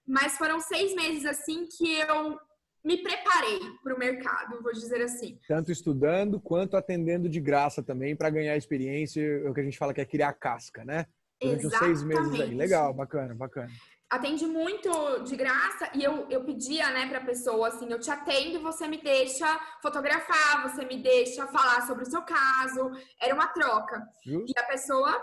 mas 0.07 0.37
foram 0.39 0.59
seis 0.59 0.95
meses 0.95 1.27
assim 1.27 1.67
que 1.67 1.99
eu 1.99 2.39
me 2.85 2.97
preparei 3.03 3.59
para 3.83 3.95
o 3.95 3.99
mercado, 3.99 4.63
vou 4.63 4.73
dizer 4.73 5.03
assim. 5.03 5.39
Tanto 5.49 5.73
estudando 5.73 6.41
quanto 6.41 6.77
atendendo 6.77 7.29
de 7.29 7.41
graça 7.41 7.83
também 7.83 8.15
para 8.15 8.31
ganhar 8.31 8.57
experiência, 8.57 9.21
é 9.21 9.51
o 9.51 9.53
que 9.53 9.61
a 9.61 9.65
gente 9.65 9.77
fala 9.77 9.93
que 9.93 10.01
é 10.01 10.05
criar 10.05 10.33
casca, 10.35 10.85
né? 10.85 11.07
Durante 11.41 11.67
uns 11.67 11.79
seis 11.79 12.03
meses 12.03 12.41
aí. 12.41 12.55
Legal, 12.55 12.93
bacana, 12.95 13.35
bacana. 13.35 13.71
Atendi 14.09 14.47
muito 14.47 15.25
de 15.25 15.35
graça 15.35 15.91
e 15.93 16.05
eu, 16.05 16.29
eu 16.31 16.45
pedia, 16.45 16.91
né, 16.91 17.09
pra 17.09 17.21
pessoa 17.21 17.69
assim: 17.69 17.91
eu 17.91 17.99
te 17.99 18.11
atendo, 18.11 18.61
você 18.61 18.87
me 18.87 19.03
deixa 19.03 19.47
fotografar, 19.83 20.63
você 20.63 20.85
me 20.85 21.03
deixa 21.03 21.47
falar 21.49 21.85
sobre 21.87 22.05
o 22.05 22.11
seu 22.11 22.23
caso. 22.23 22.93
Era 23.21 23.35
uma 23.35 23.49
troca. 23.49 24.07
E 24.25 24.59
a 24.59 24.65
pessoa 24.65 25.21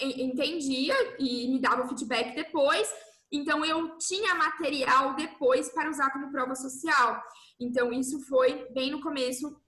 entendia 0.00 0.94
e 1.18 1.48
me 1.48 1.60
dava 1.60 1.82
o 1.82 1.88
feedback 1.88 2.34
depois. 2.34 2.88
Então, 3.32 3.64
eu 3.64 3.96
tinha 3.98 4.34
material 4.34 5.14
depois 5.14 5.68
para 5.68 5.88
usar 5.88 6.10
como 6.10 6.32
prova 6.32 6.54
social. 6.54 7.22
Então, 7.60 7.92
isso 7.92 8.20
foi 8.26 8.68
bem 8.72 8.90
no 8.90 9.00
começo, 9.00 9.60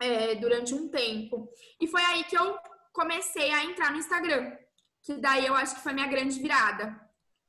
é, 0.00 0.34
durante 0.34 0.74
um 0.74 0.88
tempo. 0.88 1.48
E 1.80 1.86
foi 1.86 2.02
aí 2.02 2.24
que 2.24 2.36
eu 2.36 2.56
comecei 2.92 3.50
a 3.52 3.64
entrar 3.64 3.92
no 3.92 3.98
Instagram. 3.98 4.52
Que 5.06 5.14
daí 5.14 5.46
eu 5.46 5.54
acho 5.54 5.76
que 5.76 5.82
foi 5.82 5.92
minha 5.92 6.08
grande 6.08 6.40
virada. 6.40 7.00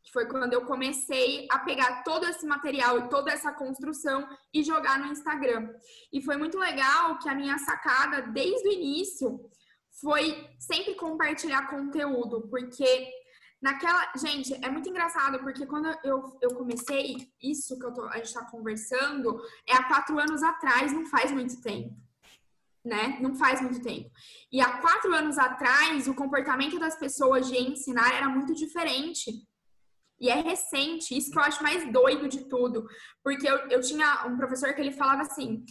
Que 0.04 0.12
foi 0.14 0.28
quando 0.28 0.54
eu 0.54 0.64
comecei 0.66 1.48
a 1.52 1.58
pegar 1.58 2.04
todo 2.04 2.28
esse 2.28 2.46
material 2.46 3.00
e 3.00 3.10
toda 3.10 3.32
essa 3.32 3.52
construção 3.52 4.30
e 4.54 4.64
jogar 4.64 5.00
no 5.00 5.08
Instagram. 5.08 5.68
E 6.14 6.22
foi 6.22 6.38
muito 6.38 6.60
legal 6.60 7.18
que 7.18 7.28
a 7.28 7.34
minha 7.34 7.58
sacada, 7.58 8.22
desde 8.22 8.70
o 8.70 8.72
início, 8.72 9.50
foi 10.00 10.48
sempre 10.60 10.94
compartilhar 10.94 11.68
conteúdo, 11.68 12.48
porque 12.48 13.12
Naquela. 13.60 14.12
Gente, 14.16 14.54
é 14.64 14.70
muito 14.70 14.88
engraçado, 14.88 15.40
porque 15.40 15.66
quando 15.66 15.88
eu, 16.04 16.38
eu 16.42 16.54
comecei, 16.56 17.18
isso 17.42 17.78
que 17.80 17.86
eu 17.86 17.92
tô, 17.92 18.06
a 18.06 18.18
gente 18.18 18.32
tá 18.32 18.46
conversando, 18.46 19.42
é 19.68 19.74
há 19.74 19.84
quatro 19.88 20.20
anos 20.20 20.44
atrás, 20.44 20.94
não 20.94 21.08
faz 21.08 21.32
muito 21.32 21.60
tempo. 21.60 21.96
Né? 22.88 23.18
Não 23.20 23.36
faz 23.36 23.60
muito 23.60 23.82
tempo. 23.82 24.10
E 24.50 24.62
há 24.62 24.78
quatro 24.78 25.14
anos 25.14 25.38
atrás, 25.38 26.08
o 26.08 26.16
comportamento 26.16 26.80
das 26.80 26.98
pessoas 26.98 27.46
de 27.46 27.58
ensinar 27.58 28.16
era 28.16 28.30
muito 28.30 28.56
diferente. 28.56 29.30
E 30.22 30.30
é 30.30 30.36
recente, 30.36 31.16
isso 31.16 31.30
que 31.30 31.38
eu 31.38 31.44
acho 31.44 31.62
mais 31.62 31.92
doido 31.92 32.30
de 32.30 32.48
tudo. 32.48 32.88
Porque 33.22 33.46
eu, 33.46 33.58
eu 33.70 33.82
tinha 33.82 34.26
um 34.26 34.38
professor 34.38 34.74
que 34.74 34.80
ele 34.80 34.94
falava 34.94 35.24
assim: 35.24 35.66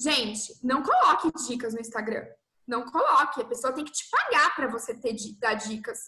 gente, 0.00 0.54
não 0.62 0.82
coloque 0.82 1.30
dicas 1.46 1.74
no 1.74 1.80
Instagram. 1.80 2.24
Não 2.66 2.86
coloque. 2.86 3.42
A 3.42 3.46
pessoa 3.46 3.74
tem 3.74 3.84
que 3.84 3.92
te 3.92 4.08
pagar 4.10 4.54
para 4.54 4.68
você 4.68 4.98
ter, 4.98 5.14
dar 5.38 5.52
dicas. 5.52 5.98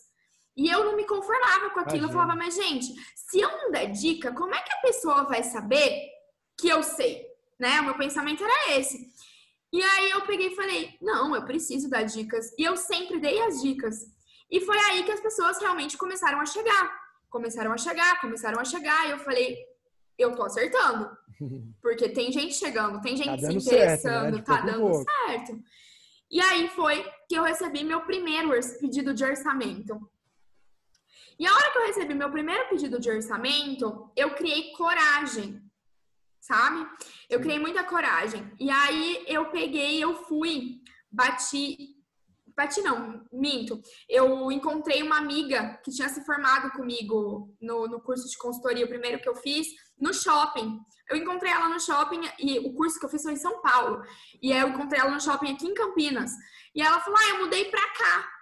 E 0.57 0.71
eu 0.71 0.85
não 0.85 0.97
me 0.97 1.07
conformava 1.07 1.69
com 1.69 1.81
aquilo. 1.81 1.99
Imagina. 1.99 2.07
Eu 2.07 2.13
falava, 2.13 2.35
mas 2.35 2.55
gente, 2.55 2.95
se 3.15 3.39
eu 3.41 3.51
não 3.51 3.71
der 3.71 3.91
dica, 3.91 4.33
como 4.33 4.55
é 4.55 4.63
que 4.63 4.73
a 4.73 4.81
pessoa 4.81 5.25
vai 5.25 5.43
saber 5.43 6.09
que 6.59 6.67
eu 6.67 6.83
sei? 6.83 7.27
Né? 7.61 7.79
O 7.81 7.85
meu 7.85 7.99
pensamento 7.99 8.43
era 8.43 8.79
esse. 8.79 9.07
E 9.73 9.83
aí 9.83 10.11
eu 10.11 10.23
peguei 10.23 10.49
e 10.49 10.57
falei, 10.57 10.97
não, 11.01 11.35
eu 11.35 11.45
preciso 11.45 11.91
dar 11.91 12.03
dicas. 12.03 12.53
E 12.59 12.65
eu 12.65 12.77
sempre 12.77 13.19
dei 13.19 13.41
as 13.43 13.61
dicas. 13.61 14.07
E 14.51 14.61
foi 14.61 14.79
aí 14.79 15.03
que 15.05 15.13
as 15.13 15.21
pessoas 15.21 15.59
realmente 15.59 15.99
começaram 15.99 16.41
a 16.41 16.47
chegar. 16.47 17.07
Começaram 17.29 17.73
a 17.73 17.77
chegar, 17.77 18.21
começaram 18.21 18.61
a 18.61 18.65
chegar. 18.65 19.07
E 19.07 19.11
eu 19.11 19.19
falei, 19.19 19.59
eu 20.19 20.35
tô 20.35 20.45
acertando. 20.45 21.11
Porque 21.83 22.09
tem 22.09 22.33
gente 22.33 22.55
chegando, 22.55 23.01
tem 23.01 23.17
gente 23.17 23.43
tá 23.43 23.51
se 23.51 23.57
interessando, 23.57 24.37
certo, 24.37 24.37
né? 24.37 24.43
tá 24.43 24.61
dando 24.61 24.93
certo. 24.95 25.63
E 26.31 26.41
aí 26.41 26.69
foi 26.71 27.05
que 27.29 27.35
eu 27.35 27.43
recebi 27.43 27.85
meu 27.85 28.01
primeiro 28.03 28.51
pedido 28.81 29.15
de 29.15 29.25
orçamento. 29.25 29.99
E 31.39 31.47
a 31.47 31.53
hora 31.53 31.71
que 31.71 31.79
eu 31.79 31.87
recebi 31.87 32.15
meu 32.15 32.31
primeiro 32.31 32.69
pedido 32.69 32.99
de 32.99 33.11
orçamento, 33.11 34.11
eu 34.17 34.35
criei 34.35 34.73
coragem, 34.73 35.63
sabe? 36.47 36.87
Eu 37.29 37.41
criei 37.41 37.59
muita 37.59 37.85
coragem. 37.85 38.51
E 38.59 38.71
aí 38.71 39.25
eu 39.27 39.47
peguei, 39.51 40.03
eu 40.03 40.15
fui, 40.25 40.81
bati. 41.11 41.95
Bati 42.57 42.81
não, 42.81 43.23
minto. 43.31 43.79
Eu 44.09 44.51
encontrei 44.51 45.03
uma 45.03 45.19
amiga 45.19 45.79
que 45.85 45.91
tinha 45.91 46.09
se 46.09 46.25
formado 46.25 46.71
comigo 46.71 47.55
no, 47.61 47.87
no 47.87 48.01
curso 48.01 48.27
de 48.31 48.39
consultoria, 48.39 48.87
o 48.87 48.89
primeiro 48.89 49.21
que 49.21 49.29
eu 49.29 49.37
fiz, 49.37 49.67
no 50.01 50.15
shopping. 50.15 50.79
Eu 51.11 51.17
encontrei 51.19 51.53
ela 51.53 51.69
no 51.69 51.79
shopping 51.79 52.23
e 52.39 52.59
o 52.61 52.73
curso 52.73 52.99
que 52.99 53.05
eu 53.05 53.11
fiz 53.11 53.23
foi 53.23 53.33
em 53.33 53.37
São 53.37 53.61
Paulo. 53.61 54.03
E 54.41 54.53
aí 54.53 54.61
eu 54.61 54.69
encontrei 54.69 55.01
ela 55.01 55.11
no 55.11 55.21
shopping 55.21 55.53
aqui 55.53 55.67
em 55.67 55.75
Campinas. 55.75 56.31
E 56.75 56.81
ela 56.81 56.99
falou: 57.01 57.19
Ah, 57.21 57.29
eu 57.31 57.41
mudei 57.41 57.67
pra 57.67 57.87
cá. 57.93 58.37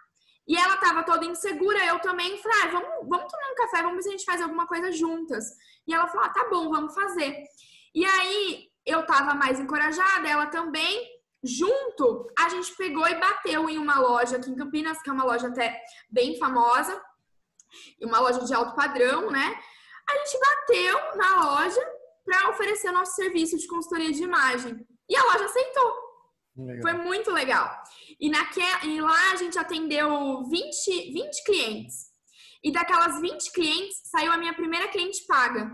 E 0.46 0.56
ela 0.56 0.76
tava 0.76 1.02
toda 1.02 1.24
insegura, 1.24 1.82
eu 1.86 1.98
também 2.00 2.36
falei, 2.36 2.58
ah, 2.64 2.66
vamos, 2.66 3.08
vamos 3.08 3.32
tomar 3.32 3.50
um 3.50 3.54
café, 3.54 3.82
vamos 3.82 3.96
ver 3.96 4.02
se 4.02 4.08
a 4.08 4.12
gente 4.12 4.24
faz 4.26 4.42
alguma 4.42 4.66
coisa 4.66 4.92
juntas. 4.92 5.44
E 5.86 5.94
ela 5.94 6.06
falou, 6.06 6.26
ah, 6.26 6.28
tá 6.28 6.46
bom, 6.50 6.68
vamos 6.68 6.94
fazer. 6.94 7.44
E 7.94 8.04
aí 8.04 8.68
eu 8.84 9.06
tava 9.06 9.34
mais 9.34 9.60
encorajada, 9.60 10.28
ela 10.28 10.46
também. 10.46 11.12
Junto, 11.42 12.26
a 12.38 12.48
gente 12.48 12.74
pegou 12.74 13.06
e 13.06 13.20
bateu 13.20 13.68
em 13.68 13.76
uma 13.76 13.98
loja 14.00 14.36
aqui 14.36 14.50
em 14.50 14.56
Campinas, 14.56 15.00
que 15.02 15.10
é 15.10 15.12
uma 15.12 15.24
loja 15.24 15.48
até 15.48 15.78
bem 16.10 16.38
famosa, 16.38 16.98
e 18.00 18.06
uma 18.06 18.18
loja 18.18 18.42
de 18.44 18.54
alto 18.54 18.74
padrão, 18.74 19.30
né? 19.30 19.60
A 20.08 20.16
gente 20.16 20.38
bateu 20.40 21.16
na 21.16 21.44
loja 21.44 21.80
para 22.24 22.50
oferecer 22.50 22.90
nosso 22.92 23.14
serviço 23.14 23.58
de 23.58 23.66
consultoria 23.66 24.10
de 24.10 24.22
imagem. 24.22 24.86
E 25.08 25.16
a 25.16 25.24
loja 25.24 25.44
aceitou. 25.44 26.04
Legal. 26.56 26.82
Foi 26.82 26.92
muito 26.94 27.30
legal. 27.30 27.82
E, 28.18 28.30
naquela, 28.30 28.84
e 28.86 29.00
lá 29.00 29.32
a 29.32 29.36
gente 29.36 29.58
atendeu 29.58 30.44
20, 30.48 31.12
20 31.12 31.44
clientes. 31.44 32.06
E 32.62 32.72
daquelas 32.72 33.20
20 33.20 33.52
clientes, 33.52 34.00
saiu 34.04 34.32
a 34.32 34.38
minha 34.38 34.54
primeira 34.54 34.88
cliente 34.88 35.26
paga. 35.26 35.70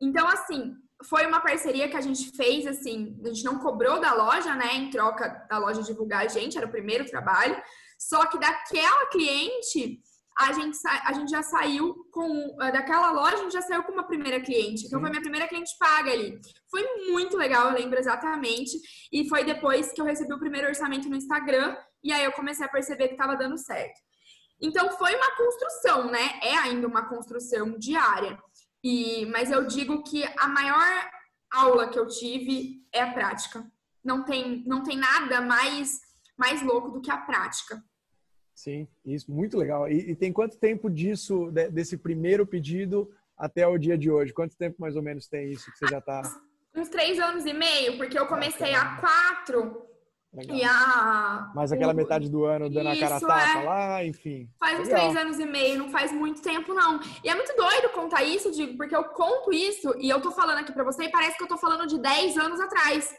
Então, 0.00 0.26
assim, 0.26 0.74
foi 1.04 1.26
uma 1.26 1.40
parceria 1.40 1.88
que 1.88 1.96
a 1.96 2.00
gente 2.00 2.30
fez, 2.36 2.66
assim, 2.66 3.18
a 3.24 3.28
gente 3.28 3.44
não 3.44 3.58
cobrou 3.58 4.00
da 4.00 4.14
loja, 4.14 4.54
né, 4.54 4.74
em 4.74 4.90
troca 4.90 5.46
da 5.48 5.58
loja 5.58 5.82
divulgar 5.82 6.24
a 6.24 6.28
gente, 6.28 6.56
era 6.56 6.66
o 6.66 6.70
primeiro 6.70 7.04
trabalho. 7.04 7.60
Só 7.98 8.26
que 8.26 8.38
daquela 8.38 9.06
cliente, 9.06 10.00
a 10.38 10.52
gente, 10.52 10.78
a 10.84 11.12
gente 11.14 11.30
já 11.30 11.42
saiu 11.42 11.94
com. 12.12 12.56
Eh, 12.60 12.72
daquela 12.72 13.10
loja, 13.10 13.36
a 13.36 13.38
gente 13.38 13.52
já 13.52 13.62
saiu 13.62 13.82
com 13.84 13.92
uma 13.92 14.06
primeira 14.06 14.38
cliente. 14.40 14.86
Então, 14.86 15.00
foi 15.00 15.08
minha 15.08 15.22
primeira 15.22 15.48
cliente 15.48 15.70
paga 15.78 16.12
ali. 16.12 16.38
Foi 16.70 16.82
muito 17.10 17.36
legal, 17.38 17.68
eu 17.68 17.74
lembro 17.74 17.98
exatamente. 17.98 18.78
E 19.10 19.26
foi 19.28 19.44
depois 19.44 19.92
que 19.92 20.00
eu 20.00 20.04
recebi 20.04 20.32
o 20.34 20.38
primeiro 20.38 20.68
orçamento 20.68 21.08
no 21.08 21.16
Instagram. 21.16 21.74
E 22.04 22.12
aí 22.12 22.24
eu 22.24 22.32
comecei 22.32 22.66
a 22.66 22.68
perceber 22.68 23.08
que 23.08 23.14
estava 23.14 23.34
dando 23.34 23.56
certo. 23.56 23.98
Então, 24.60 24.90
foi 24.98 25.14
uma 25.14 25.36
construção, 25.36 26.10
né? 26.10 26.38
É 26.42 26.54
ainda 26.54 26.86
uma 26.86 27.08
construção 27.08 27.78
diária. 27.78 28.38
E, 28.82 29.26
mas 29.26 29.50
eu 29.50 29.66
digo 29.66 30.02
que 30.02 30.24
a 30.38 30.48
maior 30.48 31.10
aula 31.52 31.88
que 31.88 31.98
eu 31.98 32.06
tive 32.06 32.86
é 32.92 33.02
a 33.02 33.12
prática. 33.12 33.64
Não 34.04 34.24
tem, 34.24 34.62
não 34.66 34.82
tem 34.82 34.96
nada 34.96 35.40
mais, 35.40 36.00
mais 36.36 36.62
louco 36.62 36.90
do 36.90 37.00
que 37.00 37.10
a 37.10 37.18
prática. 37.18 37.82
Sim, 38.54 38.88
isso, 39.04 39.30
muito 39.30 39.58
legal. 39.58 39.88
E, 39.88 40.10
e, 40.10 40.16
tem 40.16 40.32
quanto 40.32 40.56
tempo 40.56 40.88
disso, 40.88 41.50
desse 41.50 41.98
primeiro 41.98 42.46
pedido 42.46 43.10
até 43.36 43.66
o 43.66 43.76
dia 43.76 43.98
de 43.98 44.10
hoje? 44.10 44.32
Quanto 44.32 44.56
tempo 44.56 44.76
mais 44.78 44.96
ou 44.96 45.02
menos 45.02 45.28
tem 45.28 45.50
isso 45.50 45.70
que 45.70 45.78
você 45.78 45.88
já 45.88 45.98
está? 45.98 46.22
Uns 46.74 46.88
três 46.88 47.18
anos 47.18 47.44
e 47.44 47.52
meio, 47.52 47.98
porque 47.98 48.18
eu 48.18 48.26
comecei 48.26 48.74
há 48.74 48.96
quatro. 48.96 49.86
Legal. 50.32 50.56
E 50.56 50.64
a... 50.64 51.50
Mais 51.54 51.72
aquela 51.72 51.92
o... 51.92 51.96
metade 51.96 52.28
do 52.28 52.44
ano 52.44 52.68
dando 52.68 52.92
isso, 52.92 53.04
a 53.04 53.08
cara 53.08 53.20
tapa 53.20 53.60
é... 53.60 53.64
lá, 53.64 54.04
enfim. 54.04 54.48
Faz 54.58 54.80
uns 54.80 54.88
três 54.88 55.16
anos 55.16 55.38
e 55.38 55.46
meio, 55.46 55.78
não 55.78 55.88
faz 55.88 56.12
muito 56.12 56.42
tempo, 56.42 56.74
não. 56.74 57.00
E 57.24 57.28
é 57.28 57.34
muito 57.34 57.54
doido 57.56 57.88
contar 57.90 58.22
isso, 58.22 58.50
digo, 58.52 58.76
porque 58.76 58.94
eu 58.94 59.04
conto 59.04 59.52
isso 59.52 59.94
e 59.98 60.10
eu 60.10 60.20
tô 60.20 60.30
falando 60.30 60.58
aqui 60.58 60.72
pra 60.72 60.84
você 60.84 61.04
e 61.04 61.10
parece 61.10 61.38
que 61.38 61.44
eu 61.44 61.48
tô 61.48 61.56
falando 61.56 61.86
de 61.86 61.98
10 61.98 62.36
anos 62.36 62.60
atrás. 62.60 63.14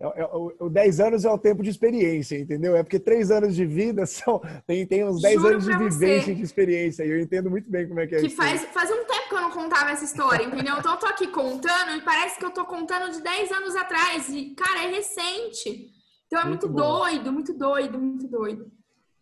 É, 0.00 0.22
é, 0.22 0.24
o, 0.32 0.52
o 0.58 0.70
10 0.70 0.98
anos 1.00 1.24
é 1.26 1.30
o 1.30 1.36
tempo 1.36 1.62
de 1.62 1.68
experiência, 1.68 2.38
entendeu? 2.38 2.74
É 2.74 2.82
porque 2.82 2.98
3 2.98 3.30
anos 3.30 3.54
de 3.54 3.66
vida 3.66 4.04
são, 4.06 4.40
tem, 4.66 4.86
tem 4.86 5.04
uns 5.04 5.20
10 5.20 5.34
Juro 5.34 5.48
anos 5.48 5.64
de 5.66 5.76
vivência, 5.76 6.34
de 6.34 6.42
experiência. 6.42 7.04
E 7.04 7.10
eu 7.10 7.20
entendo 7.20 7.50
muito 7.50 7.70
bem 7.70 7.86
como 7.86 8.00
é 8.00 8.06
que 8.06 8.16
é 8.16 8.20
que 8.20 8.30
faz, 8.30 8.64
faz 8.72 8.90
um 8.90 9.04
tempo 9.04 9.28
que 9.28 9.34
eu 9.34 9.40
não 9.42 9.50
contava 9.50 9.90
essa 9.90 10.04
história, 10.04 10.42
entendeu? 10.42 10.76
Então 10.78 10.94
eu 10.94 10.98
tô 10.98 11.06
aqui 11.06 11.28
contando 11.28 11.96
e 11.96 12.00
parece 12.00 12.38
que 12.38 12.44
eu 12.44 12.50
tô 12.50 12.64
contando 12.64 13.12
de 13.12 13.22
10 13.22 13.52
anos 13.52 13.76
atrás. 13.76 14.28
E, 14.30 14.54
cara, 14.54 14.84
é 14.84 14.90
recente. 14.90 15.99
Então 16.30 16.42
é 16.42 16.44
muito, 16.44 16.70
muito 16.70 16.80
doido, 16.80 17.32
muito 17.32 17.52
doido, 17.52 17.98
muito 17.98 18.28
doido. 18.28 18.72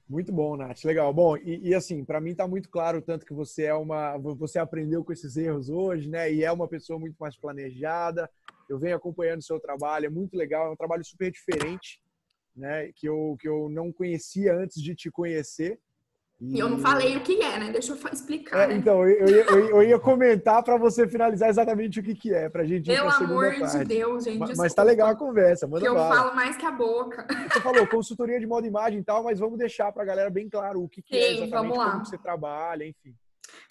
Muito 0.06 0.30
bom, 0.30 0.59
Nath. 0.59 0.84
Legal. 0.84 1.12
Bom, 1.12 1.38
e, 1.38 1.70
e 1.70 1.74
assim, 1.74 2.04
para 2.04 2.20
mim 2.20 2.32
está 2.32 2.46
muito 2.46 2.68
claro 2.68 2.98
o 2.98 3.02
tanto 3.02 3.24
que 3.24 3.32
você 3.32 3.64
é 3.64 3.74
uma. 3.74 4.18
Você 4.18 4.59
aprendeu 4.59 5.02
com 5.02 5.11
esses 5.11 5.34
erros 5.38 5.70
hoje, 5.70 6.06
né? 6.06 6.30
E 6.30 6.44
é 6.44 6.52
uma 6.52 6.68
pessoa 6.68 6.98
muito 6.98 7.16
mais 7.18 7.34
planejada. 7.34 8.30
Eu 8.68 8.78
venho 8.78 8.94
acompanhando 8.94 9.40
o 9.40 9.44
seu 9.44 9.59
trabalho, 9.59 10.04
é 10.04 10.11
muito 10.11 10.36
legal, 10.36 10.66
é 10.66 10.70
um 10.70 10.76
trabalho 10.76 11.02
super 11.02 11.30
diferente, 11.30 11.98
né? 12.54 12.92
Que 12.94 13.09
eu, 13.09 13.38
que 13.40 13.48
eu 13.48 13.70
não 13.70 13.90
conhecia 13.90 14.54
antes 14.54 14.82
de 14.82 14.94
te 14.94 15.11
conhecer. 15.11 15.80
E 16.41 16.57
eu 16.57 16.68
não 16.68 16.78
falei 16.78 17.16
o 17.16 17.20
que 17.20 17.43
é, 17.43 17.59
né? 17.59 17.70
Deixa 17.72 17.93
eu 17.93 18.12
explicar. 18.12 18.61
É, 18.61 18.68
né? 18.68 18.76
Então, 18.76 19.05
eu, 19.05 19.26
eu, 19.26 19.45
eu, 19.45 19.68
eu 19.70 19.82
ia 19.82 19.99
comentar 19.99 20.62
para 20.62 20.76
você 20.76 21.09
finalizar 21.09 21.49
exatamente 21.49 21.99
o 21.99 22.03
que, 22.03 22.14
que 22.14 22.32
é, 22.32 22.49
para 22.49 22.62
a 22.62 22.64
gente 22.64 22.86
Pelo 22.86 23.11
amor 23.11 23.51
de 23.51 23.84
Deus, 23.84 24.24
gente. 24.24 24.39
Mas, 24.39 24.57
mas 24.57 24.74
tá 24.74 24.84
legal 24.84 25.09
a 25.09 25.16
conversa, 25.16 25.66
manda 25.66 25.80
Que 25.80 25.89
eu 25.89 25.95
bala. 25.95 26.14
falo 26.14 26.36
mais 26.36 26.57
que 26.57 26.64
a 26.64 26.70
boca. 26.70 27.26
Você 27.53 27.61
falou 27.61 27.84
consultoria 27.89 28.39
de 28.39 28.47
modo 28.47 28.66
imagem 28.66 29.01
e 29.01 29.05
tal, 29.05 29.24
mas 29.24 29.41
vamos 29.41 29.59
deixar 29.59 29.91
para 29.93 30.05
a 30.05 30.07
galera 30.07 30.30
bem 30.30 30.49
claro 30.49 30.80
o 30.80 30.89
que, 30.89 31.03
que 31.03 31.16
é 31.16 31.20
Sim, 31.20 31.26
é 31.26 31.45
exatamente, 31.45 31.74
como 31.74 32.05
você 32.05 32.18
trabalha, 32.18 32.86
enfim. 32.86 33.14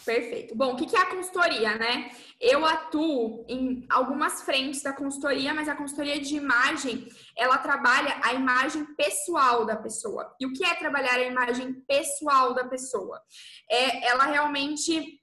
Perfeito. 0.06 0.56
Bom, 0.56 0.74
o 0.74 0.76
que 0.78 0.96
é 0.96 1.00
a 1.00 1.10
consultoria, 1.10 1.76
né? 1.76 2.12
Eu 2.40 2.66
atuo 2.66 3.44
em 3.48 3.86
algumas 3.90 4.42
frentes 4.44 4.82
da 4.82 4.94
consultoria, 4.94 5.54
mas 5.54 5.68
a 5.68 5.76
consultoria 5.76 6.20
de 6.20 6.36
imagem, 6.36 7.08
ela 7.36 7.58
trabalha 7.58 8.20
a 8.24 8.34
imagem 8.34 8.86
pessoal 8.96 9.66
da 9.66 9.76
pessoa. 9.76 10.34
E 10.40 10.46
o 10.46 10.54
que 10.54 10.64
é 10.64 10.76
trabalhar 10.76 11.16
a 11.16 11.24
imagem 11.24 11.74
pessoal 11.88 12.54
da 12.54 12.66
pessoa? 12.66 13.22
É 13.70 14.08
ela 14.08 14.26
realmente 14.26 15.20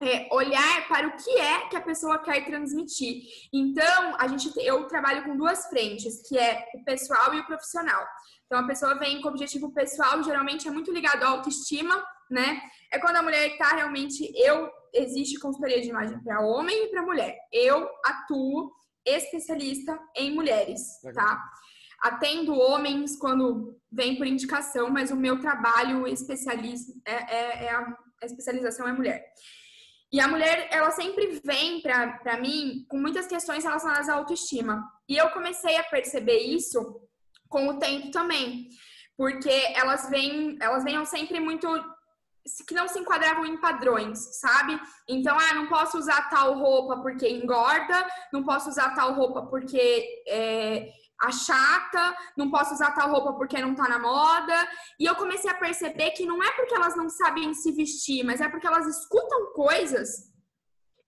é, 0.00 0.28
olhar 0.30 0.86
para 0.86 1.08
o 1.08 1.16
que 1.16 1.30
é 1.30 1.68
que 1.68 1.76
a 1.76 1.80
pessoa 1.80 2.18
quer 2.18 2.44
transmitir. 2.44 3.22
Então, 3.52 4.14
a 4.18 4.28
gente, 4.28 4.52
eu 4.58 4.86
trabalho 4.86 5.24
com 5.24 5.36
duas 5.36 5.66
frentes, 5.66 6.22
que 6.28 6.38
é 6.38 6.68
o 6.74 6.84
pessoal 6.84 7.34
e 7.34 7.40
o 7.40 7.46
profissional. 7.46 8.06
Então, 8.46 8.60
a 8.60 8.66
pessoa 8.66 8.94
vem 8.98 9.20
com 9.20 9.28
objetivo 9.28 9.72
pessoal, 9.72 10.22
geralmente 10.22 10.68
é 10.68 10.70
muito 10.70 10.92
ligado 10.92 11.22
à 11.24 11.28
autoestima, 11.28 12.04
né? 12.30 12.60
É 12.92 12.98
quando 12.98 13.16
a 13.16 13.22
mulher 13.22 13.48
está 13.48 13.74
realmente, 13.74 14.32
eu 14.36 14.70
existe 14.94 15.38
consultoria 15.38 15.80
de 15.80 15.88
imagem 15.88 16.18
para 16.22 16.40
homem 16.40 16.84
e 16.84 16.88
para 16.88 17.02
mulher. 17.02 17.36
Eu 17.52 17.88
atuo 18.04 18.72
especialista 19.04 19.98
em 20.16 20.34
mulheres, 20.34 20.80
tá? 21.14 21.42
Atendo 22.00 22.54
homens 22.54 23.16
quando 23.16 23.76
vem 23.90 24.16
por 24.16 24.26
indicação, 24.26 24.90
mas 24.90 25.10
o 25.10 25.16
meu 25.16 25.40
trabalho 25.40 26.06
especialista 26.06 26.92
é, 27.04 27.14
é, 27.14 27.64
é 27.64 27.70
a, 27.70 27.96
a 28.22 28.26
especialização 28.26 28.86
é 28.86 28.92
mulher. 28.92 29.24
E 30.10 30.20
a 30.20 30.28
mulher, 30.28 30.68
ela 30.70 30.90
sempre 30.90 31.40
vem 31.44 31.82
para 31.82 32.40
mim 32.40 32.86
com 32.88 32.98
muitas 32.98 33.26
questões 33.26 33.64
relacionadas 33.64 34.08
à 34.08 34.14
autoestima. 34.14 34.82
E 35.06 35.16
eu 35.16 35.28
comecei 35.30 35.76
a 35.76 35.84
perceber 35.84 36.38
isso 36.38 37.00
com 37.48 37.68
o 37.68 37.78
tempo 37.78 38.10
também. 38.10 38.68
Porque 39.16 39.50
elas 39.74 40.08
vêm, 40.08 40.56
elas 40.62 40.84
venham 40.84 41.04
sempre 41.04 41.40
muito 41.40 41.66
que 42.66 42.74
não 42.74 42.88
se 42.88 42.98
enquadravam 42.98 43.44
em 43.46 43.58
padrões, 43.58 44.18
sabe? 44.38 44.80
Então, 45.08 45.36
ah, 45.38 45.54
não 45.54 45.66
posso 45.66 45.98
usar 45.98 46.28
tal 46.28 46.54
roupa 46.58 46.98
porque 47.02 47.28
engorda, 47.28 48.06
não 48.32 48.44
posso 48.44 48.68
usar 48.68 48.94
tal 48.94 49.14
roupa 49.14 49.42
porque 49.46 50.22
é, 50.26 50.90
achata, 51.20 52.16
não 52.36 52.50
posso 52.50 52.74
usar 52.74 52.92
tal 52.92 53.10
roupa 53.10 53.32
porque 53.32 53.60
não 53.60 53.74
tá 53.74 53.88
na 53.88 53.98
moda. 53.98 54.68
E 54.98 55.04
eu 55.04 55.16
comecei 55.16 55.50
a 55.50 55.54
perceber 55.54 56.12
que 56.12 56.26
não 56.26 56.42
é 56.42 56.50
porque 56.52 56.74
elas 56.74 56.96
não 56.96 57.08
sabem 57.08 57.52
se 57.54 57.72
vestir, 57.72 58.24
mas 58.24 58.40
é 58.40 58.48
porque 58.48 58.66
elas 58.66 58.86
escutam 58.86 59.52
coisas 59.52 60.28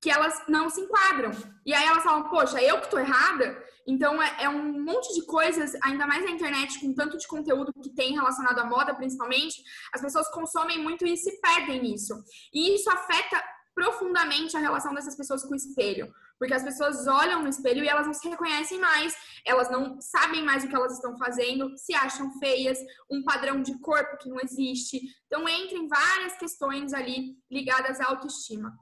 que 0.01 0.11
elas 0.11 0.43
não 0.49 0.69
se 0.71 0.81
enquadram. 0.81 1.31
E 1.65 1.75
aí 1.75 1.87
elas 1.87 2.03
falam, 2.03 2.29
poxa, 2.29 2.61
eu 2.63 2.81
que 2.81 2.91
tô 2.91 2.99
errada? 2.99 3.63
Então 3.91 4.23
é, 4.23 4.45
é, 4.45 4.49
um 4.49 4.85
monte 4.85 5.13
de 5.15 5.27
coisas, 5.27 5.73
ainda 5.83 6.07
mais 6.07 6.25
na 6.25 6.31
internet, 6.31 6.79
com 6.79 6.95
tanto 6.95 7.19
de 7.19 7.27
conteúdo 7.27 7.73
que 7.73 7.91
tem 7.91 8.15
relacionado 8.15 8.61
à 8.61 8.65
moda, 8.65 8.95
principalmente, 8.95 9.61
as 9.93 10.01
pessoas 10.01 10.31
consomem 10.31 10.79
muito 10.81 11.05
e 11.05 11.17
se 11.17 11.41
perdem 11.41 11.83
nisso. 11.83 12.15
E 12.55 12.77
isso 12.77 12.89
afeta 12.89 13.43
profundamente 13.75 14.57
a 14.57 14.61
relação 14.61 14.95
dessas 14.95 15.17
pessoas 15.17 15.43
com 15.43 15.55
o 15.55 15.57
espelho. 15.57 16.13
Porque 16.39 16.55
as 16.55 16.63
pessoas 16.63 17.07
olham 17.07 17.43
no 17.43 17.49
espelho 17.49 17.85
e 17.85 17.89
elas 17.89 18.07
não 18.07 18.15
se 18.15 18.29
reconhecem 18.29 18.79
mais, 18.79 19.15
elas 19.45 19.69
não 19.71 20.01
sabem 20.01 20.45
mais 20.45 20.65
o 20.65 20.69
que 20.69 20.75
elas 20.75 20.95
estão 20.95 21.19
fazendo, 21.19 21.77
se 21.77 21.93
acham 21.95 22.31
feias, 22.39 22.79
um 23.11 23.23
padrão 23.25 23.61
de 23.61 23.77
corpo 23.81 24.17
que 24.19 24.29
não 24.29 24.39
existe. 24.41 25.01
Então, 25.27 25.49
entram 25.49 25.89
várias 25.89 26.37
questões 26.39 26.93
ali 26.93 27.37
ligadas 27.51 28.01
à 28.01 28.07
autoestima. 28.07 28.73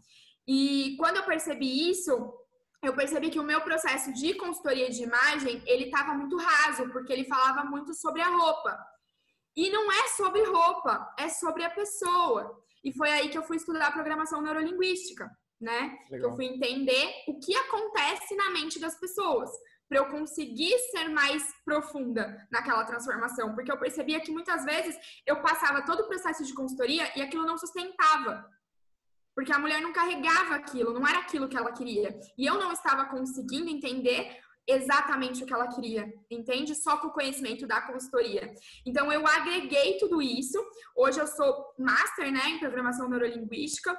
E 0.46 0.96
quando 0.98 1.16
eu 1.16 1.24
percebi 1.24 1.90
isso, 1.90 2.12
eu 2.82 2.94
percebi 2.94 3.30
que 3.30 3.40
o 3.40 3.44
meu 3.44 3.60
processo 3.62 4.12
de 4.12 4.34
consultoria 4.34 4.88
de 4.88 5.02
imagem, 5.02 5.62
ele 5.66 5.86
estava 5.86 6.14
muito 6.14 6.36
raso, 6.36 6.88
porque 6.90 7.12
ele 7.12 7.24
falava 7.24 7.64
muito 7.64 7.92
sobre 7.94 8.22
a 8.22 8.28
roupa. 8.28 8.78
E 9.56 9.70
não 9.70 9.90
é 9.90 10.08
sobre 10.08 10.42
roupa, 10.44 11.12
é 11.18 11.28
sobre 11.28 11.64
a 11.64 11.70
pessoa. 11.70 12.56
E 12.84 12.92
foi 12.92 13.10
aí 13.10 13.28
que 13.28 13.36
eu 13.36 13.42
fui 13.42 13.56
estudar 13.56 13.92
programação 13.92 14.40
neurolinguística, 14.40 15.28
né? 15.60 15.98
Eu 16.12 16.32
fui 16.36 16.46
entender 16.46 17.12
o 17.26 17.40
que 17.40 17.56
acontece 17.56 18.36
na 18.36 18.50
mente 18.50 18.78
das 18.78 18.98
pessoas, 19.00 19.50
para 19.88 19.98
eu 19.98 20.06
conseguir 20.06 20.78
ser 20.90 21.08
mais 21.08 21.42
profunda 21.64 22.46
naquela 22.52 22.84
transformação, 22.84 23.54
porque 23.54 23.72
eu 23.72 23.78
percebia 23.78 24.20
que 24.20 24.30
muitas 24.30 24.64
vezes 24.64 24.96
eu 25.26 25.40
passava 25.40 25.84
todo 25.84 26.00
o 26.00 26.08
processo 26.08 26.44
de 26.44 26.54
consultoria 26.54 27.10
e 27.16 27.22
aquilo 27.22 27.46
não 27.46 27.58
sustentava. 27.58 28.48
Porque 29.38 29.52
a 29.52 29.58
mulher 29.60 29.80
não 29.80 29.92
carregava 29.92 30.56
aquilo, 30.56 30.92
não 30.92 31.06
era 31.06 31.20
aquilo 31.20 31.48
que 31.48 31.56
ela 31.56 31.70
queria. 31.70 32.18
E 32.36 32.44
eu 32.44 32.54
não 32.58 32.72
estava 32.72 33.04
conseguindo 33.04 33.70
entender 33.70 34.36
exatamente 34.66 35.44
o 35.44 35.46
que 35.46 35.54
ela 35.54 35.68
queria, 35.68 36.12
entende? 36.28 36.74
Só 36.74 36.96
com 36.96 37.06
o 37.06 37.12
conhecimento 37.12 37.64
da 37.64 37.80
consultoria. 37.82 38.52
Então 38.84 39.12
eu 39.12 39.24
agreguei 39.24 39.96
tudo 39.96 40.20
isso. 40.20 40.58
Hoje 40.96 41.20
eu 41.20 41.26
sou 41.28 41.72
master, 41.78 42.32
né, 42.32 42.48
em 42.48 42.58
programação 42.58 43.08
neurolinguística. 43.08 43.96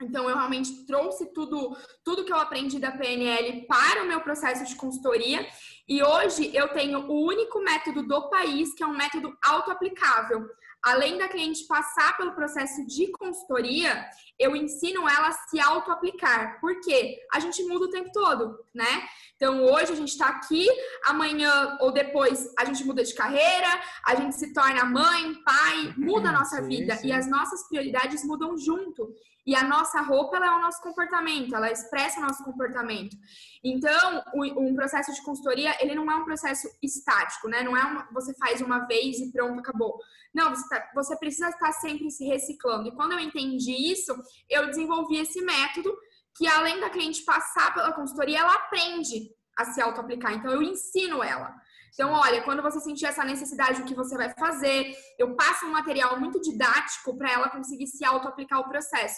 Então 0.00 0.28
eu 0.28 0.36
realmente 0.36 0.84
trouxe 0.86 1.32
tudo, 1.32 1.76
tudo 2.04 2.24
que 2.24 2.32
eu 2.32 2.38
aprendi 2.38 2.78
da 2.78 2.92
PNL 2.92 3.66
para 3.66 4.02
o 4.02 4.06
meu 4.06 4.20
processo 4.20 4.64
de 4.64 4.76
consultoria. 4.76 5.46
E 5.88 6.02
hoje 6.02 6.54
eu 6.54 6.68
tenho 6.68 7.10
o 7.10 7.26
único 7.26 7.60
método 7.60 8.02
do 8.02 8.28
país 8.28 8.74
que 8.74 8.82
é 8.82 8.86
um 8.86 8.96
método 8.96 9.36
auto-aplicável 9.42 10.46
além 10.86 11.18
da 11.18 11.26
cliente 11.26 11.66
passar 11.66 12.16
pelo 12.16 12.32
processo 12.32 12.86
de 12.86 13.10
consultoria, 13.10 14.08
eu 14.38 14.54
ensino 14.54 15.08
ela 15.08 15.28
a 15.28 15.32
se 15.32 15.58
auto-aplicar. 15.58 16.60
Por 16.60 16.80
quê? 16.80 17.18
A 17.32 17.40
gente 17.40 17.60
muda 17.64 17.86
o 17.86 17.90
tempo 17.90 18.10
todo, 18.12 18.64
né? 18.72 19.04
Então, 19.34 19.64
hoje 19.64 19.92
a 19.92 19.96
gente 19.96 20.10
está 20.10 20.28
aqui, 20.28 20.64
amanhã 21.04 21.76
ou 21.80 21.90
depois 21.90 22.54
a 22.56 22.64
gente 22.64 22.84
muda 22.84 23.02
de 23.02 23.14
carreira, 23.14 23.68
a 24.04 24.14
gente 24.14 24.36
se 24.36 24.52
torna 24.52 24.84
mãe, 24.84 25.34
pai, 25.44 25.92
muda 25.96 26.28
a 26.28 26.32
nossa 26.32 26.62
sim, 26.62 26.68
vida 26.68 26.94
sim. 26.94 27.08
e 27.08 27.12
as 27.12 27.28
nossas 27.28 27.66
prioridades 27.68 28.24
mudam 28.24 28.56
junto. 28.56 29.12
E 29.46 29.54
a 29.54 29.62
nossa 29.62 30.00
roupa 30.00 30.36
ela 30.36 30.46
é 30.46 30.50
o 30.50 30.60
nosso 30.60 30.82
comportamento, 30.82 31.54
ela 31.54 31.70
expressa 31.70 32.18
o 32.18 32.22
nosso 32.22 32.42
comportamento. 32.42 33.16
Então, 33.62 34.24
um 34.34 34.74
processo 34.74 35.12
de 35.14 35.22
consultoria, 35.22 35.76
ele 35.80 35.94
não 35.94 36.10
é 36.10 36.16
um 36.16 36.24
processo 36.24 36.68
estático, 36.82 37.48
né? 37.48 37.62
Não 37.62 37.76
é 37.76 37.84
uma, 37.84 38.08
você 38.12 38.34
faz 38.34 38.60
uma 38.60 38.86
vez 38.86 39.18
e 39.18 39.30
pronto, 39.30 39.60
acabou. 39.60 39.96
Não, 40.34 40.50
você, 40.50 40.68
tá, 40.68 40.90
você 40.94 41.16
precisa 41.16 41.48
estar 41.48 41.72
sempre 41.72 42.10
se 42.10 42.24
reciclando. 42.24 42.88
E 42.88 42.94
quando 42.94 43.12
eu 43.12 43.20
entendi 43.20 43.72
isso, 43.72 44.12
eu 44.50 44.66
desenvolvi 44.66 45.18
esse 45.18 45.40
método 45.40 45.96
que 46.36 46.46
além 46.48 46.80
da 46.80 46.90
cliente 46.90 47.24
passar 47.24 47.72
pela 47.72 47.92
consultoria, 47.92 48.40
ela 48.40 48.52
aprende 48.52 49.30
a 49.56 49.64
se 49.64 49.80
auto-aplicar. 49.80 50.34
Então, 50.34 50.50
eu 50.50 50.60
ensino 50.60 51.22
ela. 51.22 51.54
Então, 51.96 52.12
olha, 52.12 52.42
quando 52.42 52.62
você 52.62 52.78
sentir 52.78 53.06
essa 53.06 53.24
necessidade, 53.24 53.80
o 53.80 53.86
que 53.86 53.94
você 53.94 54.18
vai 54.18 54.30
fazer? 54.34 54.94
Eu 55.18 55.34
passo 55.34 55.64
um 55.64 55.72
material 55.72 56.20
muito 56.20 56.38
didático 56.42 57.16
para 57.16 57.32
ela 57.32 57.48
conseguir 57.48 57.86
se 57.86 58.04
auto-aplicar 58.04 58.60
o 58.60 58.68
processo. 58.68 59.16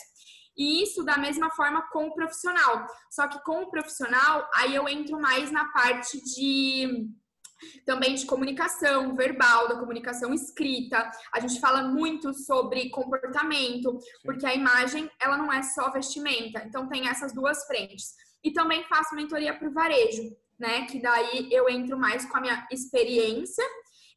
E 0.57 0.85
isso 0.85 1.03
da 1.03 1.19
mesma 1.19 1.51
forma 1.51 1.83
com 1.91 2.07
o 2.07 2.15
profissional. 2.15 2.87
Só 3.11 3.27
que 3.27 3.43
com 3.43 3.63
o 3.63 3.71
profissional, 3.71 4.49
aí 4.55 4.77
eu 4.77 4.89
entro 4.89 5.21
mais 5.21 5.51
na 5.51 5.65
parte 5.73 6.23
de 6.23 7.09
também 7.85 8.15
de 8.15 8.25
comunicação 8.25 9.13
verbal, 9.17 9.67
da 9.67 9.81
comunicação 9.81 10.33
escrita. 10.33 11.11
A 11.35 11.41
gente 11.41 11.59
fala 11.59 11.83
muito 11.83 12.33
sobre 12.33 12.91
comportamento, 12.91 13.99
porque 14.23 14.47
a 14.47 14.55
imagem, 14.55 15.11
ela 15.21 15.37
não 15.37 15.53
é 15.53 15.65
só 15.65 15.91
vestimenta. 15.91 16.63
Então 16.65 16.89
tem 16.89 17.09
essas 17.09 17.35
duas 17.35 17.67
frentes. 17.67 18.15
E 18.45 18.53
também 18.53 18.85
faço 18.85 19.17
mentoria 19.17 19.59
para 19.59 19.69
o 19.69 19.73
varejo 19.73 20.23
né? 20.59 20.87
Que 20.87 21.01
daí 21.01 21.49
eu 21.53 21.69
entro 21.69 21.99
mais 21.99 22.25
com 22.25 22.37
a 22.37 22.41
minha 22.41 22.67
experiência 22.71 23.65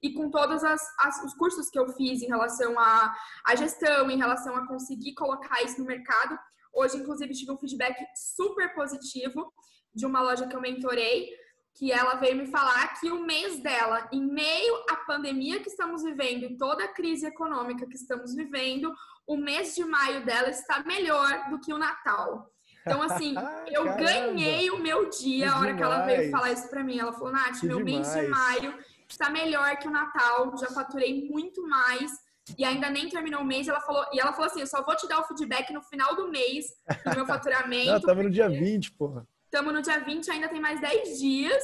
e 0.02 0.14
com 0.14 0.30
todos 0.32 0.64
as, 0.64 0.82
as, 1.00 1.24
os 1.24 1.34
cursos 1.36 1.70
que 1.70 1.78
eu 1.78 1.88
fiz 1.90 2.22
em 2.22 2.28
relação 2.28 2.78
à, 2.80 3.16
à 3.46 3.56
gestão, 3.56 4.10
em 4.10 4.18
relação 4.18 4.56
a 4.56 4.68
conseguir 4.68 5.14
colocar 5.14 5.62
isso 5.62 5.80
no 5.80 5.86
mercado. 5.86 6.38
Hoje, 6.74 6.98
inclusive, 6.98 7.34
tive 7.34 7.52
um 7.52 7.58
feedback 7.58 7.96
super 8.16 8.74
positivo 8.74 9.54
de 9.94 10.06
uma 10.06 10.22
loja 10.22 10.48
que 10.48 10.56
eu 10.56 10.62
mentorei, 10.62 11.30
que 11.76 11.92
ela 11.92 12.16
veio 12.16 12.36
me 12.36 12.48
falar 12.48 13.00
que 13.00 13.12
o 13.12 13.24
mês 13.26 13.62
dela, 13.62 14.10
em 14.12 14.26
meio 14.26 14.76
à 14.90 14.96
pandemia 14.96 15.62
que 15.62 15.70
estamos 15.70 16.04
vivendo 16.04 16.44
e 16.44 16.58
toda 16.58 16.84
a 16.84 16.94
crise 16.94 17.26
econômica 17.28 17.88
que 17.88 17.96
estamos 17.96 18.34
vivendo, 18.34 18.94
o 19.28 19.38
mês 19.38 19.76
de 19.76 19.86
maio 19.86 20.26
dela 20.26 20.50
está 20.50 20.84
melhor 20.84 21.50
do 21.50 21.60
que 21.60 21.74
o 21.74 21.78
Natal. 21.78 22.51
Então, 22.82 23.02
assim, 23.02 23.36
eu 23.68 23.86
Caramba. 23.86 24.04
ganhei 24.04 24.72
o 24.72 24.80
meu 24.80 25.10
dia 25.10 25.52
a 25.52 25.60
hora 25.60 25.74
demais. 25.74 25.78
que 25.78 25.84
ela 25.84 26.06
veio 26.06 26.32
falar 26.32 26.52
isso 26.52 26.70
pra 26.70 26.84
mim. 26.84 27.00
Ela 27.00 27.14
falou, 27.14 27.32
Nath, 27.32 27.60
que 27.60 27.66
meu 27.66 27.84
demais. 27.84 28.14
mês 28.14 28.26
de 28.26 28.28
maio 28.30 28.74
está 29.08 29.30
melhor 29.30 29.76
que 29.78 29.88
o 29.88 29.92
Natal, 29.92 30.56
já 30.58 30.68
faturei 30.68 31.30
muito 31.30 31.62
mais. 31.68 32.12
E 32.58 32.66
ainda 32.66 32.90
nem 32.90 33.08
terminou 33.08 33.42
o 33.42 33.46
mês, 33.46 33.68
ela 33.68 33.80
falou, 33.80 34.04
e 34.12 34.20
ela 34.20 34.34
falou 34.34 34.48
assim: 34.48 34.62
eu 34.62 34.68
só 34.68 34.84
vou 34.84 34.96
te 34.96 35.08
dar 35.08 35.20
o 35.20 35.24
feedback 35.26 35.72
no 35.72 35.82
final 35.84 36.16
do 36.16 36.30
mês 36.30 36.66
do 37.06 37.16
meu 37.16 37.26
faturamento. 37.28 37.92
Não, 37.92 38.02
tava 38.02 38.24
no 38.24 38.30
dia 38.30 38.50
20, 38.50 38.92
porra. 38.94 39.28
Estamos 39.46 39.74
no 39.74 39.82
dia 39.82 40.00
20, 40.00 40.32
ainda 40.32 40.50
tem 40.50 40.60
mais 40.60 40.80
10 40.82 41.20
dias. 41.20 41.64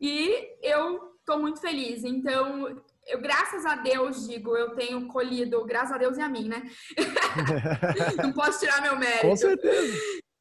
E 0.00 0.48
eu 0.62 1.12
tô 1.24 1.38
muito 1.38 1.60
feliz. 1.60 2.04
Então, 2.04 2.82
eu, 3.06 3.20
graças 3.20 3.64
a 3.64 3.76
Deus, 3.76 4.26
digo, 4.26 4.56
eu 4.56 4.74
tenho 4.74 5.06
colhido, 5.08 5.64
graças 5.64 5.92
a 5.92 5.98
Deus 5.98 6.16
e 6.16 6.20
a 6.20 6.28
mim, 6.28 6.48
né? 6.48 6.62
Não 8.22 8.32
posso 8.32 8.60
tirar 8.60 8.80
meu 8.80 8.98
mérito. 8.98 9.28
Com 9.28 9.36
certeza 9.36 9.98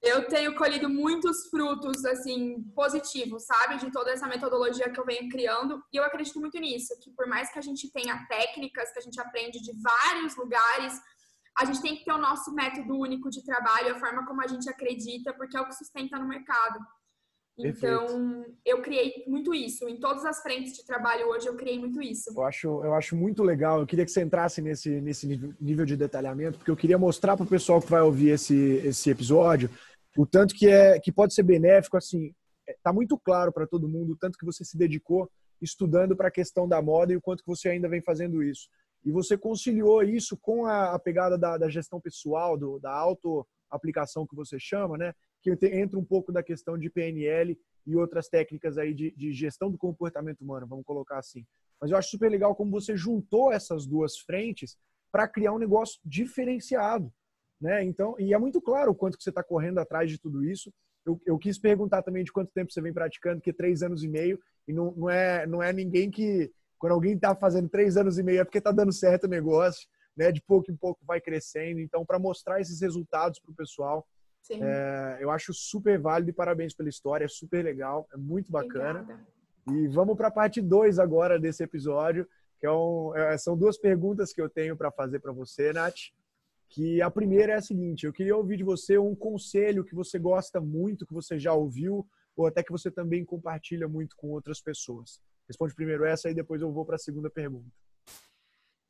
eu 0.07 0.27
tenho 0.27 0.55
colhido 0.55 0.89
muitos 0.89 1.47
frutos, 1.49 2.05
assim, 2.05 2.63
positivos, 2.75 3.45
sabe? 3.45 3.77
De 3.77 3.91
toda 3.91 4.11
essa 4.11 4.27
metodologia 4.27 4.89
que 4.89 4.99
eu 4.99 5.05
venho 5.05 5.29
criando. 5.29 5.83
E 5.91 5.97
eu 5.97 6.03
acredito 6.03 6.39
muito 6.39 6.59
nisso, 6.59 6.97
que 7.01 7.11
por 7.11 7.27
mais 7.27 7.51
que 7.51 7.59
a 7.59 7.61
gente 7.61 7.91
tenha 7.91 8.25
técnicas 8.27 8.91
que 8.91 8.99
a 8.99 9.01
gente 9.01 9.19
aprende 9.19 9.59
de 9.61 9.71
vários 9.81 10.35
lugares, 10.35 10.99
a 11.57 11.65
gente 11.65 11.81
tem 11.81 11.95
que 11.97 12.05
ter 12.05 12.13
o 12.13 12.17
nosso 12.17 12.53
método 12.53 12.97
único 12.97 13.29
de 13.29 13.43
trabalho, 13.43 13.95
a 13.95 13.99
forma 13.99 14.25
como 14.25 14.41
a 14.41 14.47
gente 14.47 14.69
acredita, 14.69 15.33
porque 15.33 15.57
é 15.57 15.61
o 15.61 15.67
que 15.67 15.75
sustenta 15.75 16.17
no 16.17 16.27
mercado. 16.27 16.79
Então, 17.59 18.05
Perfeito. 18.05 18.57
eu 18.63 18.81
criei 18.83 19.23
muito 19.27 19.53
isso. 19.53 19.89
Em 19.89 19.99
todas 19.99 20.23
as 20.25 20.41
frentes 20.41 20.73
de 20.73 20.85
trabalho 20.85 21.27
hoje, 21.29 21.47
eu 21.47 21.55
criei 21.55 21.79
muito 21.79 21.99
isso. 21.99 22.29
Eu 22.29 22.43
acho, 22.43 22.67
eu 22.67 22.93
acho 22.93 23.15
muito 23.15 23.41
legal. 23.41 23.79
Eu 23.79 23.87
queria 23.87 24.05
que 24.05 24.11
você 24.11 24.21
entrasse 24.21 24.61
nesse, 24.61 25.01
nesse 25.01 25.25
nível 25.59 25.83
de 25.83 25.97
detalhamento, 25.97 26.59
porque 26.59 26.69
eu 26.69 26.75
queria 26.77 26.99
mostrar 26.99 27.35
para 27.35 27.45
o 27.45 27.49
pessoal 27.49 27.81
que 27.81 27.89
vai 27.89 28.01
ouvir 28.01 28.29
esse, 28.29 28.55
esse 28.85 29.09
episódio 29.09 29.71
o 30.17 30.25
tanto 30.25 30.55
que, 30.55 30.67
é, 30.67 30.99
que 30.99 31.11
pode 31.11 31.33
ser 31.33 31.43
benéfico. 31.43 31.95
Assim, 31.95 32.33
é, 32.67 32.91
muito 32.91 33.17
claro 33.17 33.51
para 33.51 33.67
todo 33.67 33.87
mundo 33.87 34.13
o 34.13 34.17
tanto 34.17 34.37
que 34.37 34.45
você 34.45 34.65
se 34.65 34.77
dedicou 34.77 35.29
estudando 35.61 36.15
para 36.15 36.27
a 36.27 36.31
questão 36.31 36.67
da 36.67 36.81
moda 36.81 37.13
e 37.13 37.17
o 37.17 37.21
quanto 37.21 37.43
que 37.43 37.49
você 37.49 37.69
ainda 37.69 37.87
vem 37.87 38.01
fazendo 38.01 38.43
isso. 38.43 38.67
E 39.05 39.11
você 39.11 39.37
conciliou 39.37 40.03
isso 40.03 40.37
com 40.37 40.65
a, 40.65 40.93
a 40.93 40.99
pegada 40.99 41.37
da, 41.37 41.57
da, 41.57 41.69
gestão 41.69 41.99
pessoal, 42.01 42.57
do, 42.57 42.79
da 42.79 42.91
auto-aplicação 42.91 44.27
que 44.27 44.35
você 44.35 44.59
chama, 44.59 44.97
né? 44.97 45.13
que 45.41 45.67
entra 45.67 45.97
um 45.97 46.03
pouco 46.03 46.31
da 46.31 46.43
questão 46.43 46.77
de 46.77 46.89
PNL 46.89 47.57
e 47.85 47.95
outras 47.95 48.27
técnicas 48.27 48.77
aí 48.77 48.93
de, 48.93 49.11
de, 49.11 49.31
gestão 49.31 49.71
do 49.71 49.77
comportamento 49.77 50.41
humano, 50.41 50.67
vamos 50.67 50.85
colocar 50.85 51.19
assim. 51.19 51.45
Mas 51.79 51.91
eu 51.91 51.97
acho 51.97 52.09
super 52.09 52.29
legal 52.29 52.55
como 52.55 52.71
você 52.71 52.97
juntou 52.97 53.51
essas 53.51 53.85
duas 53.85 54.17
frentes 54.17 54.77
para 55.11 55.27
criar 55.27 55.53
um 55.53 55.59
negócio 55.59 55.99
diferenciado, 56.03 57.13
né? 57.59 57.83
Então, 57.83 58.15
e 58.19 58.33
é 58.33 58.37
muito 58.37 58.61
claro 58.61 58.91
o 58.91 58.95
quanto 58.95 59.17
que 59.17 59.23
você 59.23 59.29
está 59.29 59.43
correndo 59.43 59.79
atrás 59.79 60.09
de 60.09 60.19
tudo 60.19 60.43
isso. 60.43 60.71
Eu, 61.05 61.19
eu, 61.25 61.37
quis 61.37 61.57
perguntar 61.57 62.01
também 62.03 62.23
de 62.23 62.31
quanto 62.31 62.51
tempo 62.51 62.71
você 62.71 62.81
vem 62.81 62.93
praticando, 62.93 63.41
que 63.41 63.49
é 63.49 63.53
três 63.53 63.81
anos 63.81 64.03
e 64.03 64.09
meio, 64.09 64.39
e 64.67 64.73
não, 64.73 64.91
não, 64.91 65.09
é, 65.09 65.47
não 65.47 65.63
é 65.63 65.71
ninguém 65.71 66.11
que, 66.11 66.51
quando 66.77 66.93
alguém 66.93 67.13
está 67.13 67.33
fazendo 67.33 67.69
três 67.69 67.95
anos 67.95 68.17
e 68.17 68.23
meio, 68.23 68.41
é 68.41 68.43
porque 68.43 68.57
está 68.57 68.71
dando 68.71 68.91
certo 68.91 69.23
o 69.23 69.29
negócio, 69.29 69.87
né? 70.15 70.31
De 70.31 70.41
pouco 70.41 70.71
em 70.71 70.75
pouco 70.75 70.99
vai 71.05 71.21
crescendo. 71.21 71.79
Então, 71.79 72.05
para 72.05 72.19
mostrar 72.19 72.59
esses 72.59 72.81
resultados 72.81 73.39
para 73.39 73.51
o 73.51 73.55
pessoal, 73.55 74.05
é, 74.51 75.17
eu 75.19 75.31
acho 75.31 75.53
super 75.53 75.99
válido 75.99 76.29
e 76.29 76.33
parabéns 76.33 76.73
pela 76.73 76.89
história, 76.89 77.25
é 77.25 77.29
super 77.29 77.63
legal, 77.63 78.07
é 78.13 78.17
muito 78.17 78.51
bacana. 78.51 79.01
Obrigada. 79.01 79.37
E 79.71 79.87
vamos 79.89 80.15
para 80.15 80.27
a 80.27 80.31
parte 80.31 80.61
2 80.61 80.97
agora 80.97 81.37
desse 81.37 81.63
episódio, 81.63 82.27
que 82.59 82.65
é 82.65 82.71
um, 82.71 83.13
é, 83.15 83.37
são 83.37 83.57
duas 83.57 83.77
perguntas 83.77 84.31
que 84.31 84.41
eu 84.41 84.49
tenho 84.49 84.77
para 84.77 84.91
fazer 84.91 85.19
para 85.19 85.31
você, 85.31 85.73
Nath. 85.73 85.95
Que 86.69 87.01
a 87.01 87.09
primeira 87.09 87.53
é 87.53 87.55
a 87.55 87.61
seguinte: 87.61 88.05
eu 88.05 88.13
queria 88.13 88.35
ouvir 88.35 88.57
de 88.57 88.63
você 88.63 88.97
um 88.97 89.15
conselho 89.15 89.83
que 89.83 89.95
você 89.95 90.19
gosta 90.19 90.59
muito, 90.59 91.05
que 91.05 91.13
você 91.13 91.39
já 91.39 91.53
ouviu, 91.53 92.05
ou 92.35 92.45
até 92.45 92.63
que 92.63 92.71
você 92.71 92.91
também 92.91 93.25
compartilha 93.25 93.87
muito 93.87 94.15
com 94.15 94.31
outras 94.31 94.61
pessoas. 94.61 95.21
Responde 95.47 95.73
primeiro 95.73 96.05
essa 96.05 96.29
e 96.29 96.33
depois 96.33 96.61
eu 96.61 96.71
vou 96.71 96.85
para 96.85 96.95
a 96.95 96.99
segunda 96.99 97.29
pergunta. 97.29 97.71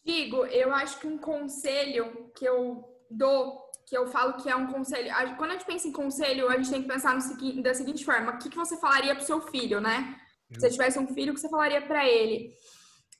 Digo, 0.03 0.45
eu 0.45 0.73
acho 0.73 0.99
que 0.99 1.07
um 1.07 1.17
conselho 1.17 2.31
que 2.35 2.45
eu 2.45 2.83
dou 3.09 3.67
que 3.85 3.97
eu 3.97 4.05
falo 4.07 4.33
que 4.33 4.49
é 4.49 4.55
um 4.55 4.67
conselho. 4.67 5.09
Quando 5.37 5.51
a 5.51 5.53
gente 5.53 5.65
pensa 5.65 5.87
em 5.87 5.93
conselho, 5.93 6.49
a 6.49 6.57
gente 6.57 6.69
tem 6.69 6.81
que 6.81 6.89
pensar 6.89 7.15
no 7.15 7.21
seguinte, 7.21 7.61
da 7.61 7.73
seguinte 7.73 8.03
forma: 8.03 8.33
o 8.33 8.37
que, 8.37 8.49
que 8.49 8.57
você 8.57 8.75
falaria 8.77 9.15
para 9.15 9.23
o 9.23 9.25
seu 9.25 9.41
filho, 9.41 9.79
né? 9.79 10.19
Se 10.51 10.59
você 10.59 10.69
tivesse 10.69 10.99
um 10.99 11.07
filho, 11.07 11.31
o 11.31 11.35
que 11.35 11.41
você 11.41 11.49
falaria 11.49 11.81
para 11.81 12.07
ele? 12.07 12.53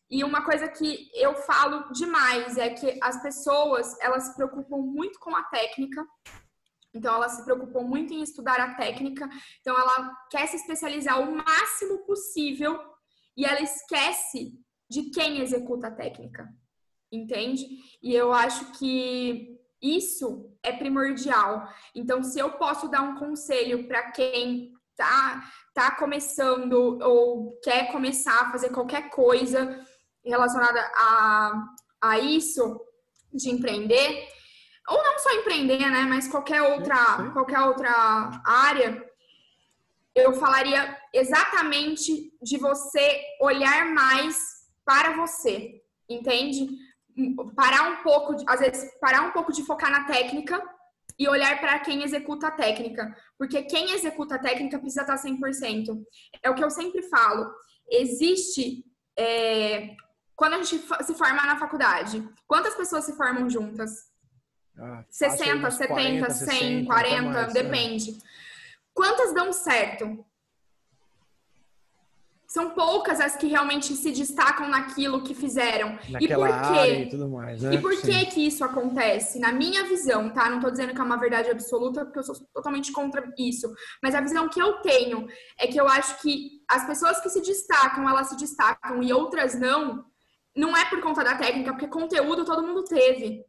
E 0.09 0.23
uma 0.23 0.43
coisa 0.43 0.67
que 0.67 1.09
eu 1.13 1.35
falo 1.35 1.91
demais 1.91 2.57
é 2.57 2.69
que 2.69 2.97
as 3.01 3.21
pessoas 3.21 3.99
elas 3.99 4.23
se 4.23 4.35
preocupam 4.35 4.77
muito 4.77 5.19
com 5.19 5.35
a 5.35 5.43
técnica. 5.43 6.05
Então 6.93 7.13
elas 7.13 7.33
se 7.33 7.43
preocupam 7.43 7.81
muito 7.81 8.13
em 8.13 8.23
estudar 8.23 8.59
a 8.59 8.75
técnica. 8.75 9.29
Então 9.59 9.77
ela 9.77 10.15
quer 10.31 10.47
se 10.47 10.55
especializar 10.55 11.21
o 11.21 11.35
máximo 11.35 12.05
possível 12.05 12.79
e 13.35 13.45
ela 13.45 13.61
esquece 13.61 14.53
de 14.89 15.09
quem 15.11 15.41
executa 15.41 15.87
a 15.87 15.95
técnica. 15.95 16.47
Entende? 17.11 17.65
E 18.01 18.13
eu 18.13 18.33
acho 18.33 18.71
que 18.73 19.57
isso 19.81 20.51
é 20.63 20.71
primordial. 20.71 21.67
Então, 21.93 22.23
se 22.23 22.39
eu 22.39 22.53
posso 22.53 22.87
dar 22.89 23.01
um 23.01 23.15
conselho 23.15 23.87
para 23.87 24.11
quem 24.11 24.73
tá, 24.95 25.43
tá 25.73 25.91
começando 25.91 26.99
ou 27.01 27.59
quer 27.61 27.91
começar 27.91 28.41
a 28.41 28.51
fazer 28.51 28.69
qualquer 28.69 29.09
coisa 29.09 29.85
relacionada 30.27 30.79
a, 30.95 31.65
a 32.01 32.19
isso, 32.19 32.79
de 33.33 33.49
empreender, 33.49 34.27
ou 34.89 35.03
não 35.03 35.19
só 35.19 35.31
empreender, 35.33 35.79
né, 35.89 36.03
mas 36.03 36.27
qualquer 36.27 36.61
outra, 36.61 37.31
qualquer 37.33 37.59
outra 37.61 38.41
área, 38.45 39.05
eu 40.15 40.33
falaria 40.33 40.97
exatamente 41.13 42.33
de 42.41 42.57
você 42.57 43.21
olhar 43.41 43.85
mais 43.93 44.37
para 44.85 45.15
você, 45.15 45.81
entende? 46.09 46.67
parar 47.55 47.89
um 47.89 48.03
pouco, 48.03 48.35
às 48.47 48.59
vezes, 48.59 48.91
parar 48.99 49.23
um 49.23 49.31
pouco 49.31 49.51
de 49.51 49.63
focar 49.63 49.91
na 49.91 50.05
técnica 50.05 50.61
e 51.17 51.27
olhar 51.27 51.59
para 51.59 51.79
quem 51.79 52.03
executa 52.03 52.47
a 52.47 52.51
técnica. 52.51 53.15
Porque 53.37 53.63
quem 53.63 53.91
executa 53.91 54.35
a 54.35 54.39
técnica 54.39 54.79
precisa 54.79 55.01
estar 55.01 55.17
100%. 55.17 55.99
É 56.43 56.49
o 56.49 56.55
que 56.55 56.63
eu 56.63 56.69
sempre 56.69 57.01
falo. 57.03 57.51
Existe. 57.89 58.85
É, 59.17 59.95
quando 60.37 60.53
a 60.53 60.57
gente 60.61 60.85
se 61.03 61.15
forma 61.15 61.43
na 61.43 61.57
faculdade, 61.57 62.23
quantas 62.47 62.75
pessoas 62.75 63.03
se 63.03 63.13
formam 63.13 63.49
juntas? 63.49 64.11
Ah, 64.77 65.03
60, 65.09 65.71
70, 65.71 65.87
40, 65.87 66.29
100, 66.29 66.47
60, 66.47 66.85
40, 66.85 67.21
mais, 67.23 67.55
é. 67.55 67.63
depende. 67.63 68.17
Quantas 68.93 69.33
dão 69.33 69.51
certo? 69.51 70.23
são 72.47 72.71
poucas 72.71 73.19
as 73.19 73.35
que 73.35 73.45
realmente 73.45 73.93
se 73.93 74.11
destacam 74.11 74.69
naquilo 74.69 75.21
que 75.21 75.35
fizeram. 75.35 75.99
Naquela 76.09 76.49
e 76.49 76.53
por 76.53 76.73
quê? 76.73 76.93
E, 76.93 77.09
tudo 77.09 77.29
mais, 77.29 77.61
né? 77.61 77.75
e 77.75 77.77
por 77.81 78.01
que 78.01 78.25
que 78.27 78.47
isso 78.47 78.63
acontece? 78.63 79.37
Na 79.37 79.51
minha 79.51 79.83
visão, 79.83 80.29
tá? 80.29 80.49
Não 80.49 80.59
tô 80.59 80.71
dizendo 80.71 80.93
que 80.93 80.99
é 80.99 81.03
uma 81.03 81.19
verdade 81.19 81.51
absoluta, 81.51 82.05
porque 82.05 82.19
eu 82.19 82.23
sou 82.23 82.35
totalmente 82.53 82.91
contra 82.91 83.31
isso. 83.37 83.71
Mas 84.01 84.15
a 84.15 84.21
visão 84.21 84.47
que 84.47 84.61
eu 84.61 84.81
tenho 84.81 85.27
é 85.59 85.67
que 85.67 85.79
eu 85.79 85.87
acho 85.87 86.21
que 86.21 86.63
as 86.67 86.87
pessoas 86.87 87.19
que 87.19 87.29
se 87.29 87.41
destacam, 87.41 88.09
elas 88.09 88.29
se 88.29 88.37
destacam 88.37 89.03
e 89.03 89.11
outras 89.11 89.59
não, 89.59 90.05
não 90.57 90.75
é 90.75 90.83
por 90.89 90.99
conta 90.99 91.23
da 91.23 91.35
técnica, 91.35 91.71
porque 91.71 91.87
conteúdo 91.87 92.43
todo 92.43 92.65
mundo 92.65 92.83
teve 92.83 93.45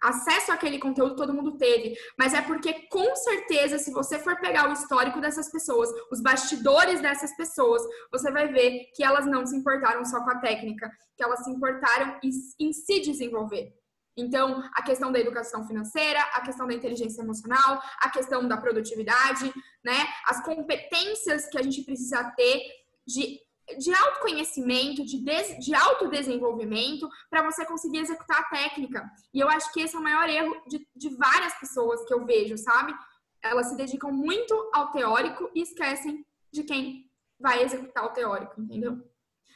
acesso 0.00 0.50
àquele 0.50 0.78
conteúdo 0.78 1.14
todo 1.14 1.34
mundo 1.34 1.58
teve, 1.58 1.94
mas 2.18 2.32
é 2.32 2.40
porque 2.40 2.86
com 2.88 3.14
certeza 3.14 3.78
se 3.78 3.92
você 3.92 4.18
for 4.18 4.40
pegar 4.40 4.68
o 4.68 4.72
histórico 4.72 5.20
dessas 5.20 5.50
pessoas, 5.50 5.90
os 6.10 6.20
bastidores 6.20 7.00
dessas 7.00 7.36
pessoas, 7.36 7.82
você 8.10 8.30
vai 8.30 8.48
ver 8.48 8.90
que 8.94 9.04
elas 9.04 9.26
não 9.26 9.44
se 9.44 9.54
importaram 9.54 10.04
só 10.04 10.24
com 10.24 10.30
a 10.30 10.38
técnica, 10.38 10.90
que 11.16 11.22
elas 11.22 11.44
se 11.44 11.50
importaram 11.50 12.18
em, 12.22 12.30
em 12.58 12.72
se 12.72 13.00
desenvolver. 13.00 13.74
Então, 14.16 14.62
a 14.74 14.82
questão 14.82 15.12
da 15.12 15.20
educação 15.20 15.66
financeira, 15.66 16.20
a 16.34 16.40
questão 16.40 16.66
da 16.66 16.74
inteligência 16.74 17.22
emocional, 17.22 17.80
a 18.00 18.10
questão 18.10 18.46
da 18.46 18.56
produtividade, 18.56 19.52
né? 19.84 20.06
As 20.26 20.44
competências 20.44 21.48
que 21.48 21.58
a 21.58 21.62
gente 21.62 21.82
precisa 21.82 22.24
ter 22.36 22.60
de 23.06 23.38
de 23.78 23.92
autoconhecimento, 23.94 25.04
de, 25.04 25.22
des, 25.22 25.58
de 25.58 25.74
autodesenvolvimento, 25.74 27.08
para 27.28 27.42
você 27.42 27.64
conseguir 27.64 27.98
executar 27.98 28.40
a 28.40 28.44
técnica. 28.44 29.08
E 29.32 29.40
eu 29.40 29.48
acho 29.48 29.72
que 29.72 29.80
esse 29.80 29.96
é 29.96 29.98
o 29.98 30.02
maior 30.02 30.28
erro 30.28 30.54
de, 30.66 30.86
de 30.94 31.08
várias 31.16 31.54
pessoas 31.58 32.04
que 32.06 32.14
eu 32.14 32.24
vejo, 32.24 32.56
sabe? 32.58 32.94
Elas 33.42 33.66
se 33.66 33.76
dedicam 33.76 34.12
muito 34.12 34.54
ao 34.74 34.90
teórico 34.92 35.50
e 35.54 35.62
esquecem 35.62 36.24
de 36.52 36.62
quem 36.64 37.10
vai 37.38 37.62
executar 37.62 38.04
o 38.04 38.10
teórico, 38.10 38.60
entendeu? 38.60 39.02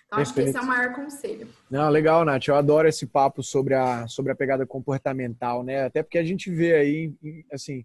Então, 0.06 0.18
acho 0.18 0.34
que 0.34 0.40
esse 0.40 0.56
é 0.56 0.60
o 0.60 0.66
maior 0.66 0.94
conselho. 0.94 1.48
Não, 1.70 1.88
legal, 1.90 2.24
Nath. 2.24 2.46
Eu 2.46 2.56
adoro 2.56 2.88
esse 2.88 3.06
papo 3.06 3.42
sobre 3.42 3.74
a, 3.74 4.06
sobre 4.06 4.32
a 4.32 4.36
pegada 4.36 4.66
comportamental, 4.66 5.62
né? 5.62 5.84
Até 5.84 6.02
porque 6.02 6.18
a 6.18 6.24
gente 6.24 6.50
vê 6.50 6.74
aí, 6.74 7.14
assim, 7.52 7.84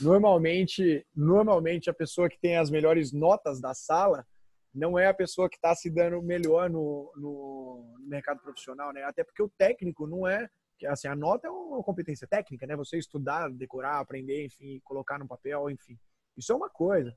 normalmente, 0.00 1.06
normalmente 1.14 1.88
a 1.88 1.94
pessoa 1.94 2.28
que 2.28 2.38
tem 2.38 2.56
as 2.56 2.70
melhores 2.70 3.12
notas 3.12 3.60
da 3.60 3.74
sala, 3.74 4.26
não 4.74 4.98
é 4.98 5.06
a 5.06 5.14
pessoa 5.14 5.48
que 5.48 5.56
está 5.56 5.74
se 5.74 5.90
dando 5.90 6.22
melhor 6.22 6.70
no, 6.70 7.12
no, 7.16 7.96
mercado 8.06 8.40
profissional, 8.40 8.92
né? 8.92 9.02
Até 9.04 9.24
porque 9.24 9.42
o 9.42 9.50
técnico 9.58 10.06
não 10.06 10.26
é 10.26 10.48
assim 10.86 11.08
a 11.08 11.16
nota 11.16 11.48
é 11.48 11.50
uma 11.50 11.82
competência 11.82 12.26
técnica, 12.26 12.66
né? 12.66 12.76
Você 12.76 12.98
estudar, 12.98 13.50
decorar, 13.50 13.98
aprender, 13.98 14.46
enfim, 14.46 14.80
colocar 14.84 15.18
no 15.18 15.26
papel, 15.26 15.70
enfim, 15.70 15.98
isso 16.36 16.52
é 16.52 16.56
uma 16.56 16.70
coisa. 16.70 17.12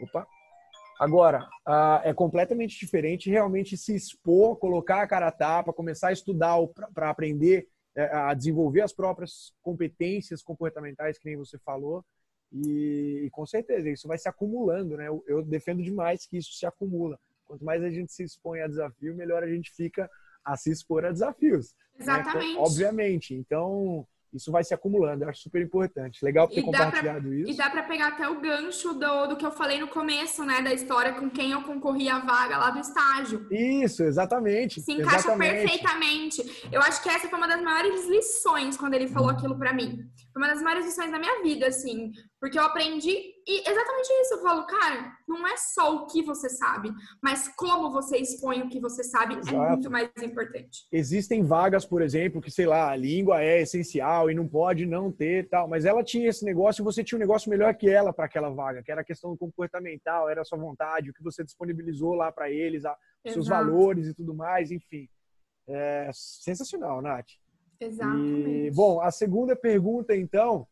Opa. 0.00 0.26
Agora, 1.00 1.48
é 2.04 2.14
completamente 2.14 2.78
diferente 2.78 3.28
realmente 3.28 3.76
se 3.76 3.94
expor, 3.94 4.56
colocar 4.56 5.02
a 5.02 5.06
cara 5.06 5.28
a 5.28 5.32
tapa, 5.32 5.72
começar 5.72 6.08
a 6.08 6.12
estudar 6.12 6.56
para 6.94 7.10
aprender 7.10 7.66
é, 7.94 8.04
a 8.04 8.32
desenvolver 8.32 8.80
as 8.80 8.92
próprias 8.92 9.52
competências 9.60 10.42
comportamentais, 10.42 11.18
que 11.18 11.26
nem 11.26 11.36
você 11.36 11.58
falou, 11.58 12.02
e, 12.52 13.22
e, 13.24 13.30
com 13.30 13.46
certeza, 13.46 13.88
isso 13.88 14.06
vai 14.06 14.18
se 14.18 14.28
acumulando, 14.28 14.96
né? 14.96 15.08
Eu, 15.08 15.24
eu, 15.26 15.42
defendo 15.42 15.82
demais 15.82 16.26
que 16.26 16.36
isso 16.36 16.52
se 16.52 16.66
acumula. 16.66 17.18
Quanto 17.46 17.64
mais 17.64 17.82
a 17.82 17.88
gente 17.88 18.12
se 18.12 18.22
expõe 18.22 18.60
a 18.60 18.68
desafio, 18.68 19.14
melhor 19.14 19.42
a 19.42 19.48
gente 19.48 19.70
fica 19.72 20.10
a 20.44 20.56
se 20.56 20.70
expor 20.70 21.04
a 21.04 21.12
desafios. 21.12 21.74
Né? 21.94 22.00
Exatamente. 22.00 22.54
Né? 22.54 22.60
Obviamente. 22.60 23.34
Então, 23.34 24.06
isso 24.32 24.50
vai 24.50 24.64
se 24.64 24.72
acumulando. 24.72 25.24
Eu 25.24 25.28
acho 25.28 25.42
super 25.42 25.60
importante. 25.60 26.24
Legal 26.24 26.48
ter 26.48 26.62
compartilhado 26.62 27.28
pra, 27.28 27.36
isso. 27.36 27.50
E 27.50 27.56
dá 27.56 27.68
para 27.68 27.82
pegar 27.82 28.08
até 28.08 28.28
o 28.28 28.40
gancho 28.40 28.94
do, 28.94 29.26
do 29.26 29.36
que 29.36 29.44
eu 29.44 29.52
falei 29.52 29.78
no 29.78 29.88
começo, 29.88 30.44
né, 30.44 30.62
da 30.62 30.72
história 30.72 31.12
com 31.12 31.28
quem 31.28 31.52
eu 31.52 31.62
concorri 31.62 32.08
à 32.08 32.18
vaga 32.20 32.56
lá 32.56 32.70
do 32.70 32.78
estágio. 32.78 33.46
Isso, 33.50 34.02
exatamente. 34.02 34.80
Se 34.80 34.92
encaixa 34.92 35.16
exatamente. 35.16 35.50
perfeitamente. 35.50 36.68
Eu 36.72 36.80
acho 36.80 37.02
que 37.02 37.08
essa 37.08 37.28
foi 37.28 37.38
uma 37.38 37.48
das 37.48 37.62
maiores 37.62 38.08
lições 38.08 38.76
quando 38.76 38.94
ele 38.94 39.08
falou 39.08 39.30
aquilo 39.30 39.58
para 39.58 39.72
mim. 39.72 39.98
Foi 40.32 40.42
uma 40.42 40.48
das 40.48 40.62
maiores 40.62 40.86
lições 40.86 41.10
da 41.10 41.18
minha 41.18 41.42
vida, 41.42 41.66
assim, 41.66 42.10
porque 42.40 42.58
eu 42.58 42.64
aprendi 42.64 43.32
e 43.46 43.60
exatamente 43.68 44.08
isso. 44.20 44.34
Eu 44.34 44.42
falo, 44.42 44.66
cara, 44.66 45.16
não 45.26 45.46
é 45.46 45.56
só 45.56 45.94
o 45.96 46.06
que 46.06 46.22
você 46.22 46.48
sabe, 46.48 46.90
mas 47.22 47.48
como 47.56 47.90
você 47.90 48.18
expõe 48.18 48.62
o 48.62 48.68
que 48.68 48.80
você 48.80 49.02
sabe 49.02 49.34
é 49.34 49.38
Exato. 49.38 49.56
é 49.56 49.68
muito 49.70 49.90
mais 49.90 50.10
importante. 50.22 50.86
Existem 50.90 51.42
vagas, 51.42 51.84
por 51.84 52.02
exemplo, 52.02 52.40
que, 52.40 52.50
sei 52.50 52.66
lá, 52.66 52.90
a 52.90 52.96
língua 52.96 53.42
é 53.42 53.62
essencial 53.62 54.30
e 54.30 54.34
não 54.34 54.46
pode 54.46 54.86
não 54.86 55.10
ter 55.10 55.48
tal, 55.48 55.68
mas 55.68 55.84
ela 55.84 56.02
tinha 56.02 56.28
esse 56.28 56.44
negócio 56.44 56.82
e 56.82 56.84
você 56.84 57.02
tinha 57.02 57.16
um 57.16 57.20
negócio 57.20 57.50
melhor 57.50 57.74
que 57.74 57.88
ela 57.88 58.12
para 58.12 58.26
aquela 58.26 58.50
vaga, 58.50 58.82
que 58.82 58.92
era 58.92 59.00
a 59.00 59.04
questão 59.04 59.36
comportamental, 59.36 60.28
era 60.28 60.42
a 60.42 60.44
sua 60.44 60.58
vontade, 60.58 61.10
o 61.10 61.14
que 61.14 61.22
você 61.22 61.44
disponibilizou 61.44 62.14
lá 62.14 62.30
para 62.30 62.50
eles, 62.50 62.84
os 63.24 63.32
seus 63.32 63.48
valores 63.48 64.08
e 64.08 64.14
tudo 64.14 64.34
mais, 64.34 64.70
enfim. 64.70 65.08
É 65.68 66.10
sensacional, 66.12 67.00
Nath. 67.00 67.28
Exatamente. 67.80 68.66
E, 68.66 68.70
bom, 68.70 69.00
a 69.00 69.10
segunda 69.10 69.56
pergunta, 69.56 70.14
então, 70.14 70.66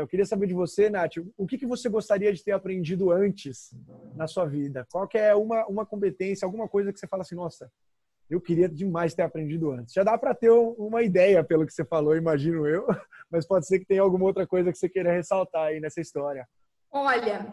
eu 0.00 0.06
queria 0.06 0.26
saber 0.26 0.46
de 0.46 0.52
você, 0.52 0.90
Nath, 0.90 1.16
o 1.38 1.46
que, 1.46 1.56
que 1.56 1.66
você 1.66 1.88
gostaria 1.88 2.32
de 2.32 2.44
ter 2.44 2.52
aprendido 2.52 3.10
antes 3.10 3.74
na 4.14 4.26
sua 4.26 4.44
vida? 4.44 4.86
Qual 4.90 5.08
que 5.08 5.16
é 5.16 5.34
uma, 5.34 5.66
uma 5.66 5.86
competência, 5.86 6.44
alguma 6.44 6.68
coisa 6.68 6.92
que 6.92 6.98
você 6.98 7.06
fala 7.06 7.22
assim, 7.22 7.34
nossa, 7.34 7.70
eu 8.28 8.40
queria 8.40 8.68
demais 8.68 9.14
ter 9.14 9.22
aprendido 9.22 9.72
antes. 9.72 9.94
Já 9.94 10.04
dá 10.04 10.16
para 10.18 10.34
ter 10.34 10.50
uma 10.50 11.02
ideia 11.02 11.42
pelo 11.42 11.66
que 11.66 11.72
você 11.72 11.84
falou, 11.84 12.14
imagino 12.14 12.66
eu, 12.66 12.86
mas 13.30 13.46
pode 13.46 13.66
ser 13.66 13.78
que 13.78 13.86
tenha 13.86 14.02
alguma 14.02 14.26
outra 14.26 14.46
coisa 14.46 14.70
que 14.70 14.78
você 14.78 14.88
queira 14.88 15.12
ressaltar 15.12 15.68
aí 15.68 15.80
nessa 15.80 16.00
história. 16.00 16.46
Olha, 16.92 17.52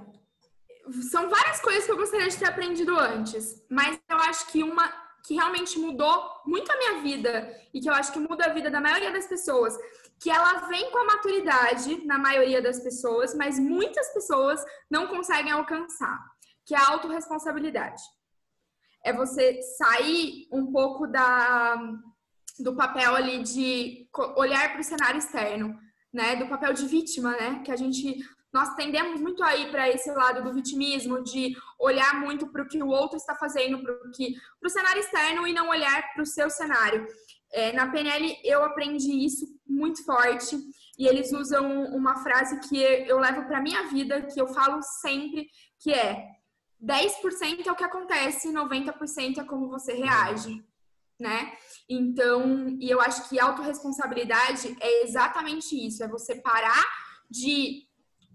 são 1.10 1.30
várias 1.30 1.62
coisas 1.62 1.86
que 1.86 1.92
eu 1.92 1.98
gostaria 1.98 2.28
de 2.28 2.38
ter 2.38 2.48
aprendido 2.48 2.98
antes, 3.00 3.66
mas 3.70 4.00
eu 4.10 4.18
acho 4.18 4.52
que 4.52 4.64
uma 4.64 5.07
que 5.28 5.34
realmente 5.34 5.78
mudou 5.78 6.26
muito 6.46 6.72
a 6.72 6.78
minha 6.78 7.02
vida 7.02 7.54
e 7.74 7.82
que 7.82 7.90
eu 7.90 7.94
acho 7.94 8.14
que 8.14 8.20
muda 8.20 8.46
a 8.46 8.54
vida 8.54 8.72
da 8.72 8.80
maioria 8.80 9.12
das 9.12 9.28
pessoas, 9.28 9.78
que 10.22 10.30
ela 10.30 10.68
vem 10.70 10.90
com 10.90 11.00
a 11.00 11.06
maturidade 11.06 12.06
na 12.06 12.18
maioria 12.18 12.62
das 12.62 12.80
pessoas, 12.80 13.36
mas 13.36 13.60
muitas 13.60 14.08
pessoas 14.14 14.64
não 14.90 15.08
conseguem 15.08 15.52
alcançar, 15.52 16.18
que 16.66 16.74
é 16.74 16.78
a 16.78 16.92
autorresponsabilidade. 16.92 18.02
É 19.04 19.12
você 19.12 19.62
sair 19.78 20.48
um 20.50 20.72
pouco 20.72 21.06
da 21.06 21.76
do 22.60 22.76
papel 22.76 23.14
ali 23.14 23.44
de 23.44 24.10
olhar 24.36 24.72
para 24.72 24.82
o 24.82 24.84
cenário 24.84 25.20
externo, 25.20 25.78
né, 26.12 26.38
do 26.38 26.48
papel 26.48 26.74
de 26.74 26.88
vítima, 26.88 27.32
né, 27.34 27.62
que 27.64 27.72
a 27.72 27.76
gente 27.76 28.18
nós 28.54 28.74
tendemos 28.76 29.20
muito 29.20 29.44
aí 29.44 29.70
para 29.70 29.90
esse 29.90 30.10
lado 30.12 30.44
do 30.44 30.54
vitimismo, 30.54 31.24
de 31.24 31.56
olhar 31.80 32.20
muito 32.20 32.48
para 32.48 32.64
o 32.64 32.68
que 32.68 32.82
o 32.82 32.88
outro 32.88 33.18
está 33.18 33.36
fazendo, 33.36 33.82
para 33.84 33.94
o 34.64 34.70
cenário 34.70 35.00
externo 35.00 35.46
e 35.46 35.54
não 35.54 35.70
olhar 35.70 36.14
para 36.14 36.24
o 36.24 36.26
seu 36.26 36.50
cenário. 36.50 37.06
É, 37.52 37.72
na 37.74 37.90
PNL 37.90 38.40
eu 38.44 38.64
aprendi 38.64 39.26
isso 39.26 39.46
muito 39.66 40.04
forte 40.04 40.58
e 40.98 41.08
eles 41.08 41.32
usam 41.32 41.86
uma 41.96 42.18
frase 42.18 42.60
que 42.68 42.78
eu 42.78 43.20
levo 43.20 43.46
para 43.46 43.62
minha 43.62 43.84
vida, 43.88 44.24
que 44.24 44.42
eu 44.42 44.48
falo 44.48 44.82
sempre, 44.82 45.48
que 45.80 45.94
é 45.94 46.26
10% 46.84 47.66
é 47.66 47.72
o 47.72 47.76
que 47.76 47.84
acontece, 47.84 48.52
90% 48.52 49.38
é 49.38 49.44
como 49.44 49.70
você 49.70 49.94
reage, 49.94 50.64
né? 51.20 51.54
Então, 51.90 52.78
e 52.80 52.90
eu 52.90 53.02
acho 53.02 53.28
que 53.30 53.40
autorresponsabilidade 53.40 54.76
é 54.80 55.04
exatamente 55.04 55.76
isso, 55.76 56.04
é 56.04 56.08
você 56.08 56.36
parar 56.36 56.86
de 57.30 57.87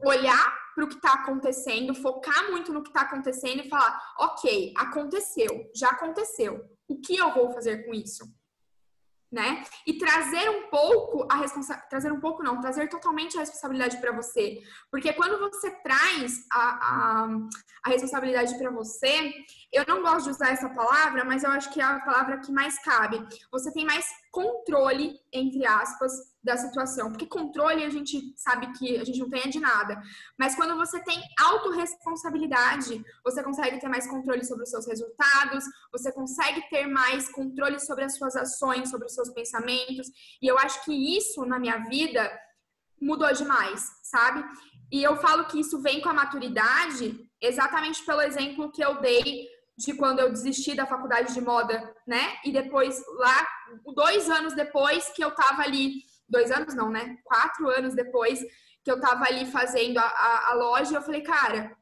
olhar 0.05 0.63
para 0.75 0.85
o 0.85 0.89
que 0.89 0.95
está 0.95 1.15
acontecendo, 1.15 1.95
focar 1.95 2.51
muito 2.51 2.73
no 2.73 2.83
que 2.83 2.89
está 2.89 3.03
acontecendo 3.03 3.63
e 3.63 3.69
falar: 3.69 4.01
ok, 4.19 4.73
aconteceu, 4.77 5.71
já 5.75 5.91
aconteceu. 5.91 6.65
O 6.89 7.01
que 7.01 7.17
eu 7.17 7.33
vou 7.33 7.53
fazer 7.53 7.85
com 7.85 7.95
isso? 7.95 8.25
Né? 9.31 9.65
E 9.87 9.97
trazer 9.97 10.51
um 10.51 10.69
pouco 10.69 11.27
a 11.31 11.37
responsabilidade, 11.37 11.89
trazer 11.89 12.13
um 12.13 12.21
pouco 12.21 12.43
não, 12.43 12.61
trazer 12.61 12.87
totalmente 12.89 13.35
a 13.35 13.41
responsabilidade 13.41 13.97
para 13.97 14.13
você. 14.13 14.61
Porque 14.91 15.11
quando 15.15 15.39
você 15.39 15.71
traz 15.71 16.45
a, 16.53 16.61
a, 16.61 17.29
a 17.83 17.89
responsabilidade 17.89 18.59
para 18.59 18.71
você, 18.71 19.33
eu 19.73 19.87
não 19.89 20.03
gosto 20.03 20.25
de 20.25 20.33
usar 20.33 20.51
essa 20.51 20.69
palavra, 20.69 21.25
mas 21.25 21.45
eu 21.45 21.51
acho 21.51 21.73
que 21.73 21.81
é 21.81 21.85
a 21.85 22.01
palavra 22.01 22.41
que 22.41 22.53
mais 22.53 22.79
cabe. 22.81 23.27
Você 23.51 23.73
tem 23.73 23.87
mais 23.87 24.05
controle, 24.33 25.21
entre 25.31 25.65
aspas, 25.67 26.11
da 26.43 26.57
situação. 26.57 27.11
Porque 27.11 27.27
controle 27.27 27.85
a 27.85 27.91
gente 27.91 28.33
sabe 28.35 28.73
que 28.73 28.97
a 28.97 29.05
gente 29.05 29.21
não 29.21 29.29
tem 29.29 29.49
de 29.51 29.61
nada. 29.61 30.01
Mas 30.39 30.57
quando 30.57 30.75
você 30.75 30.99
tem 31.05 31.23
autorresponsabilidade, 31.39 33.05
você 33.23 33.45
consegue 33.45 33.79
ter 33.79 33.89
mais 33.89 34.09
controle 34.09 34.43
sobre 34.45 34.65
os 34.65 34.71
seus 34.71 34.87
resultados, 34.89 35.65
você 35.93 36.11
consegue 36.11 36.67
ter 36.71 36.87
mais 36.87 37.31
controle 37.31 37.79
sobre 37.79 38.05
as 38.05 38.17
suas 38.17 38.35
ações, 38.35 38.91
sobre 38.91 39.07
os 39.07 39.15
seus 39.15 39.29
pensamentos. 39.29 40.09
E 40.41 40.47
eu 40.49 40.59
acho 40.59 40.83
que 40.85 41.17
isso 41.17 41.45
na 41.45 41.61
minha 41.61 41.85
vida 41.85 42.29
mudou 43.01 43.31
demais, 43.35 43.85
sabe? 44.03 44.43
E 44.91 45.03
eu 45.03 45.17
falo 45.17 45.47
que 45.47 45.61
isso 45.61 45.81
vem 45.83 46.01
com 46.01 46.09
a 46.09 46.15
maturidade 46.15 47.19
exatamente 47.41 48.03
pelo 48.05 48.23
exemplo 48.23 48.73
que 48.73 48.83
eu 48.83 49.01
dei 49.01 49.47
de 49.77 49.95
quando 49.95 50.21
eu 50.21 50.31
desisti 50.31 50.75
da 50.75 50.87
faculdade 50.87 51.33
de 51.33 51.41
moda, 51.41 51.95
né? 52.07 52.37
E 52.45 52.53
depois, 52.53 53.03
lá, 53.17 53.47
dois 53.95 54.29
anos 54.29 54.55
depois 54.55 55.09
que 55.11 55.25
eu 55.25 55.31
tava 55.35 55.63
ali, 55.63 56.03
dois 56.29 56.51
anos 56.51 56.75
não, 56.75 56.91
né? 56.91 57.17
Quatro 57.25 57.69
anos 57.69 57.95
depois 57.95 58.41
que 58.85 58.91
eu 58.91 59.01
tava 59.01 59.25
ali 59.25 59.47
fazendo 59.47 59.99
a, 59.99 60.05
a, 60.05 60.51
a 60.51 60.55
loja, 60.55 60.97
eu 60.97 61.03
falei, 61.03 61.23
cara, 61.23 61.77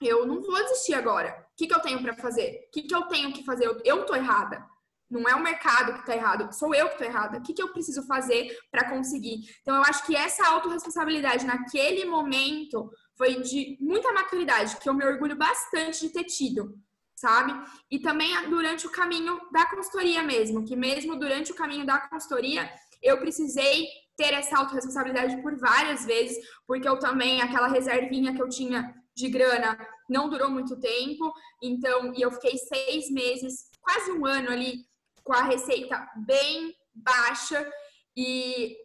eu 0.00 0.26
não 0.26 0.40
vou 0.40 0.62
desistir 0.62 0.94
agora. 0.94 1.46
O 1.52 1.56
que, 1.56 1.66
que 1.66 1.74
eu 1.74 1.80
tenho 1.80 2.02
para 2.02 2.16
fazer? 2.16 2.66
O 2.68 2.70
que, 2.72 2.82
que 2.82 2.94
eu 2.94 3.02
tenho 3.02 3.32
que 3.32 3.44
fazer? 3.44 3.66
Eu, 3.66 3.80
eu 3.84 4.06
tô 4.06 4.14
errada. 4.14 4.64
Não 5.10 5.26
é 5.26 5.34
o 5.34 5.42
mercado 5.42 5.94
que 5.94 6.00
está 6.00 6.14
errado, 6.14 6.52
sou 6.52 6.74
eu 6.74 6.86
que 6.88 6.92
estou 6.92 7.06
errada. 7.06 7.38
O 7.38 7.42
que, 7.42 7.54
que 7.54 7.62
eu 7.62 7.72
preciso 7.72 8.06
fazer 8.06 8.54
para 8.70 8.90
conseguir? 8.90 9.40
Então, 9.62 9.74
eu 9.76 9.82
acho 9.82 10.04
que 10.04 10.14
essa 10.14 10.46
autorresponsabilidade 10.48 11.46
naquele 11.46 12.04
momento 12.04 12.90
foi 13.16 13.40
de 13.40 13.78
muita 13.80 14.12
maturidade, 14.12 14.76
que 14.76 14.88
eu 14.88 14.92
me 14.92 15.04
orgulho 15.04 15.34
bastante 15.34 16.00
de 16.00 16.12
ter 16.12 16.24
tido 16.24 16.78
sabe? 17.20 17.52
E 17.90 17.98
também 17.98 18.30
durante 18.48 18.86
o 18.86 18.90
caminho 18.90 19.40
da 19.52 19.66
consultoria 19.66 20.22
mesmo, 20.22 20.64
que 20.64 20.76
mesmo 20.76 21.18
durante 21.18 21.50
o 21.50 21.54
caminho 21.54 21.84
da 21.84 21.98
consultoria, 21.98 22.70
eu 23.02 23.18
precisei 23.18 23.86
ter 24.16 24.32
essa 24.34 24.58
autorresponsabilidade 24.58 25.40
por 25.42 25.56
várias 25.56 26.04
vezes, 26.04 26.38
porque 26.66 26.88
eu 26.88 26.98
também, 26.98 27.40
aquela 27.40 27.68
reservinha 27.68 28.34
que 28.34 28.42
eu 28.42 28.48
tinha 28.48 28.94
de 29.14 29.28
grana 29.28 29.78
não 30.08 30.28
durou 30.28 30.50
muito 30.50 30.78
tempo, 30.78 31.32
então, 31.62 32.12
e 32.14 32.22
eu 32.22 32.30
fiquei 32.32 32.56
seis 32.56 33.10
meses, 33.10 33.68
quase 33.80 34.12
um 34.12 34.24
ano 34.24 34.50
ali, 34.50 34.84
com 35.24 35.32
a 35.32 35.42
receita 35.42 36.08
bem 36.26 36.74
baixa, 36.94 37.68
e 38.16 38.76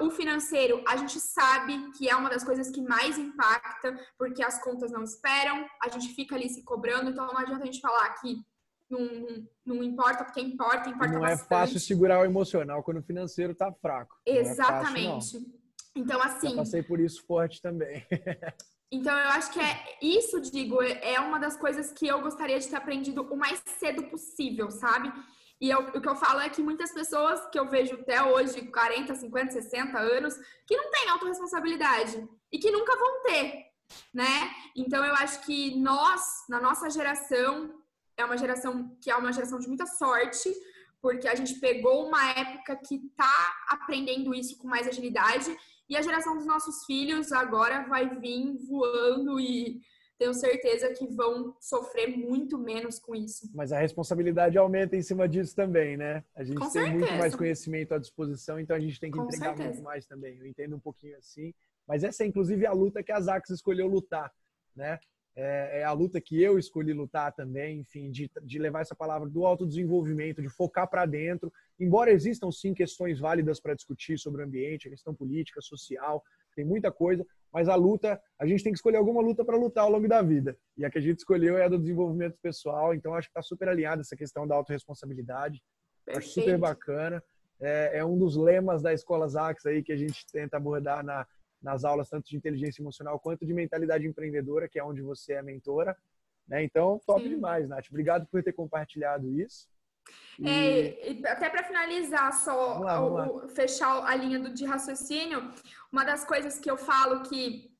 o 0.00 0.10
financeiro, 0.10 0.82
a 0.86 0.96
gente 0.96 1.18
sabe 1.18 1.90
que 1.92 2.08
é 2.08 2.14
uma 2.14 2.28
das 2.28 2.44
coisas 2.44 2.70
que 2.70 2.80
mais 2.80 3.18
impacta, 3.18 3.98
porque 4.18 4.42
as 4.42 4.62
contas 4.62 4.90
não 4.90 5.02
esperam, 5.02 5.66
a 5.82 5.88
gente 5.88 6.14
fica 6.14 6.34
ali 6.34 6.48
se 6.48 6.62
cobrando, 6.62 7.10
então 7.10 7.26
não 7.26 7.38
adianta 7.38 7.62
a 7.62 7.66
gente 7.66 7.80
falar 7.80 8.10
que 8.20 8.36
não, 8.90 9.46
não 9.64 9.82
importa, 9.82 10.24
porque 10.24 10.40
importa, 10.40 10.90
importa 10.90 11.14
não 11.14 11.20
bastante. 11.20 11.50
Não 11.50 11.56
é 11.56 11.60
fácil 11.60 11.80
segurar 11.80 12.20
o 12.20 12.24
emocional 12.24 12.82
quando 12.82 12.98
o 12.98 13.02
financeiro 13.02 13.54
tá 13.54 13.72
fraco. 13.72 14.14
Exatamente. 14.26 15.08
É 15.08 15.14
fácil, 15.14 15.62
então, 15.96 16.22
assim. 16.22 16.56
Passei 16.56 16.82
por 16.82 17.00
isso 17.00 17.24
forte 17.26 17.60
também. 17.62 18.06
então, 18.92 19.16
eu 19.16 19.28
acho 19.30 19.52
que 19.52 19.60
é 19.60 19.98
isso, 20.02 20.40
digo, 20.40 20.82
é 20.82 21.18
uma 21.20 21.38
das 21.38 21.56
coisas 21.56 21.90
que 21.92 22.06
eu 22.06 22.20
gostaria 22.20 22.58
de 22.58 22.68
ter 22.68 22.76
aprendido 22.76 23.22
o 23.22 23.36
mais 23.36 23.62
cedo 23.78 24.04
possível, 24.04 24.70
sabe? 24.70 25.10
E 25.62 25.70
eu, 25.70 25.78
o 25.78 26.00
que 26.00 26.08
eu 26.08 26.16
falo 26.16 26.40
é 26.40 26.48
que 26.48 26.60
muitas 26.60 26.90
pessoas 26.90 27.40
que 27.46 27.56
eu 27.56 27.68
vejo 27.68 27.94
até 27.94 28.20
hoje, 28.20 28.66
40, 28.66 29.14
50, 29.14 29.52
60 29.52 29.96
anos, 29.96 30.34
que 30.66 30.76
não 30.76 30.90
têm 30.90 31.08
autorresponsabilidade 31.08 32.28
e 32.50 32.58
que 32.58 32.72
nunca 32.72 32.98
vão 32.98 33.22
ter, 33.22 33.66
né? 34.12 34.50
Então 34.74 35.04
eu 35.04 35.14
acho 35.14 35.40
que 35.46 35.76
nós, 35.76 36.20
na 36.48 36.60
nossa 36.60 36.90
geração, 36.90 37.80
é 38.16 38.24
uma 38.24 38.36
geração 38.36 38.98
que 39.00 39.08
é 39.08 39.14
uma 39.14 39.32
geração 39.32 39.60
de 39.60 39.68
muita 39.68 39.86
sorte, 39.86 40.52
porque 41.00 41.28
a 41.28 41.34
gente 41.36 41.54
pegou 41.60 42.08
uma 42.08 42.30
época 42.30 42.74
que 42.74 42.98
tá 43.16 43.54
aprendendo 43.68 44.34
isso 44.34 44.58
com 44.58 44.66
mais 44.66 44.88
agilidade 44.88 45.56
e 45.88 45.96
a 45.96 46.02
geração 46.02 46.36
dos 46.36 46.44
nossos 46.44 46.84
filhos 46.84 47.30
agora 47.30 47.86
vai 47.88 48.08
vir 48.18 48.56
voando 48.66 49.38
e 49.38 49.80
tenho 50.22 50.34
certeza 50.34 50.92
que 50.92 51.06
vão 51.06 51.56
sofrer 51.60 52.06
muito 52.06 52.56
menos 52.56 52.98
com 52.98 53.14
isso. 53.14 53.50
Mas 53.52 53.72
a 53.72 53.78
responsabilidade 53.78 54.56
aumenta 54.56 54.96
em 54.96 55.02
cima 55.02 55.28
disso 55.28 55.54
também, 55.54 55.96
né? 55.96 56.24
A 56.34 56.44
gente 56.44 56.58
com 56.58 56.70
tem 56.70 56.82
certeza. 56.82 56.96
muito 56.96 57.12
mais 57.14 57.34
conhecimento 57.34 57.94
à 57.94 57.98
disposição, 57.98 58.60
então 58.60 58.76
a 58.76 58.80
gente 58.80 59.00
tem 59.00 59.10
que 59.10 59.18
com 59.18 59.24
entregar 59.24 59.56
certeza. 59.56 59.68
muito 59.70 59.82
mais 59.82 60.06
também. 60.06 60.38
Eu 60.38 60.46
entendo 60.46 60.76
um 60.76 60.80
pouquinho 60.80 61.16
assim. 61.18 61.52
Mas 61.86 62.04
essa 62.04 62.22
é 62.22 62.26
inclusive 62.26 62.64
a 62.64 62.72
luta 62.72 63.02
que 63.02 63.10
a 63.10 63.20
Zax 63.20 63.50
escolheu 63.50 63.88
lutar, 63.88 64.32
né? 64.76 65.00
é, 65.34 65.80
é, 65.80 65.84
a 65.84 65.92
luta 65.92 66.20
que 66.20 66.40
eu 66.42 66.58
escolhi 66.58 66.92
lutar 66.92 67.32
também, 67.32 67.80
enfim, 67.80 68.10
de, 68.10 68.30
de 68.42 68.58
levar 68.58 68.80
essa 68.80 68.94
palavra 68.94 69.28
do 69.28 69.46
autodesenvolvimento, 69.46 70.42
de 70.42 70.48
focar 70.48 70.88
para 70.88 71.06
dentro. 71.06 71.52
Embora 71.80 72.10
existam 72.10 72.50
sim 72.50 72.74
questões 72.74 73.18
válidas 73.18 73.58
para 73.58 73.74
discutir 73.74 74.18
sobre 74.18 74.42
o 74.42 74.44
ambiente, 74.44 74.86
a 74.86 74.90
questão 74.90 75.14
política, 75.14 75.60
social, 75.60 76.22
tem 76.54 76.64
muita 76.64 76.92
coisa, 76.92 77.26
mas 77.52 77.68
a 77.68 77.74
luta, 77.74 78.20
a 78.38 78.46
gente 78.46 78.64
tem 78.64 78.72
que 78.72 78.78
escolher 78.78 78.96
alguma 78.96 79.20
luta 79.20 79.44
para 79.44 79.56
lutar 79.56 79.84
ao 79.84 79.90
longo 79.90 80.08
da 80.08 80.22
vida. 80.22 80.56
E 80.76 80.84
a 80.84 80.90
que 80.90 80.98
a 80.98 81.00
gente 81.00 81.18
escolheu 81.18 81.58
é 81.58 81.64
a 81.64 81.68
do 81.68 81.78
desenvolvimento 81.78 82.36
pessoal, 82.40 82.94
então 82.94 83.14
acho 83.14 83.28
que 83.28 83.32
está 83.38 83.42
super 83.42 83.68
alinhada 83.68 84.00
essa 84.00 84.16
questão 84.16 84.46
da 84.46 84.54
autorresponsabilidade. 84.54 85.62
Acho 86.08 86.28
super 86.28 86.58
bacana. 86.58 87.22
É, 87.60 87.98
é, 87.98 88.04
um 88.04 88.18
dos 88.18 88.36
lemas 88.36 88.82
da 88.82 88.92
Escola 88.92 89.28
Zax 89.28 89.66
aí 89.66 89.82
que 89.82 89.92
a 89.92 89.96
gente 89.96 90.24
tenta 90.32 90.56
abordar 90.56 91.04
na, 91.04 91.26
nas 91.62 91.84
aulas 91.84 92.08
tanto 92.08 92.28
de 92.28 92.36
inteligência 92.36 92.82
emocional 92.82 93.20
quanto 93.20 93.46
de 93.46 93.54
mentalidade 93.54 94.06
empreendedora, 94.06 94.68
que 94.68 94.78
é 94.78 94.84
onde 94.84 95.02
você 95.02 95.34
é 95.34 95.42
mentora. 95.42 95.96
Né? 96.48 96.64
Então, 96.64 97.00
top 97.06 97.22
Sim. 97.22 97.28
demais, 97.28 97.68
Nath. 97.68 97.86
Obrigado 97.88 98.26
por 98.26 98.42
ter 98.42 98.52
compartilhado 98.52 99.30
isso. 99.30 99.68
E... 100.38 101.22
É, 101.24 101.30
até 101.30 101.48
para 101.48 101.64
finalizar, 101.64 102.32
só 102.32 102.74
vamos 102.74 102.84
lá, 102.84 103.00
vamos 103.00 103.42
lá. 103.42 103.48
fechar 103.48 104.04
a 104.04 104.14
linha 104.14 104.38
do, 104.38 104.52
de 104.52 104.64
raciocínio, 104.64 105.50
uma 105.90 106.04
das 106.04 106.24
coisas 106.24 106.58
que 106.58 106.70
eu 106.70 106.76
falo 106.76 107.22
que, 107.22 107.70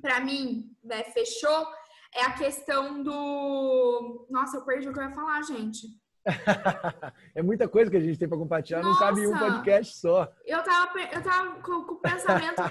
para 0.00 0.20
mim, 0.20 0.70
né, 0.82 1.04
fechou 1.04 1.66
é 2.14 2.24
a 2.24 2.32
questão 2.32 3.02
do. 3.02 4.26
Nossa, 4.30 4.58
eu 4.58 4.64
perdi 4.64 4.88
o 4.88 4.92
que 4.92 4.98
eu 4.98 5.04
ia 5.04 5.10
falar, 5.10 5.42
gente. 5.42 5.86
é 7.34 7.42
muita 7.42 7.66
coisa 7.66 7.90
que 7.90 7.96
a 7.96 8.00
gente 8.00 8.18
tem 8.18 8.28
para 8.28 8.38
compartilhar, 8.38 8.80
Nossa, 8.80 8.90
não 8.90 8.98
cabe 8.98 9.20
em 9.22 9.26
um 9.26 9.38
podcast 9.38 9.98
só. 9.98 10.32
Eu 10.46 10.62
tava, 10.62 11.00
eu 11.00 11.22
tava 11.22 11.60
com, 11.62 11.84
com 11.84 11.94
o 11.94 12.00
pensamento, 12.00 12.62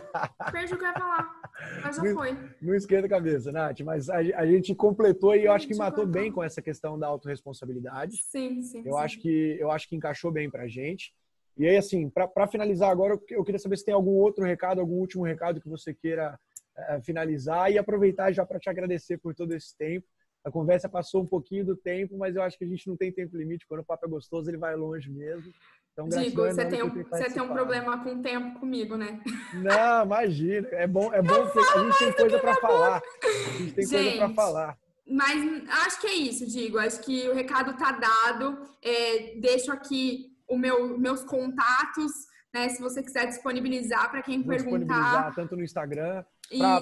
perdi 0.52 0.74
o 0.74 0.78
que 0.78 0.84
eu 0.86 0.88
ia 0.88 0.94
falar, 0.94 1.41
mas 1.84 1.96
já 1.96 2.04
não, 2.04 2.14
foi. 2.14 2.38
Não 2.62 2.76
esquenta 2.76 3.06
a 3.06 3.10
cabeça, 3.10 3.52
Nath, 3.52 3.80
mas 3.82 4.10
a, 4.10 4.18
a 4.18 4.46
gente 4.46 4.74
completou 4.76 5.36
e 5.36 5.46
eu 5.46 5.52
acho 5.52 5.68
que 5.68 5.76
matou 5.76 6.06
bem 6.06 6.32
com 6.32 6.44
essa 6.44 6.62
questão 6.62 6.98
da 6.98 7.08
autorresponsabilidade. 7.08 8.18
Sim, 8.18 8.62
sim. 8.62 8.84
Eu, 8.86 8.94
sim. 8.94 9.00
Acho, 9.00 9.20
que, 9.20 9.58
eu 9.60 9.72
acho 9.72 9.88
que 9.88 9.96
encaixou 9.96 10.32
bem 10.32 10.50
pra 10.50 10.68
gente. 10.68 11.14
E 11.58 11.68
aí, 11.68 11.78
assim, 11.78 12.10
para 12.10 12.48
finalizar 12.48 12.90
agora, 12.90 13.14
eu, 13.14 13.38
eu 13.38 13.44
queria 13.44 13.60
saber 13.60 13.78
se 13.78 13.86
tem 13.86 13.94
algum 13.94 14.12
outro 14.12 14.44
recado, 14.44 14.80
algum 14.80 14.96
último 14.96 15.24
recado 15.24 15.60
que 15.62 15.70
você 15.70 15.94
queira 15.94 16.40
é, 16.78 17.02
finalizar 17.02 17.72
e 17.72 17.78
aproveitar 17.78 18.32
já 18.32 18.46
para 18.46 18.60
te 18.60 18.70
agradecer 18.70 19.18
por 19.18 19.36
todo 19.36 19.54
esse 19.54 19.76
tempo 19.78 20.08
a 20.44 20.50
conversa 20.50 20.90
passou 20.90 21.22
um 21.22 21.26
pouquinho 21.26 21.64
do 21.64 21.76
tempo, 21.76 22.18
mas 22.18 22.36
eu 22.36 22.42
acho 22.42 22.58
que 22.58 22.64
a 22.64 22.68
gente 22.68 22.88
não 22.88 22.98
tem 22.98 23.12
tempo 23.12 23.38
limite. 23.38 23.68
Quando 23.68 23.82
o 23.82 23.86
papo 23.86 24.06
é 24.06 24.10
gostoso, 24.10 24.50
ele 24.50 24.58
vai 24.58 24.76
longe 24.76 25.10
mesmo. 25.10 25.54
Então, 25.94 26.08
Digo, 26.08 26.44
você 26.44 26.66
tem, 26.66 26.84
um, 26.84 26.90
você 26.90 27.30
tem 27.30 27.42
um 27.42 27.50
problema 27.50 28.02
com 28.04 28.14
o 28.16 28.22
tempo 28.22 28.60
comigo, 28.60 28.96
né? 28.96 29.22
Não, 29.54 30.06
imagina. 30.06 30.68
É 30.72 30.88
bom, 30.88 31.14
é 31.14 31.22
bom 31.22 31.48
que 31.50 31.60
a 31.60 31.84
gente 31.84 31.98
tem 31.98 32.14
coisa 32.14 32.40
para 32.40 32.56
falar. 32.56 33.02
A 33.24 33.58
gente 33.58 33.74
tem 33.74 33.86
gente, 33.86 34.18
coisa 34.18 34.18
para 34.18 34.34
falar. 34.34 34.78
Mas 35.06 35.70
acho 35.86 36.00
que 36.00 36.08
é 36.08 36.14
isso, 36.14 36.48
Digo. 36.48 36.80
Acho 36.80 37.02
que 37.02 37.28
o 37.28 37.34
recado 37.34 37.78
tá 37.78 37.92
dado. 37.92 38.58
É, 38.82 39.36
deixo 39.40 39.72
aqui 39.72 40.28
o 40.48 40.58
meu, 40.58 40.98
meus 40.98 41.24
contatos, 41.24 42.12
né? 42.54 42.70
Se 42.70 42.82
você 42.82 43.04
quiser 43.04 43.28
disponibilizar 43.28 44.10
para 44.10 44.24
quem 44.24 44.38
Vou 44.42 44.48
perguntar. 44.48 44.78
Disponibilizar 44.78 45.36
tanto 45.36 45.58
no 45.58 45.64
Instagram 45.64 46.24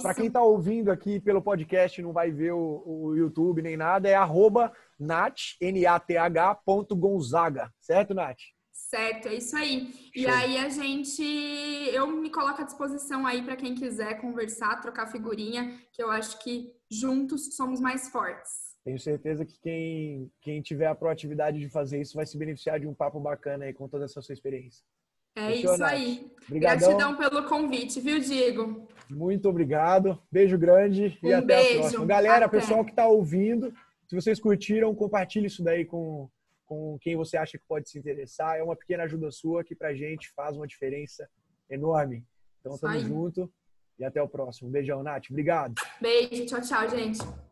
para 0.01 0.13
quem 0.13 0.27
está 0.27 0.41
ouvindo 0.41 0.91
aqui 0.91 1.19
pelo 1.19 1.41
podcast 1.41 2.01
não 2.01 2.11
vai 2.11 2.31
ver 2.31 2.53
o, 2.53 2.83
o 2.85 3.15
YouTube 3.15 3.61
nem 3.61 3.77
nada, 3.77 4.09
é 4.09 4.15
arroba 4.15 4.71
nat, 4.99 5.55
N-A-T-H, 5.61 6.55
ponto 6.65 6.95
Gonzaga. 6.95 7.71
Certo, 7.79 8.13
Nath? 8.13 8.39
Certo, 8.87 9.27
é 9.27 9.35
isso 9.35 9.55
aí. 9.55 9.91
Show. 9.91 10.09
E 10.15 10.25
aí 10.25 10.57
a 10.57 10.69
gente, 10.69 11.21
eu 11.93 12.07
me 12.07 12.29
coloco 12.31 12.61
à 12.61 12.65
disposição 12.65 13.27
aí 13.27 13.43
para 13.43 13.55
quem 13.55 13.75
quiser 13.75 14.19
conversar, 14.19 14.81
trocar 14.81 15.07
figurinha, 15.11 15.79
que 15.91 16.01
eu 16.01 16.09
acho 16.09 16.41
que 16.41 16.71
juntos 16.89 17.55
somos 17.55 17.79
mais 17.79 18.09
fortes. 18.09 18.69
Tenho 18.83 18.97
certeza 18.97 19.45
que 19.45 19.59
quem, 19.59 20.31
quem 20.41 20.61
tiver 20.61 20.87
a 20.87 20.95
proatividade 20.95 21.59
de 21.59 21.69
fazer 21.69 22.01
isso 22.01 22.15
vai 22.15 22.25
se 22.25 22.37
beneficiar 22.37 22.79
de 22.79 22.87
um 22.87 22.93
papo 22.93 23.19
bacana 23.19 23.65
aí 23.65 23.73
com 23.73 23.87
toda 23.87 24.05
essa 24.05 24.21
sua 24.21 24.33
experiência. 24.33 24.83
É 25.35 25.55
isso 25.55 25.83
aí. 25.83 26.31
Obrigadão. 26.47 26.97
Gratidão 26.97 27.15
pelo 27.15 27.47
convite, 27.47 28.01
viu, 28.01 28.19
Diego? 28.19 28.87
Muito 29.09 29.47
obrigado. 29.47 30.19
Beijo 30.31 30.57
grande 30.57 31.19
e 31.21 31.33
até 31.33 31.45
beijo. 31.45 31.73
a 31.73 31.79
próxima. 31.81 32.05
Galera, 32.05 32.45
até. 32.45 32.59
pessoal 32.59 32.83
que 32.83 32.91
está 32.91 33.07
ouvindo, 33.07 33.71
se 34.07 34.15
vocês 34.15 34.39
curtiram, 34.39 34.95
compartilhe 34.95 35.45
isso 35.45 35.63
daí 35.63 35.85
com, 35.85 36.27
com 36.69 36.99
quem 37.01 37.15
você 37.15 37.35
acha 37.35 37.57
que 37.57 37.65
pode 37.67 37.89
se 37.89 37.97
interessar. 37.97 38.57
É 38.57 38.63
uma 38.63 38.75
pequena 38.75 39.03
ajuda 39.03 39.31
sua 39.31 39.63
que 39.63 39.73
pra 39.75 39.95
gente 39.95 40.29
faz 40.29 40.55
uma 40.55 40.67
diferença 40.67 41.27
enorme. 41.67 42.23
Então, 42.59 42.77
tamo 42.77 42.99
junto 42.99 43.51
e 43.97 44.05
até 44.05 44.21
o 44.21 44.29
próximo. 44.29 44.69
beijão, 44.69 45.01
Nath. 45.01 45.25
Obrigado. 45.31 45.73
Beijo. 45.99 46.45
Tchau, 46.45 46.61
tchau, 46.61 46.89
gente. 46.89 47.48